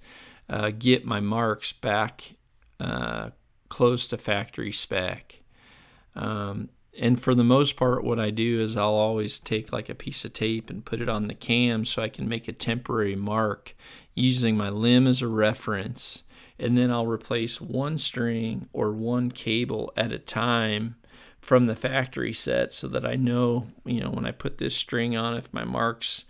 uh, 0.54 0.70
get 0.70 1.04
my 1.04 1.20
marks 1.20 1.72
back 1.72 2.36
uh, 2.80 3.32
close 3.70 4.08
to 4.08 4.18
factory 4.18 4.72
spec. 4.72 5.42
Um, 6.16 6.70
and 7.00 7.20
for 7.20 7.34
the 7.34 7.44
most 7.44 7.76
part, 7.76 8.04
what 8.04 8.20
I 8.20 8.30
do 8.30 8.60
is 8.60 8.78
I'll 8.78 8.94
always 8.94 9.40
take 9.40 9.74
like 9.74 9.90
a 9.90 9.96
piece 9.96 10.24
of 10.24 10.34
tape 10.34 10.70
and 10.70 10.86
put 10.86 11.02
it 11.02 11.10
on 11.10 11.28
the 11.28 11.34
cam 11.34 11.86
so 11.86 12.04
I 12.04 12.10
can 12.10 12.30
make 12.30 12.48
a 12.48 12.54
temporary 12.54 13.16
mark 13.16 13.76
using 14.14 14.56
my 14.56 14.70
limb 14.70 15.08
as 15.08 15.24
a 15.24 15.28
reference. 15.28 16.22
And 16.60 16.78
then 16.78 16.92
I'll 16.92 17.08
replace 17.08 17.60
one 17.60 17.98
string 17.98 18.70
or 18.74 18.92
one 18.92 19.32
cable 19.32 19.92
at 19.98 20.12
a 20.12 20.20
time 20.20 20.98
from 21.42 21.66
the 21.66 21.76
factory 21.76 22.32
set 22.32 22.72
so 22.72 22.88
that 22.90 23.08
I 23.08 23.16
know, 23.16 23.70
you 23.86 24.02
know, 24.02 24.12
when 24.12 24.28
I 24.28 24.32
put 24.32 24.60
this 24.60 24.76
string 24.76 25.18
on, 25.18 25.36
if 25.36 25.52
my 25.52 25.64
marks 25.64 26.26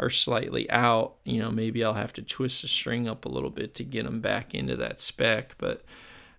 are 0.00 0.10
slightly 0.10 0.70
out, 0.70 1.16
you 1.24 1.40
know, 1.40 1.50
maybe 1.50 1.84
I'll 1.84 1.94
have 1.94 2.12
to 2.14 2.22
twist 2.22 2.62
the 2.62 2.68
string 2.68 3.08
up 3.08 3.24
a 3.24 3.28
little 3.28 3.50
bit 3.50 3.74
to 3.76 3.84
get 3.84 4.04
them 4.04 4.20
back 4.20 4.54
into 4.54 4.76
that 4.76 5.00
spec. 5.00 5.56
But 5.58 5.82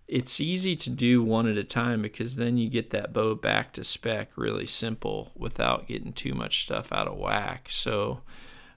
it's 0.08 0.40
easy 0.40 0.76
to 0.76 0.90
do 0.90 1.22
one 1.22 1.48
at 1.48 1.58
a 1.58 1.64
time 1.64 2.02
because 2.02 2.38
then 2.38 2.58
you 2.58 2.70
get 2.70 2.90
that 2.92 3.14
bow 3.14 3.36
back 3.36 3.74
to 3.74 3.84
spec 3.84 4.32
really 4.36 4.66
simple 4.66 5.32
without 5.36 5.88
getting 5.88 6.14
too 6.14 6.34
much 6.34 6.64
stuff 6.64 6.92
out 6.92 7.08
of 7.08 7.18
whack. 7.18 7.68
So 7.70 8.22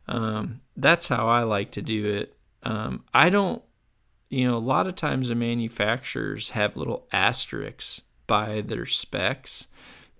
um, 0.09 0.61
that's 0.76 1.07
how 1.07 1.28
I 1.28 1.43
like 1.45 1.70
to 1.72 1.83
do 1.83 2.05
it. 2.07 2.37
Um, 2.64 3.05
I 3.14 3.30
don't, 3.30 3.62
you 4.28 4.47
know, 4.47 4.57
a 4.57 4.59
lot 4.59 4.87
of 4.87 4.97
times 4.97 5.28
the 5.28 5.35
manufacturers 5.35 6.51
have 6.51 6.76
little 6.76 7.07
asterisks 7.12 8.01
by 8.26 8.61
their 8.61 8.87
specs, 8.87 9.66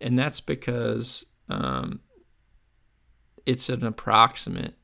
and 0.00 0.18
that's 0.18 0.40
because 0.40 1.24
um, 1.48 2.00
it's 3.47 3.68
an 3.68 3.84
approximate. 3.84 4.74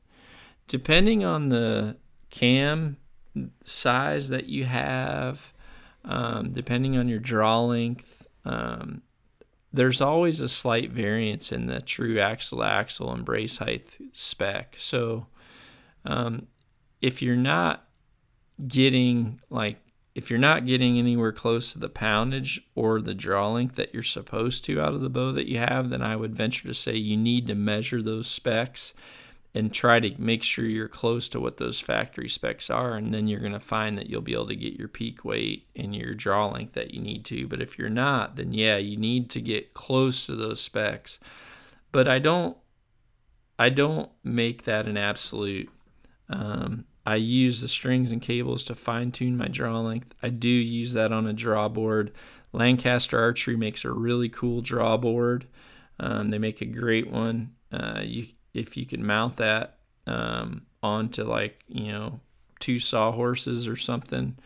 Depending 0.67 1.23
on 1.23 1.49
the 1.49 1.97
cam 2.29 2.97
size 3.61 4.29
that 4.29 4.45
you 4.45 4.65
have, 4.65 5.53
um, 6.05 6.51
depending 6.51 6.97
on 6.97 7.07
your 7.07 7.19
draw 7.19 7.61
length, 7.61 8.27
um, 8.45 9.01
there's 9.71 10.01
always 10.01 10.41
a 10.41 10.49
slight 10.49 10.91
variance 10.91 11.51
in 11.51 11.67
the 11.67 11.81
true 11.81 12.19
axle 12.19 12.63
axle 12.63 13.11
and 13.11 13.25
brace 13.25 13.57
height 13.57 13.85
spec. 14.11 14.75
So 14.77 15.27
um, 16.05 16.47
if 17.01 17.21
you're 17.21 17.35
not 17.35 17.87
getting 18.67 19.39
like 19.49 19.77
if 20.19 20.29
you're 20.29 20.37
not 20.37 20.65
getting 20.65 20.99
anywhere 20.99 21.31
close 21.31 21.71
to 21.71 21.79
the 21.79 21.87
poundage 21.87 22.59
or 22.75 22.99
the 22.99 23.15
draw 23.15 23.53
length 23.53 23.75
that 23.75 23.93
you're 23.93 24.03
supposed 24.03 24.65
to 24.65 24.81
out 24.81 24.93
of 24.93 24.99
the 24.99 25.09
bow 25.09 25.31
that 25.31 25.47
you 25.47 25.59
have, 25.59 25.89
then 25.89 26.01
I 26.01 26.17
would 26.17 26.35
venture 26.35 26.67
to 26.67 26.73
say 26.73 26.97
you 26.97 27.15
need 27.15 27.47
to 27.47 27.55
measure 27.55 28.01
those 28.01 28.27
specs 28.27 28.93
and 29.55 29.73
try 29.73 30.01
to 30.01 30.21
make 30.21 30.43
sure 30.43 30.65
you're 30.65 30.89
close 30.89 31.29
to 31.29 31.39
what 31.39 31.55
those 31.55 31.79
factory 31.79 32.27
specs 32.27 32.69
are. 32.69 32.95
And 32.95 33.13
then 33.13 33.29
you're 33.29 33.39
going 33.39 33.53
to 33.53 33.61
find 33.61 33.97
that 33.97 34.09
you'll 34.09 34.19
be 34.19 34.33
able 34.33 34.47
to 34.47 34.57
get 34.57 34.73
your 34.73 34.89
peak 34.89 35.23
weight 35.23 35.67
and 35.73 35.95
your 35.95 36.13
draw 36.13 36.49
length 36.49 36.73
that 36.73 36.93
you 36.93 36.99
need 36.99 37.23
to. 37.27 37.47
But 37.47 37.61
if 37.61 37.79
you're 37.79 37.89
not, 37.89 38.35
then 38.35 38.51
yeah, 38.51 38.75
you 38.75 38.97
need 38.97 39.29
to 39.29 39.39
get 39.39 39.73
close 39.73 40.25
to 40.25 40.35
those 40.35 40.59
specs. 40.59 41.17
But 41.93 42.09
I 42.09 42.19
don't, 42.19 42.57
I 43.57 43.69
don't 43.69 44.11
make 44.21 44.65
that 44.65 44.85
an 44.85 44.97
absolute. 44.97 45.69
Um, 46.27 46.83
I 47.05 47.15
use 47.15 47.61
the 47.61 47.67
strings 47.67 48.11
and 48.11 48.21
cables 48.21 48.63
to 48.65 48.75
fine 48.75 49.11
tune 49.11 49.37
my 49.37 49.47
draw 49.47 49.79
length. 49.79 50.13
I 50.21 50.29
do 50.29 50.49
use 50.49 50.93
that 50.93 51.11
on 51.11 51.27
a 51.27 51.33
draw 51.33 51.67
board. 51.67 52.11
Lancaster 52.51 53.19
Archery 53.19 53.55
makes 53.55 53.85
a 53.85 53.91
really 53.91 54.29
cool 54.29 54.61
draw 54.61 54.97
board. 54.97 55.47
Um, 55.99 56.29
they 56.29 56.37
make 56.37 56.61
a 56.61 56.65
great 56.65 57.09
one. 57.09 57.53
Uh, 57.71 58.01
you 58.03 58.27
if 58.53 58.75
you 58.75 58.85
can 58.85 59.05
mount 59.05 59.37
that 59.37 59.77
um, 60.07 60.63
onto 60.81 61.23
like 61.23 61.63
you 61.67 61.91
know 61.91 62.19
two 62.59 62.79
sawhorses 62.79 63.67
or 63.67 63.75
something, 63.75 64.37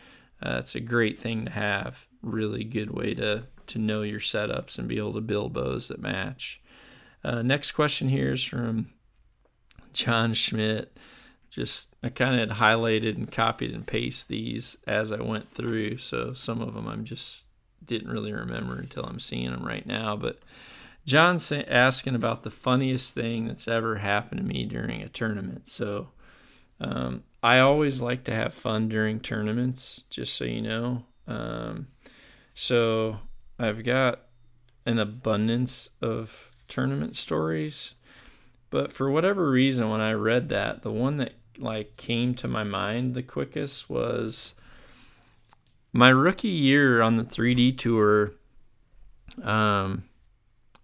uh, 0.41 0.57
it's 0.59 0.75
a 0.75 0.79
great 0.79 1.19
thing 1.19 1.45
to 1.45 1.51
have. 1.51 2.05
Really 2.21 2.63
good 2.63 2.91
way 2.91 3.13
to 3.15 3.45
to 3.67 3.79
know 3.79 4.01
your 4.01 4.19
setups 4.19 4.77
and 4.77 4.87
be 4.87 4.97
able 4.97 5.13
to 5.13 5.21
build 5.21 5.53
bows 5.53 5.87
that 5.87 6.01
match. 6.01 6.61
Uh, 7.23 7.41
next 7.41 7.71
question 7.71 8.09
here 8.09 8.33
is 8.33 8.43
from 8.43 8.87
John 9.93 10.33
Schmidt. 10.33 10.97
Just 11.53 11.95
I 12.01 12.09
kind 12.09 12.39
of 12.39 12.57
highlighted 12.57 13.15
and 13.15 13.31
copied 13.31 13.73
and 13.73 13.85
pasted 13.85 14.29
these 14.29 14.75
as 14.87 15.11
I 15.11 15.21
went 15.21 15.51
through, 15.51 15.99
so 15.99 16.33
some 16.33 16.61
of 16.61 16.73
them 16.73 16.87
I'm 16.87 17.05
just 17.05 17.43
didn't 17.85 18.09
really 18.09 18.33
remember 18.33 18.79
until 18.79 19.03
I'm 19.03 19.19
seeing 19.19 19.51
them 19.51 19.63
right 19.63 19.85
now. 19.85 20.15
But 20.15 20.39
John's 21.05 21.51
asking 21.51 22.15
about 22.15 22.43
the 22.43 22.49
funniest 22.49 23.13
thing 23.13 23.45
that's 23.45 23.67
ever 23.67 23.97
happened 23.97 24.41
to 24.41 24.47
me 24.47 24.65
during 24.65 25.01
a 25.01 25.09
tournament. 25.09 25.67
So 25.67 26.09
um, 26.79 27.23
I 27.43 27.59
always 27.59 28.01
like 28.01 28.23
to 28.25 28.33
have 28.33 28.53
fun 28.53 28.89
during 28.89 29.19
tournaments, 29.19 30.05
just 30.09 30.35
so 30.35 30.45
you 30.45 30.61
know. 30.61 31.05
Um, 31.27 31.87
so 32.55 33.19
I've 33.59 33.83
got 33.83 34.21
an 34.85 34.97
abundance 34.97 35.89
of 36.01 36.49
tournament 36.67 37.15
stories, 37.15 37.95
but 38.69 38.91
for 38.91 39.11
whatever 39.11 39.49
reason, 39.49 39.89
when 39.89 40.01
I 40.01 40.13
read 40.13 40.49
that, 40.49 40.81
the 40.81 40.91
one 40.91 41.17
that 41.17 41.33
like 41.57 41.97
came 41.97 42.33
to 42.35 42.47
my 42.47 42.63
mind 42.63 43.13
the 43.15 43.23
quickest 43.23 43.89
was 43.89 44.53
my 45.93 46.09
rookie 46.09 46.47
year 46.47 47.01
on 47.01 47.17
the 47.17 47.23
3D 47.23 47.77
tour. 47.77 48.33
Um, 49.41 50.03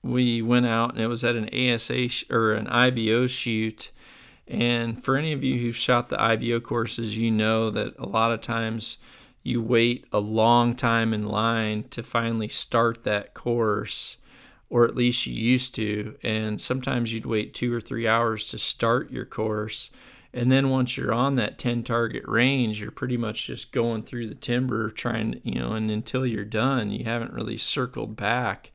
we 0.04 0.42
went 0.42 0.68
out 0.68 0.92
and 0.94 1.02
it 1.02 1.08
was 1.08 1.24
at 1.24 1.36
an 1.36 1.50
ASA 1.50 2.10
sh- 2.10 2.26
or 2.30 2.54
an 2.54 2.68
IBO 2.68 3.28
shoot. 3.28 3.92
And 4.48 5.04
for 5.04 5.18
any 5.18 5.34
of 5.34 5.44
you 5.44 5.60
who've 5.60 5.76
shot 5.76 6.10
the 6.10 6.22
IBO 6.22 6.60
courses, 6.60 7.18
you 7.18 7.32
know 7.32 7.70
that 7.72 7.98
a 7.98 8.06
lot 8.06 8.32
of 8.32 8.42
times 8.42 8.98
you 9.44 9.62
wait 9.62 10.06
a 10.12 10.20
long 10.20 10.76
time 10.76 11.14
in 11.14 11.26
line 11.28 11.86
to 11.90 12.04
finally 12.04 12.48
start 12.48 13.04
that 13.04 13.34
course, 13.34 14.18
or 14.70 14.86
at 14.86 14.96
least 14.96 15.26
you 15.26 15.34
used 15.34 15.76
to. 15.76 16.18
And 16.24 16.62
sometimes 16.62 17.14
you'd 17.14 17.26
wait 17.26 17.54
two 17.54 17.74
or 17.74 17.82
three 17.82 18.08
hours 18.08 18.46
to 18.48 18.60
start 18.60 19.12
your 19.12 19.26
course. 19.26 19.90
And 20.34 20.52
then 20.52 20.70
once 20.70 20.96
you're 20.96 21.14
on 21.14 21.36
that 21.36 21.58
10 21.58 21.84
target 21.84 22.24
range, 22.28 22.80
you're 22.80 22.92
pretty 22.92 23.18
much 23.18 23.48
just 23.48 23.72
going 23.72 24.04
through 24.04 24.28
the 24.28 24.36
timber 24.36 24.92
trying, 24.92 25.42
you 25.44 25.56
know, 25.56 25.74
and 25.74 25.90
until 25.90 26.26
you're 26.26 26.46
done, 26.46 26.92
you 26.92 27.06
haven't 27.06 27.34
really 27.34 27.58
circled 27.58 28.16
back 28.16 28.72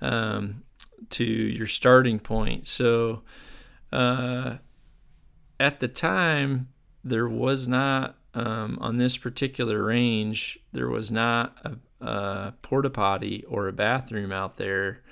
um, 0.00 0.62
to 1.10 1.24
your 1.24 1.66
starting 1.66 2.20
point. 2.20 2.66
So 2.66 3.22
uh, 3.92 4.58
at 5.58 5.80
the 5.80 5.88
time, 5.88 6.68
there 7.02 7.28
was 7.28 7.66
not 7.66 8.16
um, 8.34 8.78
on 8.80 8.96
this 8.96 9.16
particular 9.16 9.84
range, 9.84 10.58
there 10.72 10.88
was 10.88 11.10
not 11.10 11.56
a, 11.64 12.06
a 12.06 12.54
porta 12.62 12.90
potty 12.90 13.44
or 13.46 13.68
a 13.68 13.72
bathroom 13.72 14.32
out 14.32 14.56
there. 14.56 15.02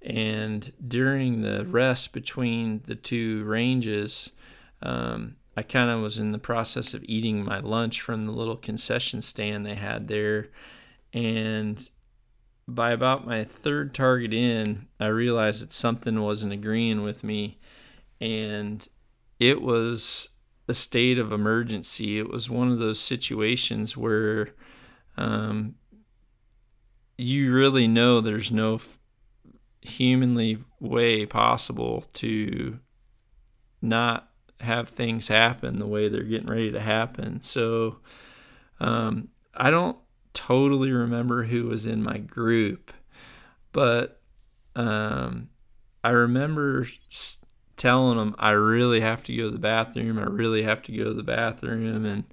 And 0.00 0.72
during 0.86 1.42
the 1.42 1.64
rest 1.66 2.12
between 2.12 2.82
the 2.86 2.94
two 2.94 3.42
ranges, 3.44 4.30
um, 4.80 5.36
I 5.58 5.62
kind 5.62 5.90
of 5.90 6.00
was 6.00 6.20
in 6.20 6.30
the 6.30 6.38
process 6.38 6.94
of 6.94 7.02
eating 7.08 7.44
my 7.44 7.58
lunch 7.58 8.00
from 8.00 8.26
the 8.26 8.32
little 8.32 8.54
concession 8.54 9.20
stand 9.20 9.66
they 9.66 9.74
had 9.74 10.06
there. 10.06 10.50
And 11.12 11.88
by 12.68 12.92
about 12.92 13.26
my 13.26 13.42
third 13.42 13.92
target 13.92 14.32
in, 14.32 14.86
I 15.00 15.08
realized 15.08 15.60
that 15.60 15.72
something 15.72 16.22
wasn't 16.22 16.52
agreeing 16.52 17.02
with 17.02 17.24
me. 17.24 17.58
And 18.20 18.86
it 19.40 19.60
was 19.60 20.28
a 20.68 20.74
state 20.74 21.18
of 21.18 21.32
emergency. 21.32 22.20
It 22.20 22.30
was 22.30 22.48
one 22.48 22.70
of 22.70 22.78
those 22.78 23.00
situations 23.00 23.96
where 23.96 24.50
um, 25.16 25.74
you 27.16 27.52
really 27.52 27.88
know 27.88 28.20
there's 28.20 28.52
no 28.52 28.76
f- 28.76 28.96
humanly 29.80 30.62
way 30.78 31.26
possible 31.26 32.04
to 32.12 32.78
not 33.82 34.27
have 34.60 34.88
things 34.88 35.28
happen 35.28 35.78
the 35.78 35.86
way 35.86 36.08
they're 36.08 36.22
getting 36.22 36.48
ready 36.48 36.72
to 36.72 36.80
happen. 36.80 37.40
So 37.40 37.98
um, 38.80 39.28
I 39.54 39.70
don't 39.70 39.96
totally 40.34 40.92
remember 40.92 41.44
who 41.44 41.66
was 41.66 41.86
in 41.86 42.02
my 42.02 42.18
group, 42.18 42.92
but 43.72 44.20
um, 44.74 45.48
I 46.04 46.10
remember 46.10 46.86
telling 47.76 48.18
them 48.18 48.34
I 48.38 48.50
really 48.50 49.00
have 49.00 49.22
to 49.24 49.36
go 49.36 49.44
to 49.44 49.50
the 49.50 49.58
bathroom. 49.58 50.18
I 50.18 50.24
really 50.24 50.62
have 50.62 50.82
to 50.82 50.92
go 50.92 51.04
to 51.04 51.14
the 51.14 51.22
bathroom. 51.22 52.04
And 52.04 52.24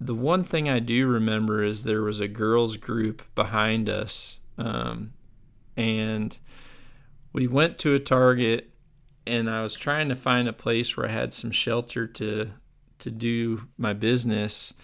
the 0.00 0.14
one 0.14 0.44
thing 0.44 0.68
I 0.68 0.78
do 0.78 1.06
remember 1.06 1.62
is 1.62 1.84
there 1.84 2.02
was 2.02 2.20
a 2.20 2.28
girls 2.28 2.76
group 2.76 3.22
behind 3.34 3.88
us, 3.88 4.38
um, 4.56 5.12
and 5.76 6.36
we 7.32 7.46
went 7.46 7.78
to 7.78 7.94
a 7.94 7.98
Target. 7.98 8.69
And 9.30 9.48
I 9.48 9.62
was 9.62 9.74
trying 9.74 10.08
to 10.08 10.16
find 10.16 10.48
a 10.48 10.52
place 10.52 10.96
where 10.96 11.08
I 11.08 11.12
had 11.12 11.32
some 11.32 11.52
shelter 11.52 12.06
to 12.06 12.50
to 12.98 13.10
do 13.10 13.68
my 13.78 13.92
business. 13.92 14.74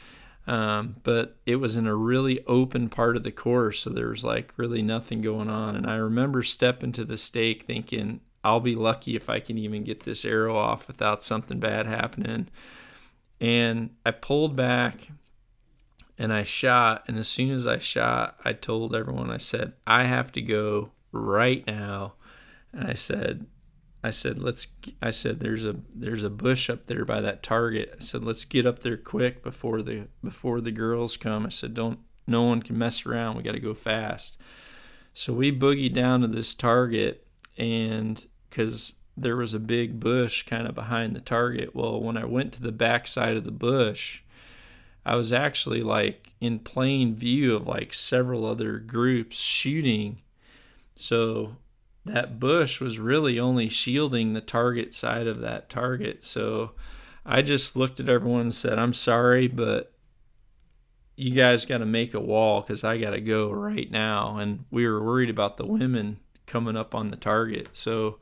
Um, 0.47 0.97
but 1.03 1.37
it 1.45 1.57
was 1.57 1.77
in 1.77 1.89
a 1.89 1.97
really 1.97 2.45
open 2.47 2.89
part 2.89 3.17
of 3.17 3.25
the 3.25 3.33
course, 3.33 3.81
so 3.81 3.91
there 3.91 4.09
was 4.09 4.25
like 4.25 4.55
really 4.57 4.81
nothing 4.81 5.21
going 5.21 5.51
on. 5.51 5.75
And 5.75 5.91
I 5.91 5.97
remember 5.97 6.45
stepping 6.45 6.93
to 6.93 7.05
the 7.05 7.19
stake 7.19 7.65
thinking, 7.65 8.21
I'll 8.45 8.61
be 8.61 8.77
lucky 8.77 9.17
if 9.17 9.29
I 9.29 9.41
can 9.41 9.59
even 9.59 9.83
get 9.83 10.05
this 10.05 10.25
arrow 10.25 10.57
off 10.57 10.87
without 10.87 11.25
something 11.25 11.59
bad 11.59 11.89
happening. 11.89 12.49
And 13.41 13.91
I 14.07 14.13
pulled 14.13 14.55
back 14.55 15.09
and 16.17 16.33
I 16.33 16.45
shot. 16.45 17.03
And 17.09 17.19
as 17.19 17.27
soon 17.27 17.51
as 17.51 17.67
I 17.67 17.79
shot, 17.79 18.39
I 18.45 18.53
told 18.53 18.95
everyone, 18.95 19.33
I 19.33 19.39
said, 19.39 19.73
I 19.85 20.05
have 20.05 20.31
to 20.33 20.43
go 20.43 20.93
right 21.11 21.67
now. 21.67 22.15
And 22.73 22.89
I 22.89 22.95
said, 22.95 23.47
I 24.07 24.11
said, 24.11 24.39
let's, 24.39 24.69
I 25.03 25.11
said, 25.11 25.41
there's 25.41 25.65
a, 25.65 25.77
there's 25.93 26.23
a 26.23 26.31
bush 26.31 26.71
up 26.71 26.87
there 26.87 27.05
by 27.05 27.21
that 27.21 27.43
target. 27.43 27.93
I 27.97 28.01
said, 28.01 28.23
let's 28.23 28.45
get 28.45 28.65
up 28.65 28.81
there 28.81 28.97
quick 28.97 29.43
before 29.43 29.83
the, 29.83 30.07
before 30.23 30.61
the 30.61 30.71
girls 30.71 31.17
come. 31.17 31.45
I 31.45 31.49
said, 31.49 31.75
don't, 31.75 31.99
no 32.25 32.45
one 32.45 32.63
can 32.63 32.79
mess 32.79 33.05
around. 33.05 33.37
We 33.37 33.43
got 33.43 33.53
to 33.53 33.61
go 33.61 33.75
fast. 33.75 34.39
So 35.13 35.33
we 35.33 35.51
boogied 35.51 35.93
down 35.93 36.21
to 36.21 36.29
this 36.29 36.55
target 36.55 37.27
and 37.59 38.25
because 38.49 38.93
there 39.17 39.37
was 39.37 39.55
a 39.55 39.59
big 39.59 39.99
bush 39.99 40.45
kind 40.45 40.69
of 40.69 40.75
behind 40.75 41.17
the 41.17 41.21
target. 41.21 41.75
Well, 41.75 42.01
when 42.01 42.17
I 42.17 42.25
went 42.25 42.53
to 42.55 42.63
the 42.63 42.73
back 42.73 43.09
side 43.09 43.37
of 43.37 43.45
the 43.45 43.51
bush, 43.51 44.23
I 45.05 45.17
was 45.17 45.33
actually 45.33 45.83
like 45.83 46.33
in 46.41 46.61
plain 46.61 47.15
view 47.17 47.57
of 47.57 47.67
like 47.67 47.93
several 47.93 48.45
other 48.45 48.79
groups 48.79 49.39
shooting. 49.39 50.21
So 50.95 51.57
that 52.07 52.41
bush 52.41 52.81
was 52.81 52.99
really 52.99 53.39
only 53.39 53.69
shielding 53.69 54.33
the 54.33 54.41
target 54.41 54.95
side 54.95 55.27
of 55.27 55.41
that 55.41 55.69
target. 55.69 56.25
So 56.25 56.73
I 57.25 57.43
just 57.43 57.77
looked 57.77 58.01
at 58.01 58.09
everyone 58.09 58.43
and 58.43 58.55
said, 58.55 58.79
I'm 58.79 58.95
sorry, 58.95 59.49
but 59.49 59.93
you 61.17 61.33
guys 61.33 61.65
got 61.67 61.79
to 61.79 61.87
make 61.87 62.15
a 62.15 62.21
wall 62.21 62.61
because 62.61 62.85
I 62.85 62.99
got 62.99 63.11
to 63.11 63.21
go 63.21 63.51
right 63.51 63.91
now. 63.91 64.37
And 64.37 64.65
we 64.71 64.87
were 64.87 65.03
worried 65.03 65.31
about 65.31 65.57
the 65.57 65.67
women 65.67 66.19
coming 66.47 66.77
up 66.77 66.95
on 66.95 67.11
the 67.11 67.17
target. 67.17 67.75
So 67.75 68.19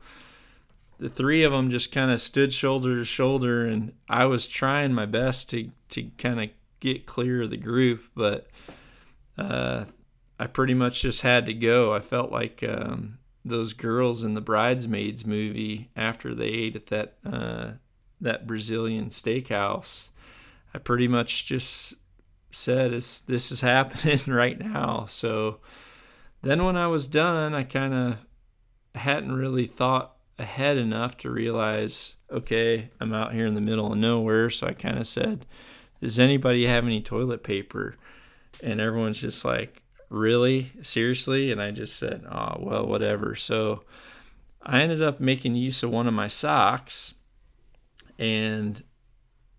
the 0.97 1.09
three 1.09 1.43
of 1.43 1.51
them 1.51 1.69
just 1.69 1.91
kind 1.91 2.11
of 2.11 2.21
stood 2.21 2.53
shoulder 2.53 2.97
to 2.97 3.05
shoulder, 3.05 3.65
and 3.65 3.93
I 4.09 4.25
was 4.25 4.47
trying 4.47 4.93
my 4.93 5.05
best 5.05 5.49
to 5.51 5.71
to 5.89 6.03
kind 6.17 6.41
of 6.41 6.49
get 6.79 7.05
clear 7.05 7.43
of 7.43 7.49
the 7.49 7.57
group, 7.57 8.03
but 8.15 8.47
uh, 9.37 9.85
I 10.39 10.47
pretty 10.47 10.73
much 10.73 11.01
just 11.01 11.21
had 11.21 11.45
to 11.47 11.53
go. 11.53 11.93
I 11.93 11.99
felt 11.99 12.31
like 12.31 12.63
um, 12.67 13.17
those 13.45 13.73
girls 13.73 14.23
in 14.23 14.33
the 14.33 14.41
Bridesmaids 14.41 15.25
movie 15.25 15.91
after 15.95 16.33
they 16.33 16.47
ate 16.47 16.75
at 16.75 16.87
that 16.87 17.17
uh, 17.25 17.71
that 18.19 18.47
Brazilian 18.47 19.07
steakhouse. 19.09 20.09
I 20.73 20.79
pretty 20.79 21.07
much 21.07 21.45
just 21.45 21.93
said, 22.49 22.91
"It's 22.91 23.19
this 23.21 23.51
is 23.51 23.61
happening 23.73 24.19
right 24.27 24.59
now." 24.59 25.05
So 25.07 25.59
then, 26.41 26.65
when 26.65 26.75
I 26.75 26.87
was 26.87 27.07
done, 27.07 27.53
I 27.53 27.63
kind 27.63 27.93
of 27.93 28.17
hadn't 28.95 29.33
really 29.33 29.65
thought 29.65 30.15
ahead 30.37 30.77
enough 30.77 31.17
to 31.17 31.29
realize, 31.29 32.17
okay, 32.31 32.89
I'm 32.99 33.13
out 33.13 33.33
here 33.33 33.45
in 33.45 33.55
the 33.55 33.61
middle 33.61 33.91
of 33.91 33.97
nowhere. 33.97 34.49
So 34.49 34.67
I 34.67 34.73
kind 34.73 34.97
of 34.97 35.07
said, 35.07 35.45
Does 36.01 36.19
anybody 36.19 36.65
have 36.65 36.85
any 36.85 37.01
toilet 37.01 37.43
paper? 37.43 37.95
And 38.61 38.79
everyone's 38.79 39.19
just 39.19 39.45
like, 39.45 39.83
Really? 40.09 40.71
Seriously? 40.81 41.51
And 41.51 41.61
I 41.61 41.71
just 41.71 41.97
said, 41.97 42.25
Oh, 42.29 42.57
well, 42.59 42.85
whatever. 42.85 43.35
So 43.35 43.83
I 44.61 44.81
ended 44.81 45.01
up 45.01 45.19
making 45.19 45.55
use 45.55 45.83
of 45.83 45.91
one 45.91 46.07
of 46.07 46.13
my 46.13 46.27
socks 46.27 47.15
and 48.17 48.83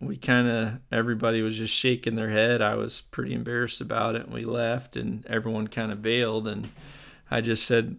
we 0.01 0.17
kind 0.17 0.49
of 0.49 0.81
everybody 0.93 1.43
was 1.43 1.57
just 1.57 1.75
shaking 1.75 2.17
their 2.17 2.31
head. 2.31 2.61
I 2.61 2.75
was 2.75 3.01
pretty 3.01 3.35
embarrassed 3.35 3.81
about 3.81 4.15
it 4.15 4.23
and 4.23 4.35
we 4.35 4.45
left 4.45 4.97
and 4.97 5.25
everyone 5.27 5.69
kind 5.69 5.93
of 5.93 6.03
bailed 6.03 6.47
and 6.47 6.71
I 7.31 7.41
just 7.41 7.65
said 7.65 7.99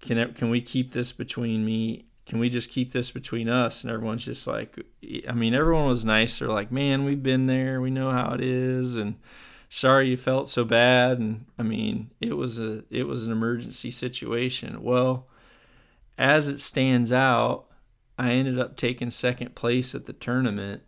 can 0.00 0.18
it, 0.18 0.34
can 0.34 0.50
we 0.50 0.60
keep 0.60 0.92
this 0.92 1.12
between 1.12 1.64
me 1.64 2.06
can 2.26 2.40
we 2.40 2.48
just 2.48 2.70
keep 2.70 2.92
this 2.92 3.12
between 3.12 3.48
us? 3.48 3.84
And 3.84 3.92
everyone's 3.92 4.24
just 4.24 4.48
like, 4.48 4.84
I 5.28 5.32
mean, 5.32 5.54
everyone 5.54 5.86
was 5.86 6.04
nice. 6.04 6.38
They're 6.38 6.48
like, 6.48 6.72
man, 6.72 7.04
we've 7.04 7.22
been 7.22 7.46
there. 7.46 7.80
We 7.80 7.92
know 7.92 8.10
how 8.10 8.34
it 8.34 8.40
is. 8.40 8.96
And 8.96 9.14
sorry 9.68 10.10
you 10.10 10.16
felt 10.16 10.48
so 10.48 10.64
bad. 10.64 11.18
And 11.18 11.46
I 11.58 11.62
mean, 11.62 12.10
it 12.20 12.36
was 12.36 12.58
a, 12.58 12.84
it 12.90 13.06
was 13.06 13.26
an 13.26 13.32
emergency 13.32 13.90
situation. 13.90 14.82
Well, 14.82 15.28
as 16.18 16.48
it 16.48 16.60
stands 16.60 17.12
out, 17.12 17.66
I 18.18 18.32
ended 18.32 18.58
up 18.58 18.76
taking 18.76 19.10
second 19.10 19.54
place 19.54 19.94
at 19.94 20.06
the 20.06 20.12
tournament. 20.12 20.82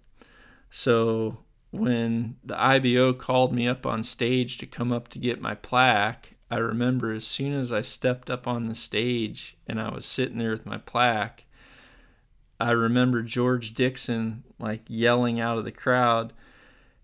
So 0.70 1.38
when 1.70 2.36
the 2.42 2.60
IBO 2.60 3.12
called 3.12 3.52
me 3.52 3.68
up 3.68 3.84
on 3.84 4.02
stage 4.02 4.58
to 4.58 4.66
come 4.66 4.92
up 4.92 5.08
to 5.08 5.18
get 5.18 5.40
my 5.40 5.54
plaque, 5.54 6.34
I 6.50 6.56
remember 6.56 7.12
as 7.12 7.26
soon 7.26 7.52
as 7.52 7.70
I 7.70 7.82
stepped 7.82 8.30
up 8.30 8.46
on 8.46 8.66
the 8.66 8.74
stage 8.74 9.56
and 9.66 9.78
I 9.80 9.92
was 9.92 10.06
sitting 10.06 10.38
there 10.38 10.50
with 10.50 10.64
my 10.64 10.78
plaque, 10.78 11.44
I 12.58 12.70
remember 12.70 13.22
George 13.22 13.74
Dixon 13.74 14.44
like 14.58 14.82
yelling 14.88 15.38
out 15.38 15.58
of 15.58 15.64
the 15.64 15.72
crowd, 15.72 16.32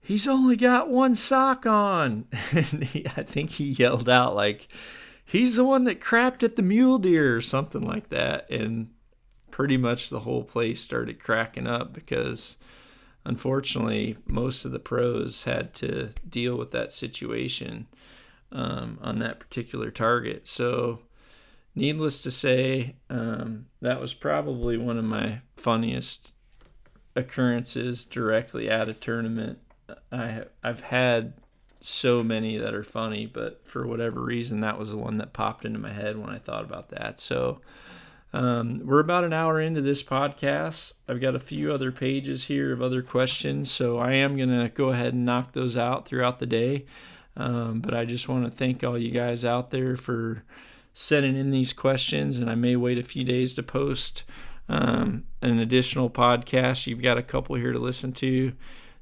He's 0.05 0.29
only 0.29 0.57
got 0.57 0.91
one 0.91 1.15
sock 1.15 1.67
on. 1.67 2.27
and 2.53 2.85
he, 2.85 3.07
I 3.17 3.23
think 3.23 3.51
he 3.51 3.65
yelled 3.65 4.09
out, 4.09 4.35
like, 4.35 4.69
He's 5.25 5.57
the 5.57 5.65
one 5.65 5.85
that 5.85 6.01
crapped 6.01 6.43
at 6.43 6.57
the 6.57 6.63
mule 6.63 6.99
deer 6.99 7.35
or 7.35 7.41
something 7.41 7.83
like 7.83 8.11
that. 8.11 8.49
And 8.51 8.91
pretty 9.51 9.77
much 9.77 10.11
the 10.11 10.21
whole 10.21 10.45
place 10.45 10.81
started 10.81 11.23
cracking 11.23 11.67
up 11.67 11.93
because 11.93 12.57
unfortunately 13.25 14.17
most 14.27 14.65
of 14.65 14.73
the 14.73 14.79
pros 14.79 15.45
had 15.45 15.73
to 15.73 16.13
deal 16.29 16.57
with 16.57 16.73
that 16.73 16.93
situation 16.93 17.87
um, 18.53 18.99
on 19.01 19.19
that 19.21 19.41
particular 19.41 19.91
target. 19.91 20.47
So, 20.47 21.01
needless 21.75 22.21
to 22.23 22.31
say, 22.31 22.97
um, 23.09 23.67
that 23.81 24.01
was 24.01 24.13
probably 24.13 24.77
one 24.77 24.99
of 24.99 25.05
my 25.05 25.41
funniest 25.57 26.33
occurrences 27.17 28.05
directly 28.05 28.69
at 28.69 28.89
a 28.89 28.95
tournament. 28.95 29.59
I 30.11 30.45
I've 30.63 30.81
had 30.81 31.35
so 31.81 32.23
many 32.23 32.57
that 32.57 32.75
are 32.75 32.85
funny, 32.85 33.27
but 33.27 33.67
for 33.67 33.87
whatever 33.87 34.23
reason, 34.23 34.61
that 34.61 34.79
was 34.79 34.91
the 34.91 34.97
one 34.97 35.19
that 35.19 35.33
popped 35.33 35.65
into 35.65 35.79
my 35.79 35.93
head 35.93 36.17
when 36.19 36.31
I 36.31 36.39
thought 36.39 36.65
about 36.65 36.91
that. 36.91 37.21
So. 37.21 37.61
Um, 38.33 38.81
we're 38.85 38.99
about 38.99 39.23
an 39.23 39.33
hour 39.33 39.61
into 39.61 39.81
this 39.81 40.03
podcast. 40.03 40.95
I've 41.09 41.21
got 41.21 41.37
a 41.37 41.39
few 41.39 41.73
other 41.73 41.93
pages 41.93 42.47
here 42.47 42.73
of 42.73 42.83
other 42.83 43.01
questions, 43.01 43.71
so 43.71 43.99
I 43.99 44.15
am 44.15 44.37
to 44.37 44.69
go 44.75 44.91
ahead 44.91 45.15
and 45.15 45.25
knock 45.25 45.53
those 45.53 45.77
out 45.77 46.05
throughout 46.05 46.41
the 46.41 46.47
day. 46.47 46.85
Um, 47.37 47.81
but 47.81 47.95
I 47.95 48.05
just 48.05 48.29
want 48.29 48.45
to 48.45 48.51
thank 48.51 48.83
all 48.83 48.99
you 48.99 49.11
guys 49.11 49.45
out 49.45 49.71
there 49.71 49.97
for 49.97 50.43
sending 50.95 51.37
in 51.37 51.51
these 51.51 51.73
questions, 51.73 52.39
and 52.39 52.49
I 52.49 52.55
may 52.55 52.77
wait 52.77 52.99
a 52.99 53.03
few 53.03 53.25
days 53.25 53.55
to 53.55 53.63
post 53.63 54.23
um, 54.69 55.25
an 55.43 55.59
additional 55.59 56.09
podcast. 56.09 56.87
You've 56.87 57.03
got 57.03 57.19
a 57.19 57.23
couple 57.23 57.57
here 57.57 57.73
to 57.73 57.79
listen 57.79 58.13
to. 58.15 58.53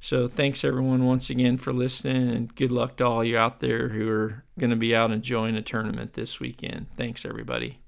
So 0.03 0.26
thanks 0.26 0.64
everyone 0.64 1.07
once 1.07 1.30
again 1.30 1.59
for 1.59 1.72
listening, 1.72 2.28
and 2.28 2.53
good 2.53 2.72
luck 2.72 2.96
to 2.96 3.07
all 3.07 3.22
you 3.22 3.38
out 3.38 3.61
there 3.61 3.90
who 3.90 4.11
are 4.11 4.42
going 4.59 4.70
to 4.70 4.76
be 4.76 4.96
out 4.96 5.12
enjoying 5.12 5.55
a 5.55 5.62
tournament 5.62 6.14
this 6.14 6.40
weekend. 6.40 6.88
Thanks 6.96 7.24
everybody. 7.24 7.78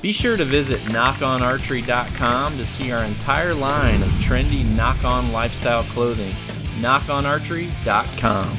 Be 0.00 0.10
sure 0.12 0.38
to 0.38 0.46
visit 0.46 0.80
nockonarchery.com 0.80 2.56
to 2.56 2.64
see 2.64 2.90
our 2.90 3.04
entire 3.04 3.52
line 3.52 4.02
of 4.02 4.08
trendy 4.12 4.64
nock 4.64 5.04
on 5.04 5.30
lifestyle 5.30 5.82
clothing. 5.84 6.32
nockonarchery.com. 6.80 8.56